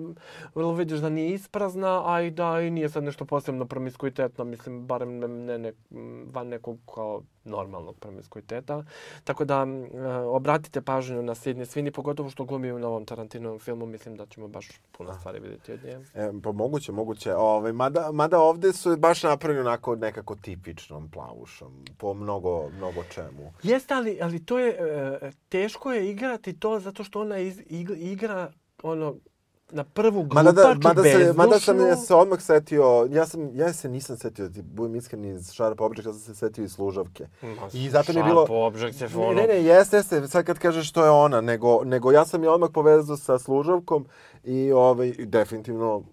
vrlo 0.55 0.73
vidiš 0.73 0.99
da 0.99 1.09
nije 1.09 1.33
isprazna, 1.33 2.13
a 2.13 2.21
i 2.21 2.31
da 2.31 2.61
i 2.61 2.69
nije 2.69 2.89
sad 2.89 3.03
nešto 3.03 3.25
posebno 3.25 3.65
promiskuitetno, 3.65 4.43
mislim, 4.43 4.87
barem 4.87 5.19
ne, 5.19 5.27
ne, 5.27 5.57
ne 5.57 5.73
van 6.33 6.47
nekog 6.47 6.77
kao 6.95 7.21
normalnog 7.47 7.95
promiskuiteta. 7.99 8.83
Tako 9.23 9.45
da, 9.45 9.65
e, 9.93 10.07
obratite 10.13 10.81
pažnju 10.81 11.21
na 11.21 11.35
Sidney 11.35 11.65
Sweeney, 11.65 11.91
pogotovo 11.91 12.29
što 12.29 12.45
glumi 12.45 12.71
u 12.71 12.79
novom 12.79 13.05
Tarantinovom 13.05 13.59
filmu, 13.59 13.85
mislim 13.85 14.15
da 14.15 14.25
ćemo 14.25 14.47
baš 14.47 14.67
puno 14.91 15.13
stvari 15.13 15.39
vidjeti 15.39 15.71
od 15.71 15.83
nje. 15.83 15.99
E, 16.13 16.31
pa 16.43 16.51
moguće, 16.51 16.91
moguće. 16.91 17.33
Ove, 17.33 17.43
ovaj, 17.43 17.73
mada, 17.73 18.11
mada 18.11 18.39
ovde 18.39 18.73
su 18.73 18.97
baš 18.97 19.23
napravljeni 19.23 19.67
onako 19.67 19.95
nekako 19.95 20.35
tipičnom 20.35 21.09
plavušom, 21.11 21.85
po 21.97 22.13
mnogo, 22.13 22.69
mnogo 22.77 23.03
čemu. 23.03 23.53
Jeste, 23.63 23.93
ali, 23.93 24.19
ali 24.21 24.45
to 24.45 24.59
je, 24.59 24.69
e, 24.69 25.31
teško 25.67 25.91
je 25.91 26.09
igrati 26.09 26.59
to 26.59 26.79
zato 26.79 27.03
što 27.03 27.21
ona 27.21 27.37
iz, 27.37 27.61
igra 27.95 28.51
ono 28.83 29.15
na 29.71 29.83
prvu 29.83 30.23
glupaču, 30.23 30.35
mada 30.35 30.51
da, 30.51 30.75
mada 30.83 31.03
se, 31.03 31.33
mada 31.35 31.59
sam 31.59 31.79
ja 31.79 31.95
se 31.95 32.15
odmah 32.15 32.41
setio, 32.41 33.07
ja, 33.11 33.25
sam, 33.25 33.55
ja 33.55 33.73
se 33.73 33.89
nisam 33.89 34.17
setio, 34.17 34.49
ti 34.49 34.61
budem 34.61 34.95
iskren 34.95 35.25
iz 35.25 35.47
Sharp 35.47 35.81
Object, 35.81 36.05
ja 36.05 36.13
sam 36.13 36.21
se 36.21 36.35
setio 36.35 36.63
iz 36.63 36.71
služavke. 36.71 37.27
Ma, 37.41 37.69
I 37.73 37.89
zato 37.89 38.13
mi 38.13 38.19
je 38.19 38.23
bilo... 38.23 38.45
Object 38.49 39.01
je 39.01 39.09
ono... 39.15 39.33
Ne, 39.33 39.47
ne, 39.47 39.63
jeste, 39.63 39.97
jeste, 39.97 40.27
sad 40.27 40.45
kad 40.45 40.59
kažeš 40.59 40.89
što 40.89 41.03
je 41.05 41.11
ona, 41.11 41.41
nego, 41.41 41.83
nego 41.83 42.11
ja 42.11 42.25
sam 42.25 42.43
je 42.43 42.49
odmah 42.49 42.69
povezao 42.73 43.17
sa 43.17 43.39
služavkom 43.39 44.05
i 44.43 44.71
ovaj, 44.71 45.11
definitivno 45.11 46.03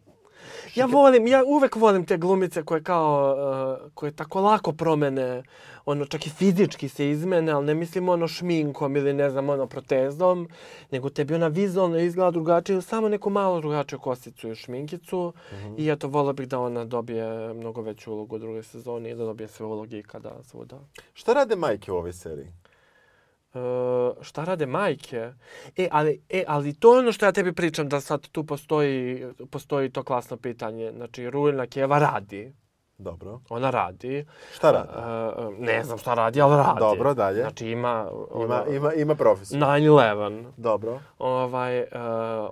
Ja 0.75 0.87
volim, 0.87 1.27
ja 1.27 1.45
uvek 1.47 1.77
volim 1.77 2.07
te 2.07 2.17
glumice 2.17 2.63
koje 2.63 2.83
kao, 2.83 3.37
uh, 3.85 3.93
koje 3.95 4.13
tako 4.13 4.41
lako 4.41 4.73
promene, 4.73 5.43
ono, 5.87 6.05
čak 6.05 6.27
i 6.27 6.31
fizički 6.31 6.89
se 6.89 7.11
izmene, 7.11 7.53
ali 7.53 7.67
ne 7.67 7.75
mislim 7.75 8.09
ono 8.09 8.29
šminkom 8.29 8.97
ili 8.97 9.13
ne 9.13 9.31
znam, 9.31 9.49
ono 9.49 9.67
protezom, 9.67 10.49
nego 10.91 11.11
tebi 11.11 11.35
ona 11.35 11.49
vizualno 11.49 11.99
izgleda 11.99 12.31
drugačije, 12.31 12.83
samo 12.83 13.09
neku 13.09 13.31
malo 13.31 13.61
drugačiju 13.61 13.99
kosicu 13.99 14.51
i 14.51 14.55
šminkicu. 14.55 15.33
Mm 15.53 15.57
-hmm. 15.57 15.75
I 15.79 15.91
eto, 15.91 16.09
volio 16.09 16.33
bih 16.33 16.49
da 16.49 16.61
ona 16.61 16.85
dobije 16.85 17.55
mnogo 17.55 17.83
veću 17.83 18.13
ulogu 18.13 18.37
u 18.37 18.39
drugoj 18.39 18.63
sezoni 18.63 19.11
i 19.11 19.15
da 19.15 19.25
dobije 19.25 19.49
sve 19.49 19.67
uloge 19.67 19.99
ikada 19.99 20.43
svuda. 20.43 20.79
Šta 21.15 21.33
rade 21.33 21.57
majke 21.57 21.93
u 21.93 21.97
ovoj 21.97 22.13
seriji? 22.13 22.64
Uh, 23.55 24.23
šta 24.23 24.45
rade 24.45 24.67
majke? 24.67 25.33
E 25.77 25.89
ali, 25.93 26.23
e, 26.29 26.45
ali 26.47 26.75
to 26.75 26.95
je 26.95 26.99
ono 26.99 27.13
što 27.13 27.27
ja 27.27 27.33
tebi 27.33 27.53
pričam, 27.53 27.89
da 27.89 28.01
sad 28.01 28.29
tu 28.29 28.45
postoji, 28.45 29.27
postoji 29.51 29.91
to 29.91 30.03
klasno 30.03 30.37
pitanje. 30.37 30.93
Znači, 30.97 31.31
Rujna 31.31 31.67
Keva 31.67 31.99
radi. 31.99 32.55
Dobro. 32.99 33.41
Ona 33.49 33.71
radi. 33.71 34.27
Šta 34.55 34.71
radi? 34.71 34.89
Uh, 34.89 35.59
ne 35.59 35.85
znam 35.85 35.99
šta 35.99 36.15
radi, 36.15 36.41
ali 36.41 36.57
radi. 36.57 36.81
Dobro, 36.81 37.15
dalje. 37.15 37.41
Znači 37.41 37.69
ima... 37.69 38.09
Ima, 38.45 38.65
ima, 38.71 38.93
ima 38.93 39.15
profesor. 39.15 39.59
9-11. 39.59 40.45
Dobro. 40.57 41.01
Ovaj, 41.19 41.81
uh, 41.81 41.87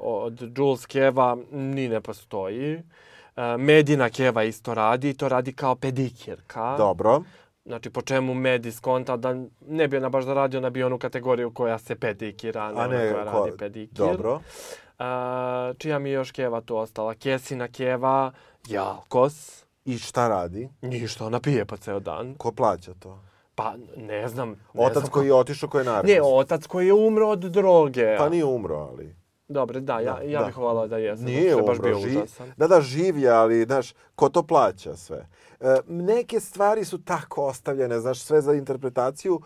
od 0.01 0.59
Jules 0.59 0.87
Keva 0.87 1.37
ni 1.51 1.89
ne 1.89 2.01
postoji. 2.01 2.77
Uh, 2.77 3.43
Medina 3.59 4.11
Keva 4.11 4.43
isto 4.43 4.75
radi, 4.75 5.15
to 5.15 5.29
radi 5.29 5.53
kao 5.53 5.75
pedikirka. 5.75 6.75
Dobro. 6.79 7.23
Znači, 7.65 7.91
po 7.91 8.03
čemu 8.03 8.35
Medi 8.35 8.73
skonta 8.73 9.17
da 9.17 9.35
ne 9.69 9.89
bi 9.89 9.97
ona 9.97 10.09
baš 10.09 10.25
da 10.25 10.35
radi, 10.35 10.57
ona 10.57 10.71
bi 10.71 10.83
onu 10.83 10.99
kategoriju 10.99 11.55
koja 11.55 11.79
se 11.79 11.95
pedikira, 11.95 12.73
a 12.77 12.87
ne 12.87 13.13
koja 13.13 13.25
ko... 13.25 13.39
radi 13.39 13.57
pedikir. 13.59 13.97
Dobro. 13.97 14.35
Uh, 14.35 15.77
čija 15.79 15.99
mi 15.99 16.11
još 16.11 16.31
Keva 16.33 16.61
tu 16.61 16.77
ostala? 16.77 17.15
Kesina 17.15 17.69
Keva, 17.69 18.33
Jalkos. 18.69 19.65
I 19.85 19.99
šta 19.99 20.29
radi? 20.29 20.69
Ništa, 20.83 21.27
ona 21.27 21.41
pije 21.41 21.65
pa 21.65 21.77
ceo 21.77 22.01
dan. 22.01 22.35
Ko 22.35 22.53
plaća 22.53 22.93
to? 22.99 23.19
Pa, 23.55 23.75
ne 23.97 24.29
znam. 24.29 24.51
Ne 24.51 24.85
otac 24.87 24.99
znam 24.99 25.11
koji 25.11 25.27
je 25.27 25.35
otišao, 25.35 25.69
koji 25.69 25.81
je 25.81 25.85
naravno. 25.85 26.13
Ne, 26.13 26.21
otac 26.23 26.67
koji 26.67 26.87
je 26.87 26.93
umro 26.93 27.29
od 27.29 27.39
droge. 27.39 28.17
Pa 28.19 28.29
nije 28.29 28.45
umro, 28.45 28.77
ali... 28.77 29.17
Dobre, 29.49 29.81
da, 29.81 30.01
ja, 30.01 30.15
da, 30.15 30.23
ja 30.23 30.41
da. 30.41 30.47
bih 30.47 30.57
volao 30.57 30.89
da 30.89 30.99
jesam. 30.99 31.25
Nije 31.25 31.55
umro, 31.55 31.67
baš 31.67 31.79
bio 31.79 31.99
ži... 31.99 32.17
užasan. 32.19 32.53
Da, 32.57 32.67
da, 32.67 32.81
živ 32.81 33.19
je, 33.19 33.31
ali, 33.31 33.65
znaš, 33.65 33.95
ko 34.15 34.29
to 34.29 34.43
plaća 34.43 34.97
sve? 34.97 35.27
E, 35.63 35.81
neke 35.87 36.41
stvari 36.41 36.85
su 36.85 37.05
tako 37.05 37.47
ostavljene, 37.47 38.01
znaš, 38.01 38.21
sve 38.21 38.43
za 38.43 38.55
interpretaciju. 38.55 39.41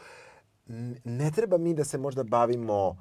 Ne 1.05 1.31
treba 1.31 1.59
mi 1.59 1.75
da 1.75 1.85
se 1.85 1.99
možda 1.99 2.23
bavimo 2.23 2.97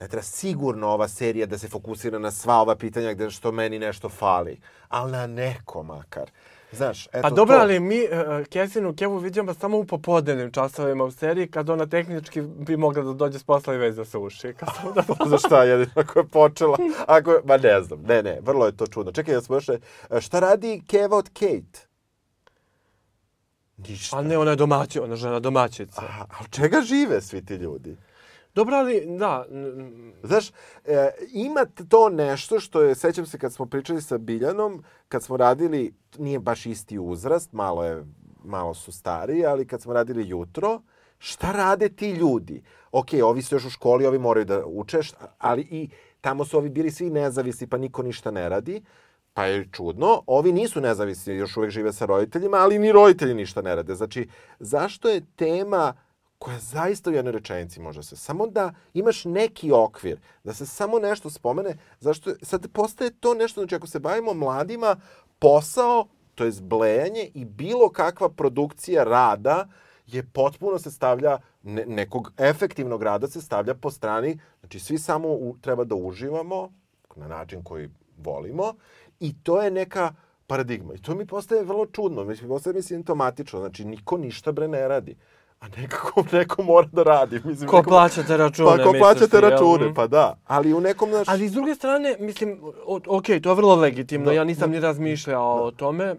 ne 0.00 0.08
treba 0.08 0.22
sigurno 0.22 0.88
ova 0.88 1.08
serija 1.08 1.46
da 1.46 1.58
se 1.58 1.68
fokusira 1.68 2.18
na 2.18 2.30
sva 2.30 2.60
ova 2.60 2.76
pitanja 2.76 3.14
gde 3.14 3.30
što 3.30 3.52
meni 3.52 3.78
nešto 3.78 4.08
fali, 4.08 4.60
ali 4.88 5.12
na 5.12 5.26
neko 5.26 5.82
makar. 5.82 6.30
Znaš, 6.72 7.06
eto 7.06 7.22
pa 7.22 7.30
dobro, 7.30 7.56
to... 7.56 7.62
ali 7.62 7.80
mi 7.80 8.00
uh, 8.02 8.46
Kesinu 8.46 8.94
Kevu 8.96 9.18
vidimo 9.18 9.54
samo 9.54 9.78
u 9.78 9.84
popodnevnim 9.84 10.52
časovima 10.52 11.04
u 11.04 11.10
seriji, 11.10 11.50
kad 11.50 11.70
ona 11.70 11.86
tehnički 11.86 12.40
bi 12.40 12.76
mogla 12.76 13.02
da 13.02 13.12
dođe 13.12 13.38
s 13.38 13.44
posla 13.44 13.74
i 13.74 13.78
već 13.78 13.96
da 13.96 14.04
se 14.04 14.18
uši. 14.18 14.54
Kad 14.58 14.68
sam 14.76 14.92
da... 14.94 15.02
pa 15.18 15.28
za 15.28 15.38
šta, 15.38 15.64
jedino 15.64 15.90
ako 15.94 16.18
je 16.18 16.26
počela? 16.26 16.76
Ako, 17.06 17.40
ma 17.44 17.56
ne 17.56 17.82
znam, 17.82 18.02
ne, 18.02 18.22
ne, 18.22 18.38
vrlo 18.42 18.66
je 18.66 18.76
to 18.76 18.86
čudno. 18.86 19.12
Čekaj, 19.12 19.34
ja 19.34 19.40
smo 19.40 19.56
još... 19.56 19.66
Šta 20.20 20.40
radi 20.40 20.82
Keva 20.86 21.16
od 21.16 21.28
Kate? 21.28 21.85
Ništa. 23.76 24.18
A 24.18 24.22
ne, 24.22 24.38
ona 24.38 24.50
je 24.50 24.56
domaći, 24.56 25.00
ona 25.00 25.16
žena 25.16 25.40
domaćica. 25.40 26.00
A, 26.00 26.24
ali 26.38 26.48
čega 26.50 26.80
žive 26.80 27.20
svi 27.20 27.44
ti 27.44 27.54
ljudi? 27.54 27.96
Dobro, 28.54 28.76
ali 28.76 29.16
da. 29.18 29.46
Znaš, 30.22 30.50
e, 30.84 31.10
ima 31.32 31.66
to 31.88 32.08
nešto 32.08 32.60
što 32.60 32.82
je, 32.82 32.94
sećam 32.94 33.26
se 33.26 33.38
kad 33.38 33.52
smo 33.52 33.66
pričali 33.66 34.02
sa 34.02 34.18
Biljanom, 34.18 34.84
kad 35.08 35.22
smo 35.22 35.36
radili, 35.36 35.94
nije 36.18 36.38
baš 36.38 36.66
isti 36.66 36.98
uzrast, 36.98 37.52
malo 37.52 37.84
je, 37.84 38.04
malo 38.44 38.74
su 38.74 38.92
stariji, 38.92 39.46
ali 39.46 39.66
kad 39.66 39.82
smo 39.82 39.92
radili 39.92 40.28
jutro, 40.28 40.80
šta 41.18 41.52
rade 41.52 41.88
ti 41.88 42.10
ljudi? 42.10 42.62
Ok, 42.92 43.08
ovi 43.22 43.42
su 43.42 43.54
još 43.54 43.64
u 43.64 43.70
školi, 43.70 44.06
ovi 44.06 44.18
moraju 44.18 44.44
da 44.44 44.66
uče, 44.66 45.00
ali 45.38 45.62
i 45.62 45.88
tamo 46.20 46.44
su 46.44 46.58
ovi 46.58 46.68
bili 46.68 46.90
svi 46.90 47.10
nezavisni, 47.10 47.66
pa 47.66 47.78
niko 47.78 48.02
ništa 48.02 48.30
ne 48.30 48.48
radi. 48.48 48.82
Pa 49.36 49.46
je 49.46 49.68
čudno, 49.72 50.22
ovi 50.26 50.52
nisu 50.52 50.80
nezavisni, 50.80 51.34
još 51.34 51.56
uvek 51.56 51.70
žive 51.70 51.92
sa 51.92 52.06
roditeljima, 52.06 52.56
ali 52.56 52.78
ni 52.78 52.92
roditelji 52.92 53.34
ništa 53.34 53.62
ne 53.62 53.74
rade. 53.74 53.94
Znači, 53.94 54.28
zašto 54.58 55.08
je 55.08 55.26
tema 55.36 55.94
koja 56.38 56.58
zaista 56.58 57.10
u 57.10 57.12
jednoj 57.12 57.32
rečenici 57.32 57.80
može 57.80 58.02
se, 58.02 58.16
samo 58.16 58.46
da 58.46 58.74
imaš 58.94 59.24
neki 59.24 59.72
okvir, 59.72 60.20
da 60.44 60.54
se 60.54 60.66
samo 60.66 60.98
nešto 60.98 61.30
spomene, 61.30 61.76
zašto 62.00 62.30
sad 62.42 62.68
postaje 62.72 63.10
to 63.10 63.34
nešto, 63.34 63.60
znači 63.60 63.74
ako 63.74 63.86
se 63.86 63.98
bavimo 63.98 64.34
mladima, 64.34 64.96
posao, 65.38 66.06
to 66.34 66.44
je 66.44 66.50
zblejanje 66.50 67.30
i 67.34 67.44
bilo 67.44 67.90
kakva 67.90 68.28
produkcija 68.28 69.04
rada 69.04 69.68
je 70.06 70.22
potpuno 70.32 70.78
se 70.78 70.90
stavlja, 70.90 71.38
ne, 71.62 71.84
nekog 71.86 72.32
efektivnog 72.38 73.02
rada 73.02 73.28
se 73.28 73.40
stavlja 73.42 73.74
po 73.74 73.90
strani, 73.90 74.38
znači 74.60 74.80
svi 74.80 74.98
samo 74.98 75.28
u, 75.28 75.56
treba 75.60 75.84
da 75.84 75.94
uživamo 75.94 76.72
na 77.16 77.28
način 77.28 77.62
koji 77.62 77.90
volimo 78.18 78.74
i 79.20 79.34
to 79.42 79.62
je 79.62 79.70
neka 79.70 80.14
paradigma. 80.46 80.94
I 80.94 80.98
to 80.98 81.14
mi 81.14 81.26
postaje 81.26 81.62
vrlo 81.62 81.86
čudno, 81.86 82.24
mislim, 82.24 82.48
postaje 82.48 82.74
mi 82.74 82.82
simptomatično, 82.82 83.60
znači 83.60 83.84
niko 83.84 84.16
ništa 84.16 84.52
bre 84.52 84.68
ne 84.68 84.88
radi 84.88 85.16
a 85.60 85.68
nekako 85.80 86.24
neko 86.32 86.62
mora 86.62 86.88
da 86.92 87.02
radi. 87.02 87.40
Mislim, 87.44 87.68
ko 87.68 87.76
neko... 87.76 87.90
plaća 87.90 88.22
te 88.22 88.36
račune, 88.36 88.76
Pa 88.76 88.84
ko 88.84 88.92
plaća 88.98 89.26
te 89.26 89.40
račune, 89.40 89.94
pa 89.94 90.06
da. 90.06 90.36
Ali 90.46 90.74
u 90.74 90.80
nekom 90.80 91.10
naš... 91.10 91.28
Ali 91.28 91.48
s 91.48 91.52
druge 91.52 91.74
strane, 91.74 92.16
mislim, 92.20 92.60
ok, 93.06 93.26
to 93.42 93.50
je 93.50 93.54
vrlo 93.54 93.74
legitimno, 93.74 94.26
da, 94.26 94.32
ja 94.32 94.44
nisam 94.44 94.70
da, 94.70 94.74
ni 94.76 94.80
razmišljao 94.80 95.56
da. 95.56 95.62
o 95.62 95.70
tome. 95.70 96.14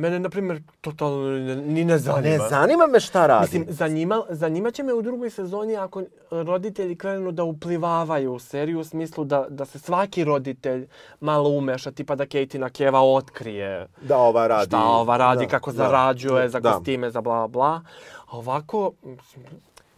Mene, 0.00 0.18
na 0.18 0.28
primjer, 0.28 0.62
totalno 0.80 1.30
ni 1.56 1.84
ne 1.84 1.98
zanima. 1.98 2.36
Ne 2.36 2.48
zanima 2.48 2.86
me 2.86 3.00
šta 3.00 3.26
radi. 3.26 3.42
Mislim, 3.42 3.66
zanima, 3.68 4.22
zanima 4.28 4.70
će 4.70 4.82
me 4.82 4.94
u 4.94 5.02
drugoj 5.02 5.30
sezoni 5.30 5.76
ako 5.76 6.02
roditelji 6.30 6.96
krenu 6.96 7.32
da 7.32 7.44
uplivavaju 7.44 8.32
u 8.32 8.38
seriju 8.38 8.80
u 8.80 8.84
smislu 8.84 9.24
da, 9.24 9.46
da 9.48 9.64
se 9.64 9.78
svaki 9.78 10.24
roditelj 10.24 10.86
malo 11.20 11.50
umeša, 11.50 11.90
tipa 11.90 12.14
da 12.14 12.26
Kejtina 12.26 12.70
Keva 12.70 13.00
otkrije 13.00 13.88
da 14.02 14.18
ova 14.18 14.46
radi. 14.46 14.66
šta 14.66 14.84
ova 14.84 15.16
radi, 15.16 15.44
da, 15.44 15.50
kako 15.50 15.72
da, 15.72 15.76
zarađuje 15.76 16.42
da, 16.42 16.48
za 16.48 16.60
kostime, 16.60 17.10
za 17.10 17.20
bla 17.20 17.48
bla. 17.48 17.80
A 18.26 18.36
ovako... 18.36 18.92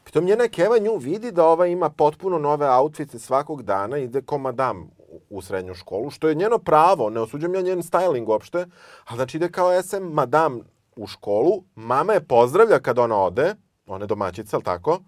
Pritom 0.05 0.25
njena 0.25 0.49
Keva 0.49 0.79
nju 0.79 0.97
vidi 0.97 1.33
da 1.33 1.47
ova 1.47 1.67
ima 1.67 1.91
potpuno 1.91 2.39
nove 2.39 2.71
outfite 2.71 3.19
svakog 3.19 3.63
dana, 3.63 3.99
ide 3.99 4.23
ko 4.23 4.39
madam 4.39 4.91
u 5.31 5.43
srednju 5.43 5.75
školu, 5.75 6.11
što 6.11 6.29
je 6.29 6.35
njeno 6.35 6.59
pravo, 6.59 7.11
ne 7.11 7.21
osuđujem 7.21 7.55
ja 7.55 7.61
njen 7.61 7.83
styling 7.83 8.29
uopšte, 8.29 8.67
ali 9.05 9.17
znači 9.17 9.37
ide 9.37 9.53
kao 9.53 9.83
SM 9.83 10.03
madam 10.03 10.61
u 10.97 11.07
školu, 11.07 11.63
mama 11.75 12.13
je 12.13 12.27
pozdravlja 12.27 12.79
kad 12.81 12.99
ona 12.99 13.17
ode, 13.17 13.55
ona 13.87 14.05
je 14.05 14.07
domaćica, 14.07 14.57
ali 14.57 14.65
tako? 14.65 15.01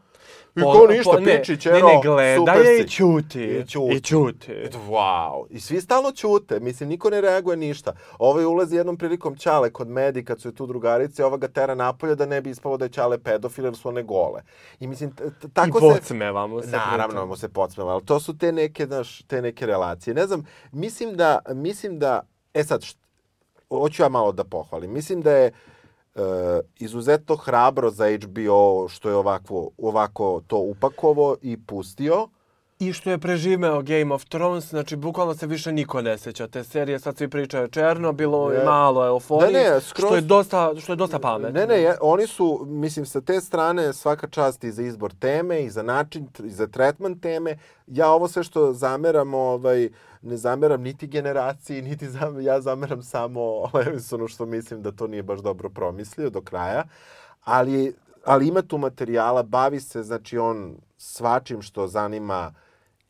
I 0.56 0.60
po, 0.60 0.72
ko 0.72 0.86
ništa, 0.86 1.10
po, 1.10 1.20
ne, 1.20 1.38
piči, 1.38 1.60
čero, 1.60 1.88
ne, 1.88 1.94
ne, 1.94 2.00
gleda 2.36 2.52
je 2.52 2.80
i 2.80 2.88
čuti. 2.88 3.44
I 3.44 3.66
čuti. 3.66 3.94
I 3.96 4.00
čuti. 4.00 4.52
Wow. 4.88 5.46
I 5.50 5.60
svi 5.60 5.80
stalno 5.80 6.12
čute. 6.12 6.60
Mislim, 6.60 6.88
niko 6.88 7.10
ne 7.10 7.20
reaguje 7.20 7.56
ništa. 7.56 7.92
Ovaj 8.18 8.44
ulazi 8.44 8.76
jednom 8.76 8.96
prilikom 8.96 9.36
Ćale 9.36 9.70
kod 9.70 9.88
Medi, 9.88 10.24
kad 10.24 10.40
su 10.40 10.48
je 10.48 10.54
tu 10.54 10.66
drugarice, 10.66 11.24
ova 11.24 11.36
ga 11.36 11.48
tera 11.48 11.74
napolje 11.74 12.14
da 12.14 12.26
ne 12.26 12.40
bi 12.40 12.50
ispalo 12.50 12.76
da 12.76 12.84
je 12.84 12.88
Ćale 12.88 13.18
pedofil, 13.18 13.64
jer 13.64 13.76
su 13.76 13.88
one 13.88 14.02
gole. 14.02 14.42
I 14.80 14.86
mislim, 14.86 15.12
tako 15.52 15.80
se... 15.80 15.86
I 15.86 15.90
podsmeva 15.90 16.46
mu 16.46 16.62
se. 16.62 16.70
Naravno 16.70 17.26
mu 17.26 17.36
se 17.36 17.48
podsmeva, 17.48 17.92
ali 17.92 18.04
to 18.04 18.20
su 18.20 18.38
te 18.38 18.52
neke, 18.52 18.86
znaš, 18.86 19.22
te 19.22 19.42
neke 19.42 19.66
relacije. 19.66 20.14
Ne 20.14 20.26
znam, 20.26 20.44
mislim 20.72 21.16
da, 21.16 21.38
mislim 21.48 21.98
da, 21.98 22.20
e 22.54 22.64
sad, 22.64 22.84
hoću 23.68 24.02
ja 24.02 24.08
malo 24.08 24.32
da 24.32 24.44
pohvalim. 24.44 24.92
Mislim 24.92 25.22
da 25.22 25.32
je 25.32 25.52
e, 26.14 26.20
izuzetno 26.76 27.36
hrabro 27.36 27.90
za 27.90 28.04
HBO 28.16 28.88
što 28.88 29.08
je 29.08 29.14
ovako, 29.16 29.70
ovako 29.78 30.42
to 30.46 30.58
upakovo 30.58 31.36
i 31.42 31.56
pustio. 31.56 32.28
I 32.88 32.92
što 32.92 33.10
je 33.10 33.18
preživeo 33.18 33.82
Game 33.82 34.14
of 34.14 34.24
Thrones, 34.24 34.68
znači 34.70 34.96
bukvalno 34.96 35.34
se 35.34 35.46
više 35.46 35.72
niko 35.72 36.02
ne 36.02 36.18
seća 36.18 36.46
te 36.46 36.64
serije, 36.64 36.98
sad 36.98 37.16
svi 37.16 37.28
pričaju 37.28 37.68
černo, 37.68 38.12
bilo 38.12 38.52
je 38.52 38.64
malo 38.64 39.06
euforije, 39.06 39.52
ne, 39.52 39.70
ne, 39.70 39.80
skroz... 39.80 40.08
što, 40.08 40.16
je 40.16 40.20
dosta, 40.20 40.72
što 40.80 40.92
je 40.92 40.96
dosta 40.96 41.18
pametno. 41.18 41.60
Ne, 41.60 41.66
ne, 41.66 41.82
je, 41.82 41.96
oni 42.00 42.26
su, 42.26 42.64
mislim, 42.66 43.06
sa 43.06 43.20
te 43.20 43.40
strane 43.40 43.92
svaka 43.92 44.28
čast 44.28 44.64
i 44.64 44.72
za 44.72 44.82
izbor 44.82 45.12
teme, 45.18 45.62
i 45.62 45.70
za 45.70 45.82
način, 45.82 46.28
i 46.44 46.50
za 46.50 46.66
tretman 46.66 47.18
teme. 47.18 47.58
Ja 47.86 48.10
ovo 48.10 48.28
sve 48.28 48.42
što 48.42 48.72
zameram, 48.72 49.34
ovaj, 49.34 49.88
ne 50.22 50.36
zameram 50.36 50.82
niti 50.82 51.06
generaciji, 51.06 51.82
niti 51.82 52.08
zam, 52.08 52.40
ja 52.40 52.60
zameram 52.60 53.02
samo 53.02 53.70
Levinsonu 53.74 54.28
što 54.28 54.46
mislim 54.46 54.82
da 54.82 54.92
to 54.92 55.06
nije 55.06 55.22
baš 55.22 55.40
dobro 55.40 55.68
promislio 55.68 56.30
do 56.30 56.40
kraja. 56.40 56.84
Ali, 57.44 57.94
ali 58.24 58.48
ima 58.48 58.62
tu 58.62 58.78
materijala, 58.78 59.42
bavi 59.42 59.80
se, 59.80 60.02
znači 60.02 60.38
on 60.38 60.76
svačim 60.96 61.62
što 61.62 61.86
zanima 61.86 62.52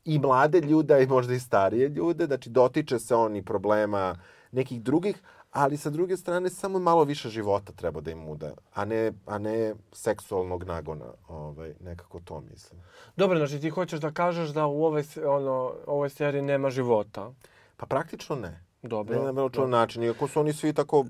i 0.04 0.18
mlade 0.18 0.60
ljude, 0.60 1.02
i 1.02 1.06
možda 1.06 1.34
i 1.34 1.40
starije 1.40 1.88
ljude. 1.88 2.26
Znači, 2.26 2.50
dotiče 2.50 2.98
se 2.98 3.14
on 3.14 3.36
i 3.36 3.44
problema 3.44 4.16
nekih 4.52 4.82
drugih, 4.82 5.22
ali 5.54 5.76
sa 5.76 5.90
druge 5.90 6.16
strane 6.16 6.50
samo 6.50 6.78
malo 6.78 7.04
više 7.04 7.28
života 7.28 7.72
treba 7.72 8.00
da 8.00 8.10
im 8.10 8.28
uda, 8.28 8.54
a 8.74 8.84
ne, 8.84 9.12
a 9.26 9.38
ne 9.38 9.74
seksualnog 9.92 10.64
nagona, 10.64 11.06
ovaj, 11.28 11.74
nekako 11.80 12.20
to 12.20 12.40
mislim. 12.40 12.80
Dobro, 13.16 13.38
znači 13.38 13.60
ti 13.60 13.70
hoćeš 13.70 14.00
da 14.00 14.10
kažeš 14.10 14.48
da 14.48 14.66
u 14.66 14.84
ovoj, 14.84 15.04
ono, 15.26 15.72
ovoj 15.86 16.10
seriji 16.10 16.42
nema 16.42 16.70
života? 16.70 17.32
Pa 17.76 17.86
praktično 17.86 18.36
ne. 18.36 18.64
Dobro. 18.82 19.18
Ne 19.18 19.24
na 19.24 19.32
bilo 19.32 19.66
način, 19.66 20.02
iako 20.02 20.28
su 20.28 20.40
oni 20.40 20.52
svi 20.52 20.72
tako 20.72 21.04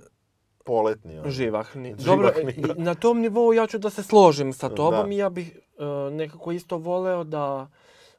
poletni. 0.64 1.18
Ali. 1.18 1.30
Živahni. 1.30 1.95
Dobro, 1.95 2.32
da. 2.57 2.74
na 2.74 2.95
tom 2.95 3.20
nivou 3.20 3.53
ja 3.53 3.66
ću 3.66 3.78
da 3.78 3.90
se 3.90 4.03
složim 4.03 4.53
sa 4.53 4.68
tobom 4.68 5.09
da. 5.09 5.14
i 5.14 5.16
ja 5.16 5.28
bih 5.28 5.59
uh, 5.78 6.12
nekako 6.12 6.53
isto 6.53 6.76
voleo 6.76 7.24
da 7.24 7.68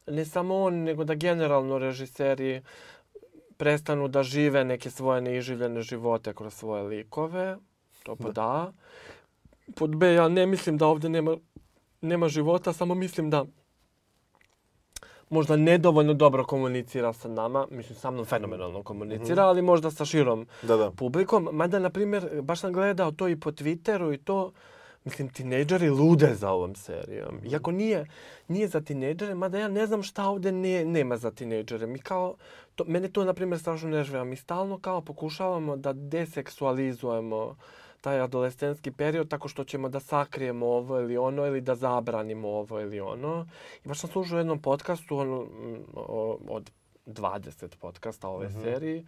ne 0.07 0.25
samo 0.25 0.63
on, 0.63 0.83
nego 0.83 1.03
da 1.03 1.15
generalno 1.15 1.77
režiseri 1.77 2.61
prestanu 3.57 4.07
da 4.07 4.23
žive 4.23 4.63
neke 4.63 4.91
svoje 4.91 5.21
neiživljene 5.21 5.81
živote 5.81 6.33
kroz 6.33 6.53
svoje 6.53 6.83
likove. 6.83 7.57
To 8.03 8.15
pa 8.15 8.23
da. 8.23 8.31
da. 8.31 8.71
Pod 9.75 9.95
B, 9.95 10.13
ja 10.13 10.27
ne 10.27 10.45
mislim 10.45 10.77
da 10.77 10.87
ovde 10.87 11.09
nema, 11.09 11.37
nema 12.01 12.27
života, 12.27 12.73
samo 12.73 12.95
mislim 12.95 13.29
da 13.29 13.45
možda 15.29 15.55
nedovoljno 15.55 16.13
dobro 16.13 16.45
komunicira 16.45 17.13
sa 17.13 17.27
nama, 17.27 17.67
mislim 17.71 17.95
sa 17.99 18.11
mnom 18.11 18.25
fenomenalno 18.25 18.83
komunicira, 18.83 19.43
mm 19.43 19.45
-hmm. 19.45 19.49
ali 19.49 19.61
možda 19.61 19.91
sa 19.91 20.05
širom 20.05 20.47
da, 20.61 20.77
da. 20.77 20.91
publikom. 20.91 21.49
Mada, 21.51 21.79
na 21.79 21.89
primjer, 21.89 22.41
baš 22.41 22.59
sam 22.59 22.73
gledao 22.73 23.11
to 23.11 23.27
i 23.27 23.39
po 23.39 23.51
Twitteru 23.51 24.13
i 24.13 24.17
to, 24.17 24.51
mislim, 25.05 25.29
tinejdžeri 25.29 25.89
lude 25.89 26.35
za 26.35 26.51
ovom 26.51 26.75
serijom. 26.75 27.39
Iako 27.51 27.71
nije, 27.71 28.05
nije 28.47 28.67
za 28.67 28.81
tinejdžere, 28.81 29.35
mada 29.35 29.59
ja 29.59 29.67
ne 29.67 29.87
znam 29.87 30.03
šta 30.03 30.25
ovde 30.29 30.51
ne, 30.51 30.85
nema 30.85 31.17
za 31.17 31.31
tinejdžere. 31.31 31.87
Mi 31.87 31.99
kao, 31.99 32.35
to, 32.75 32.83
mene 32.87 33.09
to, 33.09 33.23
na 33.25 33.33
primjer, 33.33 33.59
strašno 33.59 33.89
ne 33.89 34.03
živeva. 34.03 34.23
Mi 34.23 34.35
stalno 34.35 34.79
kao 34.79 35.01
pokušavamo 35.01 35.77
da 35.77 35.93
deseksualizujemo 35.93 37.55
taj 38.01 38.19
adolescenski 38.19 38.91
period 38.91 39.29
tako 39.29 39.47
što 39.47 39.63
ćemo 39.63 39.89
da 39.89 39.99
sakrijemo 39.99 40.65
ovo 40.65 40.99
ili 40.99 41.17
ono 41.17 41.45
ili 41.45 41.61
da 41.61 41.75
zabranimo 41.75 42.47
ovo 42.47 42.81
ili 42.81 42.99
ono. 42.99 43.47
I 43.85 43.87
baš 43.87 43.99
sam 43.99 44.09
služio 44.09 44.35
u 44.35 44.39
jednom 44.39 44.61
podcastu 44.61 45.17
ono, 45.17 45.47
od 46.47 46.71
20 47.05 47.75
podcasta 47.75 48.27
ove 48.27 48.47
mm 48.47 48.51
-hmm. 48.51 48.63
seriji 48.63 48.99
u 48.99 49.05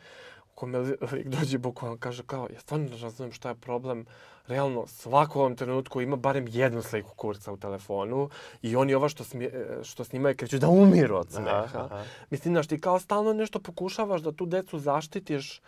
kome 0.58 0.80
lik 1.12 1.28
dođe 1.28 1.58
bukvalno 1.58 1.97
kaže 1.99 2.24
kao 2.24 2.47
ja 2.53 2.60
stvarno 2.60 2.89
ne 2.89 2.97
razumijem 2.97 3.32
šta 3.32 3.49
je 3.49 3.55
problem 3.55 4.05
realno 4.47 4.88
svako 4.88 5.39
u 5.39 5.41
ovom 5.41 5.55
trenutku 5.55 6.01
ima 6.01 6.16
barem 6.16 6.45
jednu 6.49 6.82
sliku 6.82 7.12
kurca 7.16 7.51
u 7.51 7.58
telefonu 7.58 8.30
i 8.62 8.76
oni 8.76 8.93
ova 8.93 9.10
što, 9.10 9.24
smije, 9.24 9.80
što 9.84 10.03
snimaju 10.03 10.36
kreću 10.36 10.60
da 10.60 10.68
umiru 10.68 11.16
od 11.16 11.32
smeha. 11.32 11.64
Aha, 11.64 11.86
aha. 11.91 12.03
Mislim, 12.30 12.53
znaš, 12.53 12.68
ti 12.68 12.82
kao 12.82 12.99
stalno 12.99 13.34
nešto 13.34 13.60
pokušavaš 13.60 14.22
da 14.22 14.32
tu 14.32 14.45
decu 14.45 14.80
zaštitiš 14.80 15.62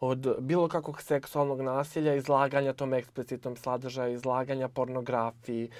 od 0.00 0.36
bilo 0.38 0.68
kakvog 0.68 1.02
seksualnog 1.02 1.60
nasilja, 1.60 2.14
izlaganja 2.14 2.72
tom 2.72 2.94
eksplicitnom 2.94 3.56
sadržaju, 3.56 4.14
izlaganja 4.14 4.68
pornografiji, 4.68 5.70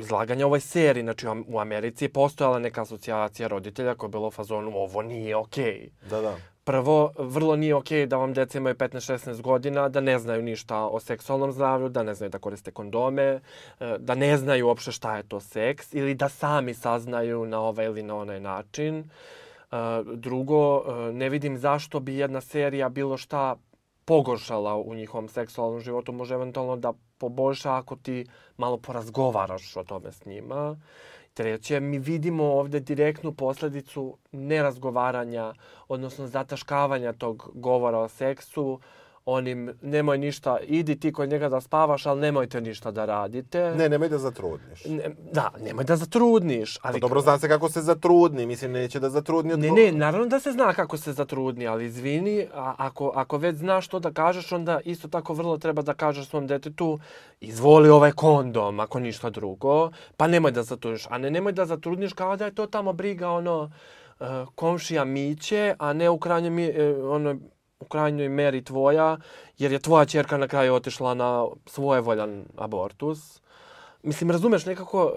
izlaganja 0.00 0.46
ovoj 0.46 0.60
seriji. 0.60 1.02
Znači, 1.02 1.26
u 1.46 1.58
Americi 1.58 2.04
je 2.04 2.12
postojala 2.12 2.58
neka 2.58 2.82
asocijacija 2.82 3.48
roditelja 3.48 3.94
koja 3.94 4.08
je 4.08 4.10
bila 4.10 4.28
u 4.28 4.30
fazonu 4.30 4.72
ovo 4.74 5.02
nije 5.02 5.36
okej. 5.36 5.64
Okay. 5.64 6.10
Da, 6.10 6.20
da. 6.20 6.36
Prvo, 6.64 7.12
vrlo 7.18 7.56
nije 7.56 7.74
okej 7.74 8.02
okay 8.02 8.06
da 8.06 8.16
vam 8.16 8.32
deca 8.32 8.58
imaju 8.58 8.74
15-16 8.74 9.42
godina, 9.42 9.88
da 9.88 10.00
ne 10.00 10.18
znaju 10.18 10.42
ništa 10.42 10.86
o 10.86 11.00
seksualnom 11.00 11.52
zdravlju, 11.52 11.88
da 11.88 12.02
ne 12.02 12.14
znaju 12.14 12.30
da 12.30 12.38
koriste 12.38 12.70
kondome, 12.70 13.24
e, 13.24 13.40
da 13.98 14.14
ne 14.14 14.36
znaju 14.36 14.66
uopšte 14.66 14.92
šta 14.92 15.16
je 15.16 15.28
to 15.28 15.40
seks 15.40 15.94
ili 15.94 16.14
da 16.14 16.28
sami 16.28 16.74
saznaju 16.74 17.46
na 17.46 17.60
ovaj 17.60 17.86
ili 17.86 18.02
na 18.02 18.16
onaj 18.16 18.40
način. 18.40 18.98
Uh, 18.98 19.78
Drugo, 20.14 20.82
e, 20.86 21.12
ne 21.12 21.28
vidim 21.28 21.58
zašto 21.58 22.00
bi 22.00 22.16
jedna 22.16 22.40
serija 22.40 22.88
bilo 22.88 23.16
šta 23.16 23.56
pogoršala 24.04 24.76
u 24.76 24.94
njihovom 24.94 25.28
seksualnom 25.28 25.80
životu. 25.80 26.12
Može 26.12 26.34
eventualno 26.34 26.76
da 26.76 26.92
poboljša 27.18 27.76
ako 27.76 27.96
ti 27.96 28.26
malo 28.56 28.76
porazgovaraš 28.76 29.76
o 29.76 29.84
tome 29.84 30.12
s 30.12 30.24
njima. 30.24 30.76
Treće, 31.34 31.80
mi 31.80 31.98
vidimo 31.98 32.44
ovde 32.44 32.80
direktnu 32.80 33.32
posledicu 33.32 34.16
nerazgovaranja, 34.32 35.54
odnosno 35.88 36.26
zataškavanja 36.26 37.12
tog 37.12 37.50
govora 37.54 37.98
o 37.98 38.08
seksu, 38.08 38.80
onim 39.26 39.72
nemoj 39.82 40.18
ništa, 40.18 40.58
idi 40.66 41.00
ti 41.00 41.12
kod 41.12 41.28
njega 41.28 41.48
da 41.48 41.60
spavaš, 41.60 42.06
ali 42.06 42.20
nemojte 42.20 42.60
ništa 42.60 42.90
da 42.90 43.04
radite. 43.04 43.74
Ne, 43.76 43.88
nemoj 43.88 44.08
da 44.08 44.18
zatrudniš. 44.18 44.84
Ne, 44.84 45.10
da, 45.32 45.50
nemoj 45.64 45.84
da 45.84 45.96
zatrudniš. 45.96 46.78
Ali... 46.82 46.92
Pa 46.92 46.98
dobro, 46.98 47.20
zna 47.20 47.38
se 47.38 47.48
kako 47.48 47.68
se 47.68 47.80
zatrudni, 47.80 48.46
mislim, 48.46 48.72
neće 48.72 49.00
da 49.00 49.10
zatrudni. 49.10 49.52
Od... 49.52 49.58
Ne, 49.58 49.70
ne, 49.70 49.92
naravno 49.92 50.26
da 50.26 50.40
se 50.40 50.52
zna 50.52 50.74
kako 50.74 50.96
se 50.96 51.12
zatrudni, 51.12 51.66
ali 51.66 51.84
izvini, 51.84 52.46
a, 52.54 52.74
ako, 52.78 53.12
ako 53.14 53.38
već 53.38 53.56
znaš 53.56 53.86
što 53.86 53.98
da 53.98 54.12
kažeš, 54.12 54.52
onda 54.52 54.80
isto 54.84 55.08
tako 55.08 55.34
vrlo 55.34 55.58
treba 55.58 55.82
da 55.82 55.94
kažeš 55.94 56.28
svom 56.28 56.46
detetu, 56.46 56.98
izvoli 57.40 57.88
ovaj 57.88 58.12
kondom, 58.12 58.80
ako 58.80 59.00
ništa 59.00 59.30
drugo, 59.30 59.90
pa 60.16 60.26
nemoj 60.26 60.52
da 60.52 60.62
zatrudniš. 60.62 61.06
A 61.10 61.18
ne, 61.18 61.30
nemoj 61.30 61.52
da 61.52 61.66
zatrudniš 61.66 62.12
kao 62.12 62.36
da 62.36 62.44
je 62.44 62.54
to 62.54 62.66
tamo 62.66 62.92
briga, 62.92 63.30
ono, 63.30 63.62
uh, 64.20 64.26
komšija 64.54 65.04
Miće, 65.04 65.74
a 65.78 65.92
ne 65.92 66.10
u 66.10 66.18
krajnjem, 66.18 66.56
ono, 67.10 67.36
u 67.84 67.88
krajnjoj 67.88 68.28
meri 68.28 68.64
tvoja, 68.64 69.16
jer 69.58 69.72
je 69.72 69.78
tvoja 69.78 70.04
čerka 70.04 70.38
na 70.38 70.48
kraju 70.48 70.74
otišla 70.74 71.14
na 71.14 71.46
svojevoljan 71.66 72.44
abortus. 72.56 73.40
Mislim, 74.04 74.30
razumeš 74.30 74.66
nekako 74.66 75.12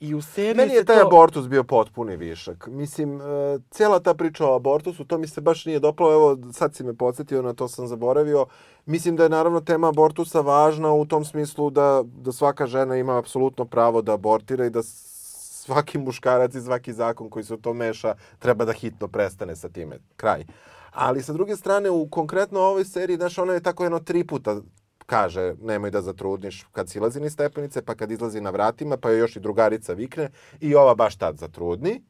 i 0.00 0.14
u 0.14 0.22
seriji 0.22 0.54
Meni 0.54 0.74
je 0.74 0.84
taj 0.84 1.00
to... 1.00 1.06
abortus 1.06 1.48
bio 1.48 1.64
potpuni 1.64 2.16
višak. 2.16 2.66
Mislim, 2.66 3.16
uh, 3.16 3.22
cijela 3.70 4.00
ta 4.00 4.14
priča 4.14 4.46
o 4.46 4.56
abortusu, 4.56 5.04
to 5.04 5.18
mi 5.18 5.28
se 5.28 5.40
baš 5.40 5.66
nije 5.66 5.80
dopalo. 5.80 6.12
Evo, 6.12 6.38
sad 6.52 6.74
si 6.74 6.84
me 6.84 6.94
podsjetio, 6.94 7.42
na 7.42 7.52
to 7.52 7.68
sam 7.68 7.86
zaboravio. 7.86 8.46
Mislim 8.86 9.16
da 9.16 9.22
je 9.22 9.28
naravno 9.28 9.60
tema 9.60 9.88
abortusa 9.88 10.40
važna 10.40 10.92
u 10.92 11.04
tom 11.04 11.24
smislu 11.24 11.70
da, 11.70 12.02
da 12.04 12.32
svaka 12.32 12.66
žena 12.66 12.96
ima 12.96 13.18
apsolutno 13.18 13.64
pravo 13.64 14.02
da 14.02 14.14
abortira 14.14 14.66
i 14.66 14.70
da 14.70 14.82
svaki 14.82 15.98
muškarac 15.98 16.54
i 16.54 16.60
svaki 16.60 16.92
zakon 16.92 17.30
koji 17.30 17.44
se 17.44 17.54
u 17.54 17.56
to 17.56 17.74
meša 17.74 18.14
treba 18.38 18.64
da 18.64 18.72
hitno 18.72 19.08
prestane 19.08 19.56
sa 19.56 19.68
time. 19.68 19.98
Kraj. 20.16 20.40
Uh, 20.40 20.71
Ali 20.92 21.22
sa 21.22 21.32
druge 21.32 21.56
strane, 21.56 21.90
u 21.90 22.08
konkretno 22.10 22.60
ovoj 22.60 22.84
seriji, 22.84 23.16
znaš, 23.16 23.38
ona 23.38 23.52
je 23.52 23.62
tako 23.62 23.84
jedno 23.84 24.00
tri 24.00 24.26
puta 24.26 24.60
kaže 25.06 25.54
nemoj 25.60 25.90
da 25.90 26.00
zatrudniš 26.00 26.66
kad 26.72 26.88
silazi 26.88 27.20
ni 27.20 27.30
stepenice, 27.30 27.82
pa 27.82 27.94
kad 27.94 28.10
izlazi 28.10 28.40
na 28.40 28.50
vratima, 28.50 28.96
pa 28.96 29.10
je 29.10 29.18
još 29.18 29.36
i 29.36 29.40
drugarica 29.40 29.92
vikne 29.92 30.30
i 30.60 30.74
ova 30.74 30.94
baš 30.94 31.16
tad 31.16 31.38
zatrudni. 31.38 32.02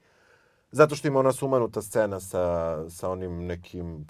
Zato 0.71 0.95
što 0.95 1.09
ima 1.09 1.19
ona 1.19 1.33
sumanuta 1.33 1.83
scena 1.83 2.21
sa, 2.21 2.45
sa 2.91 3.11
onim 3.11 3.47
nekim 3.47 4.07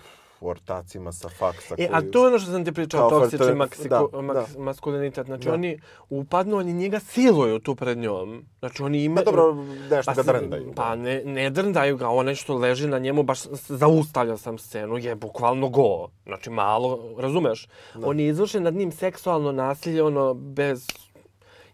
ortacima 0.49 1.12
sa 1.12 1.28
faksa. 1.28 1.74
E, 1.78 1.88
a 1.93 2.01
to 2.12 2.22
je 2.22 2.28
ono 2.28 2.38
što 2.38 2.51
sam 2.51 2.64
ti 2.64 2.72
pričao, 2.72 3.11
toksični 3.11 3.55
maksiko, 3.55 4.09
da, 4.12 4.20
maks, 4.20 4.53
da. 4.53 4.62
maskulinitet. 4.62 5.26
Znači, 5.26 5.49
da. 5.49 5.55
oni 5.55 5.80
upadnu, 6.11 6.57
oni 6.57 6.72
njega 6.72 7.01
siluju 7.01 7.59
tu 7.59 7.74
pred 7.74 7.99
njom. 7.99 8.45
Znači, 8.59 8.82
oni 8.82 9.05
ima... 9.05 9.16
Pa 9.16 9.24
dobro, 9.24 9.55
nešto 9.90 10.12
pa, 10.14 10.14
ga 10.14 10.22
drndaju. 10.22 10.72
Pa 10.76 10.97
ne, 10.97 11.22
ne 11.24 11.51
drndaju 11.51 11.97
ga, 11.97 12.09
onaj 12.09 12.34
što 12.34 12.55
leži 12.55 12.88
na 12.88 12.99
njemu, 12.99 13.22
baš 13.22 13.38
zaustavljao 13.68 14.36
sam 14.36 14.59
scenu, 14.59 14.99
je 14.99 15.14
bukvalno 15.14 15.68
go. 15.68 16.09
Znači, 16.26 16.51
malo, 16.51 17.14
razumeš? 17.18 17.68
Da. 17.95 18.07
Oni 18.07 18.26
izvrše 18.26 18.61
nad 18.61 18.74
njim 18.74 18.93
seksualno 18.93 19.53
nasilje, 19.53 20.03
ono, 20.03 20.34
bez 20.34 20.86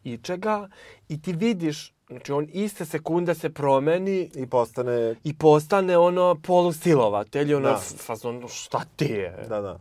ičega. 0.04 0.68
I 1.08 1.22
ti 1.22 1.32
vidiš 1.32 1.97
Znači, 2.08 2.32
on 2.32 2.46
iste 2.52 2.84
sekunde 2.84 3.34
se 3.34 3.50
promeni 3.50 4.30
i 4.34 4.46
postane... 4.46 5.14
I 5.24 5.38
postane 5.38 5.98
ono 5.98 6.36
polusilovatelj, 6.46 7.54
ono 7.54 7.68
da. 7.68 7.76
fazon, 7.76 8.44
šta 8.48 8.84
ti 8.96 9.04
je? 9.04 9.46
Da, 9.48 9.60
da. 9.60 9.78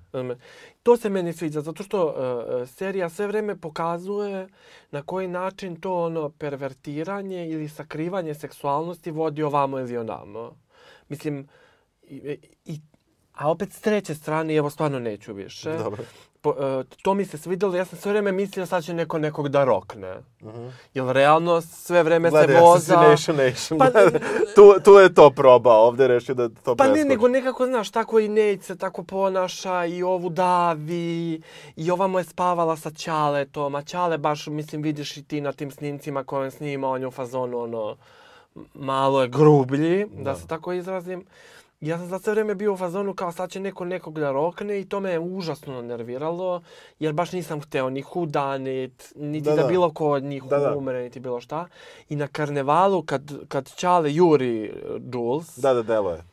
To 0.84 0.98
se 0.98 1.10
meni 1.10 1.34
sviđa, 1.34 1.62
zato 1.62 1.84
što 1.84 2.06
uh, 2.06 2.70
serija 2.70 3.10
sve 3.10 3.28
vreme 3.28 3.56
pokazuje 3.56 4.48
na 4.92 5.02
koji 5.02 5.28
način 5.28 5.82
to 5.82 6.04
ono 6.04 6.30
pervertiranje 6.30 7.50
ili 7.50 7.70
sakrivanje 7.70 8.34
seksualnosti 8.34 9.12
vodi 9.12 9.44
ovamo 9.44 9.80
ili 9.80 9.98
onamo. 9.98 10.58
Mislim, 11.10 11.48
i, 12.04 12.38
i, 12.66 12.80
a 13.34 13.52
opet 13.52 13.74
s 13.74 13.82
treće 13.82 14.16
strane, 14.16 14.56
evo 14.56 14.70
stvarno 14.70 15.00
neću 15.00 15.34
više. 15.34 15.78
Dobro 15.78 16.04
po, 16.54 16.80
uh, 16.80 16.86
to 17.02 17.14
mi 17.14 17.26
se 17.26 17.38
svidjelo, 17.38 17.76
ja 17.76 17.86
sam 17.86 18.00
sve 18.00 18.12
vrijeme 18.12 18.32
mislio 18.32 18.66
sad 18.66 18.84
će 18.84 18.94
neko 18.94 19.18
nekog 19.18 19.50
da 19.50 19.64
rokne. 19.64 20.16
Uh 20.42 20.54
-huh. 20.54 20.72
Jer 20.94 21.06
realno 21.06 21.62
sve 21.62 22.04
vrijeme 22.04 22.32
se 22.32 22.60
voza... 22.62 22.96
Gledaj, 22.96 23.14
Assassination 23.14 23.80
Pa, 23.80 23.86
tu, 24.56 24.76
tu 24.84 24.94
je 24.94 25.14
to 25.14 25.30
probao, 25.30 25.88
ovdje 25.88 26.08
rešio 26.08 26.36
da 26.36 26.50
to 26.50 26.76
Pa 26.76 26.88
ne, 26.88 27.06
nego 27.06 27.28
nekako, 27.28 27.66
znaš, 27.66 27.92
tako 27.92 28.20
i 28.20 28.28
Nate 28.28 28.62
se 28.62 28.78
tako 28.78 29.04
ponaša 29.04 29.86
i 29.86 30.04
ovu 30.04 30.30
davi 30.30 31.42
i 31.76 31.92
ova 31.92 32.08
mu 32.08 32.20
je 32.20 32.24
spavala 32.24 32.78
sa 32.78 32.92
Ćaletom, 32.92 33.76
a 33.76 33.82
Ćale 33.82 34.18
baš, 34.18 34.48
mislim, 34.48 34.82
vidiš 34.82 35.18
i 35.18 35.24
ti 35.24 35.42
na 35.42 35.52
tim 35.52 35.72
snimcima 35.72 36.24
koje 36.24 36.46
on 36.46 36.52
snima, 36.52 36.90
on 36.90 37.02
je 37.02 37.08
u 37.08 37.12
fazonu, 37.12 37.60
ono, 37.60 37.96
malo 38.74 39.22
je 39.22 39.28
grublji, 39.28 40.06
da, 40.06 40.24
da 40.24 40.36
se 40.36 40.48
tako 40.48 40.74
izrazim. 40.74 41.26
Ja 41.82 41.98
sam 41.98 42.08
za 42.08 42.20
sve 42.20 42.32
vrijeme 42.32 42.56
bio 42.56 42.74
u 42.74 42.78
fazonu 42.78 43.14
kao 43.14 43.32
sad 43.32 43.50
će 43.50 43.60
neko 43.60 43.86
nekog 43.86 44.20
da 44.20 44.32
rokne 44.32 44.80
i 44.80 44.86
to 44.86 45.00
me 45.00 45.12
je 45.12 45.20
užasno 45.20 45.82
nerviralo 45.82 46.62
jer 47.00 47.14
baš 47.14 47.32
nisam 47.32 47.62
hteo 47.62 47.90
ni 47.90 48.02
hudanit, 48.02 49.14
niti 49.16 49.50
da, 49.50 49.56
da, 49.56 49.62
da 49.62 49.68
bilo 49.68 49.94
ko 49.94 50.12
od 50.12 50.24
njih 50.24 50.44
da, 50.44 50.76
umre, 50.78 51.04
niti 51.04 51.20
bilo 51.20 51.42
šta. 51.42 51.68
I 52.10 52.16
na 52.16 52.28
karnevalu 52.28 53.02
kad, 53.02 53.34
kad 53.48 53.76
Čale 53.76 54.14
juri 54.14 54.74
Jules... 55.14 55.58
Da, 55.58 55.74
da, 55.74 55.84
delo 55.84 56.12
je. 56.12 56.24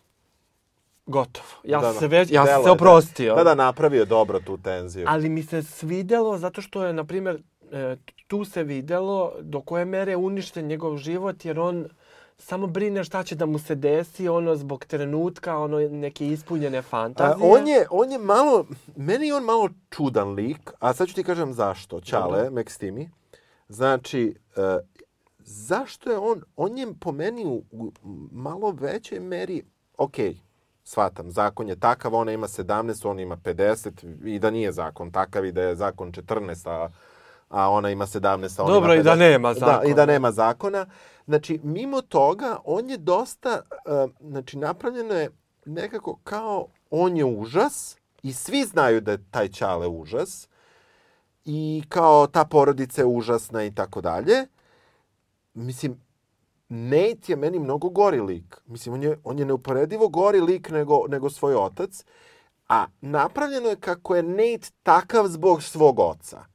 Gotovo. 1.06 1.46
Ja 1.64 1.80
da, 1.80 1.92
se 1.92 2.08
već, 2.08 2.30
ja 2.30 2.46
sam 2.46 2.62
se 2.62 2.70
oprostio. 2.70 3.34
Da, 3.34 3.44
da, 3.44 3.54
napravio 3.54 4.04
dobro 4.04 4.40
tu 4.40 4.58
tenziju. 4.58 5.06
Ali 5.08 5.28
mi 5.28 5.42
se 5.42 5.62
svidelo 5.62 6.38
zato 6.38 6.62
što 6.62 6.84
je, 6.84 6.92
na 6.92 7.04
primjer, 7.04 7.42
e, 7.72 7.96
tu 8.26 8.44
se 8.44 8.62
videlo 8.62 9.32
do 9.40 9.60
koje 9.60 9.84
mere 9.84 10.16
uništen 10.16 10.66
njegov 10.66 10.96
život 10.96 11.44
jer 11.44 11.60
on 11.60 11.86
samo 12.38 12.66
brine 12.66 13.04
šta 13.04 13.22
će 13.22 13.34
da 13.34 13.46
mu 13.46 13.58
se 13.58 13.74
desi, 13.74 14.28
ono, 14.28 14.56
zbog 14.56 14.84
trenutka, 14.84 15.58
ono, 15.58 15.78
neke 15.78 16.26
ispunjene 16.26 16.82
fantazije. 16.82 17.48
A, 17.48 17.52
on, 17.52 17.68
je, 17.68 17.86
on 17.90 18.12
je 18.12 18.18
malo, 18.18 18.66
meni 18.96 19.26
je 19.26 19.34
on 19.34 19.44
malo 19.44 19.68
čudan 19.90 20.34
lik, 20.34 20.72
a 20.78 20.92
sad 20.92 21.08
ću 21.08 21.14
ti 21.14 21.24
kažem 21.24 21.52
zašto, 21.52 22.00
Čale, 22.00 22.50
Mekstimi. 22.50 23.10
Znači, 23.68 24.34
uh, 24.56 24.62
zašto 25.38 26.10
je 26.10 26.18
on, 26.18 26.42
on 26.56 26.78
je 26.78 26.86
po 27.00 27.12
meni 27.12 27.44
u, 27.46 27.62
u 27.70 27.92
malo 28.32 28.70
većoj 28.70 29.20
meri, 29.20 29.62
okay, 29.98 30.36
shvatam, 30.84 31.30
zakon 31.30 31.68
je 31.68 31.80
takav, 31.80 32.14
ona 32.14 32.32
ima 32.32 32.46
17, 32.46 33.08
on 33.08 33.20
ima 33.20 33.36
50, 33.36 34.26
i 34.26 34.38
da 34.38 34.50
nije 34.50 34.72
zakon 34.72 35.10
takav, 35.10 35.44
i 35.44 35.52
da 35.52 35.62
je 35.62 35.76
zakon 35.76 36.12
14, 36.12 36.70
a, 36.70 36.88
a 37.48 37.70
ona 37.70 37.90
ima 37.90 38.06
17, 38.06 38.62
a 38.62 38.66
Dobro, 38.66 38.94
ima 38.94 38.94
50. 38.94 39.00
i 39.00 39.02
da 39.02 39.14
nema 39.14 39.54
zakona. 39.54 39.78
Da, 39.78 39.88
i 39.88 39.94
da 39.94 40.06
nema 40.06 40.32
zakona. 40.32 40.86
Znači, 41.26 41.60
mimo 41.62 42.00
toga, 42.00 42.56
on 42.64 42.90
je 42.90 42.96
dosta, 42.96 43.60
uh, 44.04 44.10
znači, 44.20 44.58
napravljeno 44.58 45.14
je 45.14 45.30
nekako 45.64 46.18
kao 46.24 46.66
on 46.90 47.16
je 47.16 47.24
užas 47.24 47.96
i 48.22 48.32
svi 48.32 48.64
znaju 48.64 49.00
da 49.00 49.12
je 49.12 49.24
taj 49.30 49.48
Čale 49.48 49.88
užas 49.88 50.48
i 51.44 51.82
kao 51.88 52.26
ta 52.26 52.44
porodica 52.44 53.02
je 53.02 53.06
užasna 53.06 53.64
i 53.64 53.74
tako 53.74 54.00
dalje. 54.00 54.46
Mislim, 55.54 56.00
Nate 56.68 57.32
je 57.32 57.36
meni 57.36 57.58
mnogo 57.58 57.88
gori 57.88 58.20
lik. 58.20 58.60
Mislim, 58.66 58.94
on 58.94 59.02
je, 59.02 59.18
on 59.24 59.38
je 59.38 59.44
neuporedivo 59.44 60.08
gori 60.08 60.40
lik 60.40 60.70
nego, 60.70 61.04
nego 61.08 61.30
svoj 61.30 61.54
otac. 61.54 62.04
A 62.68 62.86
napravljeno 63.00 63.68
je 63.68 63.76
kako 63.76 64.16
je 64.16 64.22
Nate 64.22 64.70
takav 64.82 65.26
zbog 65.26 65.62
svog 65.62 65.98
oca 65.98 66.53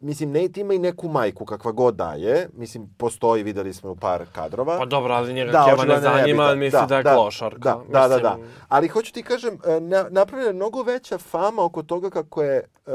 mislim, 0.00 0.32
Nate 0.32 0.60
ima 0.60 0.74
i 0.74 0.78
neku 0.78 1.08
majku, 1.08 1.44
kakva 1.44 1.72
god 1.72 1.94
da 1.94 2.12
je. 2.12 2.48
Mislim, 2.54 2.94
postoji, 2.98 3.42
videli 3.42 3.74
smo 3.74 3.90
u 3.90 3.96
par 3.96 4.26
kadrova. 4.32 4.78
Pa 4.78 4.84
dobro, 4.84 5.14
ali 5.14 5.34
njega 5.34 5.52
da, 5.52 5.64
Keva 5.64 5.84
ne 5.84 6.00
zanima, 6.00 6.42
ali 6.42 6.58
misli 6.58 6.80
da, 6.80 6.86
da 6.86 6.96
je 6.96 7.02
da, 7.02 7.14
klošarka. 7.14 7.58
Da, 7.58 7.76
mislim... 7.78 7.92
da, 7.92 8.08
da, 8.08 8.18
da. 8.18 8.38
Ali 8.68 8.88
hoću 8.88 9.12
ti 9.12 9.22
kažem, 9.22 9.58
e, 9.66 9.80
napravljena 10.10 10.50
je 10.50 10.54
mnogo 10.54 10.82
veća 10.82 11.18
fama 11.18 11.64
oko 11.64 11.82
toga 11.82 12.10
kako 12.10 12.42
je... 12.42 12.64
Uh, 12.86 12.92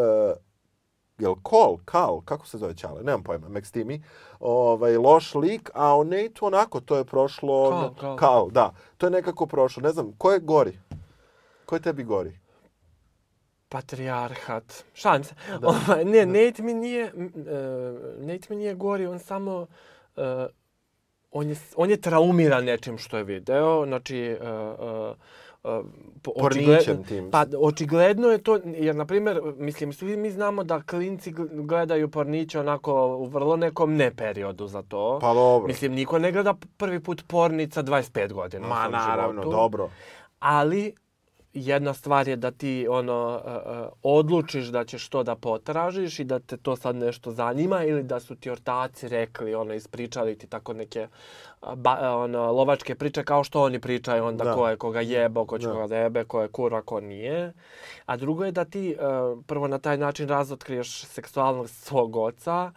jel 1.18 1.36
Kol, 1.44 1.78
Kal, 1.86 2.22
kako 2.22 2.48
se 2.48 2.58
zove 2.58 2.76
Čale, 2.76 3.04
nemam 3.04 3.24
pojma, 3.24 3.48
Max 3.48 3.72
Timi, 3.72 4.04
ovaj, 4.40 4.98
loš 4.98 5.36
lik, 5.36 5.72
a 5.74 5.98
o 5.98 6.04
Nate 6.04 6.40
onako, 6.42 6.80
to 6.80 6.98
je 6.98 7.06
prošlo... 7.06 7.70
Kal, 7.70 7.96
Kal. 7.96 8.18
Kal, 8.18 8.50
da. 8.50 8.74
To 8.98 9.06
je 9.06 9.12
nekako 9.12 9.46
prošlo. 9.46 9.84
Ne 9.84 9.90
znam, 9.90 10.12
ko 10.18 10.32
je 10.32 10.40
gori? 10.40 10.80
Ko 11.66 11.76
je 11.76 11.82
tebi 11.82 12.04
gori? 12.04 12.40
Patrijarhat. 13.74 14.84
Šans. 14.94 15.34
Ovaj, 15.62 16.06
ne, 16.06 16.26
Nate 16.26 16.64
mi 16.64 16.74
nije, 16.74 17.14
uh, 17.16 18.26
Nate 18.26 18.48
mi 18.50 18.56
nije 18.56 18.76
gori, 18.76 19.06
on 19.06 19.20
samo... 19.20 19.68
Uh, 20.16 20.24
on 21.32 21.50
je, 21.50 21.56
on 21.76 21.90
je 21.90 21.98
traumiran 22.02 22.66
nečim 22.66 22.98
što 22.98 23.18
je 23.18 23.24
video. 23.24 23.86
Znači, 23.86 24.38
uh, 24.42 25.16
uh, 25.64 25.86
Pornićem 26.42 27.04
tim. 27.04 27.32
Pa 27.32 27.46
očigledno 27.58 28.28
je 28.28 28.38
to, 28.38 28.60
jer 28.66 28.96
na 28.96 29.06
primjer, 29.06 29.42
mislim, 29.58 29.94
svi 29.94 30.18
mi 30.18 30.32
znamo 30.32 30.64
da 30.64 30.82
klinci 30.82 31.34
gledaju 31.52 32.12
porniće 32.12 32.60
onako 32.60 33.08
u 33.08 33.26
vrlo 33.26 33.56
nekom 33.56 33.96
ne 33.96 34.16
periodu 34.16 34.68
za 34.68 34.82
to. 34.82 35.20
Pa 35.22 35.34
dobro. 35.34 35.68
Mislim, 35.68 35.92
niko 35.94 36.20
ne 36.20 36.32
gleda 36.32 36.54
prvi 36.78 37.00
put 37.00 37.24
pornica 37.28 37.84
25 37.84 38.34
godina. 38.34 38.68
Ma 38.68 38.88
naravno, 38.88 39.42
životu. 39.42 39.58
dobro. 39.58 39.90
Ali 40.40 40.94
jedna 41.54 41.94
stvar 41.94 42.28
je 42.28 42.36
da 42.36 42.52
ti 42.52 42.88
ono 42.90 43.42
uh, 43.46 43.94
odlučiš 44.04 44.66
da 44.66 44.86
ćeš 44.86 45.10
to 45.10 45.24
da 45.24 45.36
potražiš 45.36 46.20
i 46.20 46.24
da 46.24 46.40
te 46.40 46.58
to 46.58 46.76
sad 46.76 46.96
nešto 46.96 47.32
zanima 47.32 47.84
ili 47.84 48.04
da 48.04 48.20
su 48.20 48.36
ti 48.36 48.50
ortaci 48.50 49.08
rekli, 49.08 49.56
ono, 49.56 49.74
ispričali 49.74 50.38
ti 50.38 50.48
tako 50.48 50.74
neke 50.74 51.08
ba, 51.76 52.18
ono, 52.18 52.52
lovačke 52.52 52.96
priče 52.96 53.24
kao 53.24 53.44
što 53.44 53.64
oni 53.64 53.80
pričaju 53.80 54.26
onda 54.26 54.44
da. 54.44 54.54
ko 54.54 54.70
je 54.70 54.78
koga 54.78 55.02
jebo, 55.02 55.46
ko 55.46 55.60
će 55.60 55.68
da. 55.68 55.74
koga 55.74 55.96
jebe, 55.96 56.24
ko 56.24 56.42
je 56.42 56.48
kura, 56.48 56.82
ko 56.82 57.00
nije. 57.00 57.54
A 58.06 58.18
drugo 58.18 58.46
je 58.46 58.52
da 58.52 58.66
ti 58.66 58.96
uh, 59.00 59.44
prvo 59.48 59.68
na 59.68 59.80
taj 59.80 59.98
način 59.98 60.30
razotkriješ 60.30 61.06
seksualnost 61.06 61.84
svog 61.86 62.16
oca, 62.16 62.72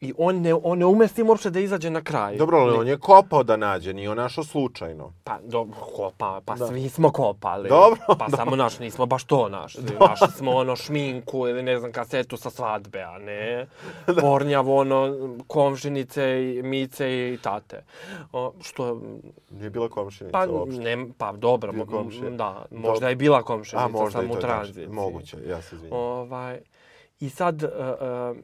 I 0.00 0.12
on 0.18 0.40
ne, 0.40 0.54
on 0.54 0.78
ne 0.78 0.86
ume 0.86 1.08
s 1.08 1.12
tim 1.12 1.28
uopšte 1.28 1.50
da 1.50 1.60
izađe 1.60 1.90
na 1.90 2.00
kraj. 2.02 2.36
Dobro, 2.36 2.58
ali 2.58 2.76
on 2.76 2.88
je 2.88 2.98
kopao 2.98 3.42
da 3.42 3.56
nađe, 3.56 3.92
nije 3.94 4.10
on 4.10 4.16
našao 4.16 4.44
slučajno. 4.44 5.12
Pa, 5.24 5.38
dobro, 5.42 5.76
kopa, 5.96 6.40
pa 6.44 6.54
da. 6.54 6.66
svi 6.66 6.88
smo 6.88 7.10
kopali. 7.10 7.68
Dobro. 7.68 8.00
Pa 8.06 8.14
dobro. 8.14 8.36
samo 8.36 8.56
naš, 8.56 8.78
nismo 8.78 9.06
baš 9.06 9.24
to 9.24 9.48
našli. 9.48 9.82
Dobro. 9.82 10.06
Našli 10.06 10.28
smo 10.28 10.50
ono 10.50 10.76
šminku 10.76 11.48
ili 11.48 11.62
ne 11.62 11.78
znam 11.78 11.92
kasetu 11.92 12.36
sa 12.36 12.50
svadbe, 12.50 13.02
a 13.02 13.18
ne 13.18 13.66
pornjav 14.20 14.70
ono 14.70 15.14
komšinice 15.46 16.54
i 16.56 16.62
mice 16.62 17.32
i 17.32 17.38
tate. 17.42 17.84
O, 18.32 18.52
što... 18.60 19.00
Nije 19.50 19.70
bila 19.70 19.88
komšinica 19.88 20.38
pa, 20.38 20.46
uopšte. 20.50 20.80
Ne, 20.80 21.06
pa 21.18 21.32
dobro, 21.32 21.72
mo, 21.72 21.84
da, 21.84 22.66
možda 22.70 22.92
dobro. 22.92 23.08
je 23.08 23.16
bila 23.16 23.42
komšinica, 23.42 23.84
a, 23.84 23.88
možda 23.88 24.20
sam 24.20 24.30
u 24.30 24.36
tranziciji. 24.36 24.88
Moguće, 24.88 25.36
ja 25.48 25.62
se 25.62 25.76
izvinjam. 25.76 25.98
Ovaj, 25.98 26.60
I 27.20 27.30
sad... 27.30 27.62
Uh, 27.62 27.70
uh, 28.30 28.36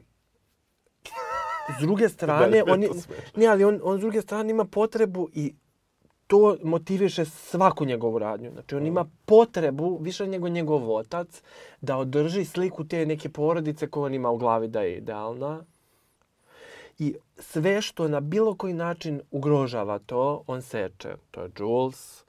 s 1.78 1.80
druge 1.80 2.08
strane, 2.08 2.62
on, 2.68 2.82
je, 2.82 2.88
ne, 3.36 3.46
ali 3.46 3.64
on, 3.64 3.80
on 3.82 3.98
s 3.98 4.00
druge 4.00 4.22
strane 4.22 4.50
ima 4.50 4.64
potrebu 4.64 5.28
i 5.34 5.54
to 6.26 6.56
motiviše 6.62 7.24
svaku 7.24 7.84
njegovu 7.84 8.18
radnju. 8.18 8.50
Znači, 8.52 8.74
on 8.74 8.86
ima 8.86 9.06
potrebu, 9.26 9.98
više 10.00 10.26
nego 10.26 10.48
njegov 10.48 10.94
otac, 10.94 11.42
da 11.80 11.96
održi 11.96 12.44
sliku 12.44 12.84
te 12.84 13.06
neke 13.06 13.28
porodice 13.28 13.86
koje 13.86 14.04
on 14.04 14.14
ima 14.14 14.30
u 14.30 14.38
glavi 14.38 14.68
da 14.68 14.80
je 14.80 14.96
idealna. 14.96 15.64
I 16.98 17.14
sve 17.38 17.82
što 17.82 18.08
na 18.08 18.20
bilo 18.20 18.54
koji 18.54 18.72
način 18.72 19.20
ugrožava 19.30 19.98
to, 19.98 20.42
on 20.46 20.62
seče. 20.62 21.14
To 21.30 21.42
je 21.42 21.50
Jules, 21.58 22.24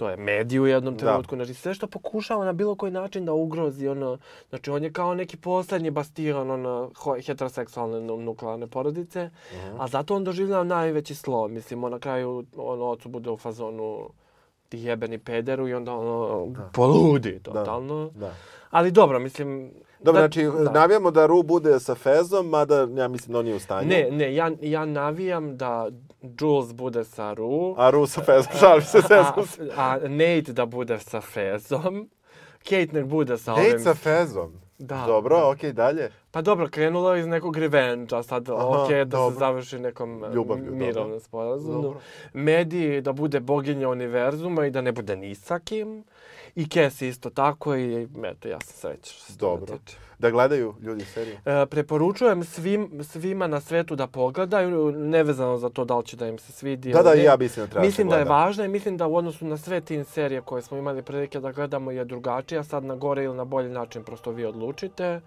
to 0.00 0.08
je 0.08 0.16
mediju 0.16 0.62
u 0.62 0.66
jednom 0.66 0.98
trenutku, 0.98 1.36
da. 1.36 1.44
znači 1.44 1.60
sve 1.60 1.74
što 1.74 1.86
pokušava 1.86 2.44
na 2.44 2.52
bilo 2.52 2.74
koji 2.74 2.92
način 2.92 3.24
da 3.24 3.32
ugrozi, 3.32 3.88
ono, 3.88 4.18
znači 4.48 4.70
on 4.70 4.84
je 4.84 4.92
kao 4.92 5.14
neki 5.14 5.36
poslednji 5.36 5.90
bastion 5.90 6.50
ono, 6.50 6.90
heteroseksualne 7.26 8.00
nuklearne 8.00 8.66
porodice, 8.66 9.30
uh 9.52 9.58
mhm. 9.58 9.76
-huh. 9.76 9.84
a 9.84 9.88
zato 9.88 10.16
on 10.16 10.24
doživljava 10.24 10.64
najveći 10.64 11.14
slo, 11.14 11.48
mislim, 11.48 11.84
on 11.84 11.90
na 11.90 11.98
kraju, 11.98 12.44
ono, 12.56 12.84
ocu 12.84 13.08
bude 13.08 13.30
u 13.30 13.36
fazonu 13.36 14.10
ti 14.68 14.78
jebeni 14.78 15.18
pederu 15.18 15.68
i 15.68 15.74
onda 15.74 15.94
ono, 15.94 16.46
da. 16.46 16.70
poludi 16.72 17.40
totalno. 17.42 18.10
Da. 18.14 18.26
da. 18.26 18.34
Ali 18.70 18.90
dobro, 18.90 19.18
mislim, 19.18 19.72
Dobro, 20.02 20.20
da, 20.22 20.28
znači, 20.28 20.44
da. 20.64 20.70
navijamo 20.70 21.10
da 21.10 21.26
Ru 21.26 21.42
bude 21.42 21.80
sa 21.80 21.94
Fezom, 21.94 22.48
mada 22.48 22.88
ja 22.96 23.08
mislim 23.08 23.32
da 23.32 23.38
on 23.38 23.44
nije 23.44 23.56
u 23.56 23.60
stanju. 23.60 23.88
Ne, 23.88 24.08
ne, 24.10 24.34
ja, 24.34 24.50
ja 24.60 24.84
navijam 24.84 25.56
da 25.56 25.90
Jules 26.22 26.72
bude 26.72 27.04
sa 27.04 27.32
Ru. 27.32 27.74
A 27.78 27.90
Ru 27.90 28.06
sa 28.06 28.22
Fezom, 28.22 28.52
šalim 28.60 28.82
se, 28.82 28.98
A, 29.76 29.90
a 29.92 29.98
Nate 30.08 30.52
da 30.52 30.66
bude 30.66 30.98
sa 30.98 31.20
Fezom. 31.20 32.08
Kate 32.58 32.92
nek 32.92 33.04
bude 33.04 33.38
sa 33.38 33.50
Nate 33.50 33.60
ovim... 33.60 33.72
Nate 33.72 33.84
sa 33.84 33.94
Fezom? 33.94 34.52
Da. 34.78 35.04
Dobro, 35.06 35.36
da. 35.36 35.48
okej, 35.48 35.70
okay, 35.70 35.74
dalje. 35.74 36.10
Pa 36.30 36.42
dobro, 36.42 36.68
krenulo 36.68 37.16
iz 37.16 37.26
nekog 37.26 37.56
revenge, 37.56 38.16
a 38.16 38.22
sad 38.22 38.48
okej 38.48 38.64
okay, 38.64 39.04
da 39.04 39.16
dobro. 39.16 39.32
se 39.32 39.38
završi 39.38 39.78
nekom 39.78 40.24
Ljubavlju, 40.34 40.74
mirovnom 40.74 41.20
sporazumu. 41.20 41.94
Mediji 42.32 43.00
da 43.00 43.12
bude 43.12 43.40
boginja 43.40 43.88
univerzuma 43.88 44.66
i 44.66 44.70
da 44.70 44.80
ne 44.80 44.92
bude 44.92 45.16
ni 45.16 45.34
sa 45.34 45.58
kim 45.58 46.04
I 46.54 46.68
Kes 46.68 47.02
isto 47.02 47.30
tako 47.30 47.76
i 47.76 48.08
eto, 48.24 48.48
ja 48.48 48.58
sam 48.60 48.76
srećan. 48.76 49.36
Dobro. 49.38 49.78
Da 50.20 50.30
gledaju 50.30 50.74
ljudi 50.82 51.04
seriju? 51.04 51.36
E, 51.44 51.66
preporučujem 51.66 52.44
svim, 52.44 53.04
svima 53.04 53.46
na 53.46 53.60
svetu 53.60 53.96
da 53.96 54.06
pogledaju, 54.06 54.92
nevezano 54.92 55.56
za 55.56 55.68
to 55.68 55.84
da 55.84 55.96
li 55.96 56.04
će 56.04 56.16
da 56.16 56.26
im 56.26 56.38
se 56.38 56.52
svidi. 56.52 56.92
Da, 56.92 57.02
da, 57.02 57.14
i 57.14 57.22
ja 57.22 57.36
mislim 57.36 57.66
da 57.66 57.70
treba 57.70 57.86
Mislim 57.86 58.08
da 58.08 58.16
je 58.16 58.24
važno 58.24 58.64
i 58.64 58.68
mislim 58.68 58.96
da 58.96 59.06
u 59.06 59.16
odnosu 59.16 59.44
na 59.44 59.56
sve 59.56 59.80
teen 59.80 60.04
serije 60.04 60.40
koje 60.40 60.62
smo 60.62 60.76
imali 60.76 61.02
prilike 61.02 61.40
da 61.40 61.52
gledamo 61.52 61.90
je 61.90 62.04
drugačija. 62.04 62.64
Sad 62.64 62.84
na 62.84 62.94
gore 62.94 63.24
ili 63.24 63.36
na 63.36 63.44
bolji 63.44 63.68
način 63.68 64.04
prosto 64.04 64.30
vi 64.30 64.44
odlučite 64.44 65.20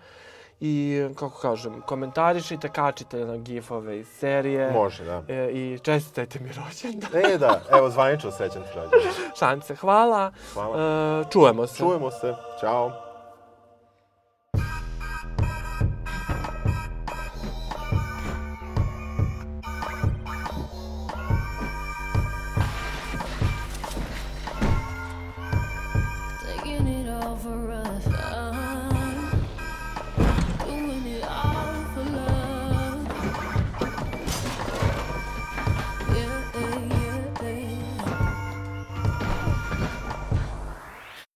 i, 0.59 1.05
kako 1.15 1.39
kažem, 1.39 1.81
komentarišite, 1.81 2.69
kačite 2.69 3.25
na 3.25 3.37
gifove 3.37 3.99
iz 3.99 4.07
serije. 4.07 4.71
Može, 4.71 5.03
da. 5.03 5.23
E, 5.27 5.51
I 5.51 5.79
čestitajte 5.79 6.39
mi 6.39 6.49
rođendan. 6.49 7.09
e, 7.33 7.37
da, 7.37 7.61
evo, 7.71 7.89
zvanično 7.89 8.31
srećan 8.31 8.61
ti 8.61 8.69
rođendan. 8.75 9.11
Šance, 9.39 9.75
hvala. 9.75 10.31
Hvala. 10.53 11.21
E, 11.21 11.31
čujemo 11.31 11.67
se. 11.67 11.77
Čujemo 11.77 12.11
se. 12.11 12.35
Ćao. 12.61 13.02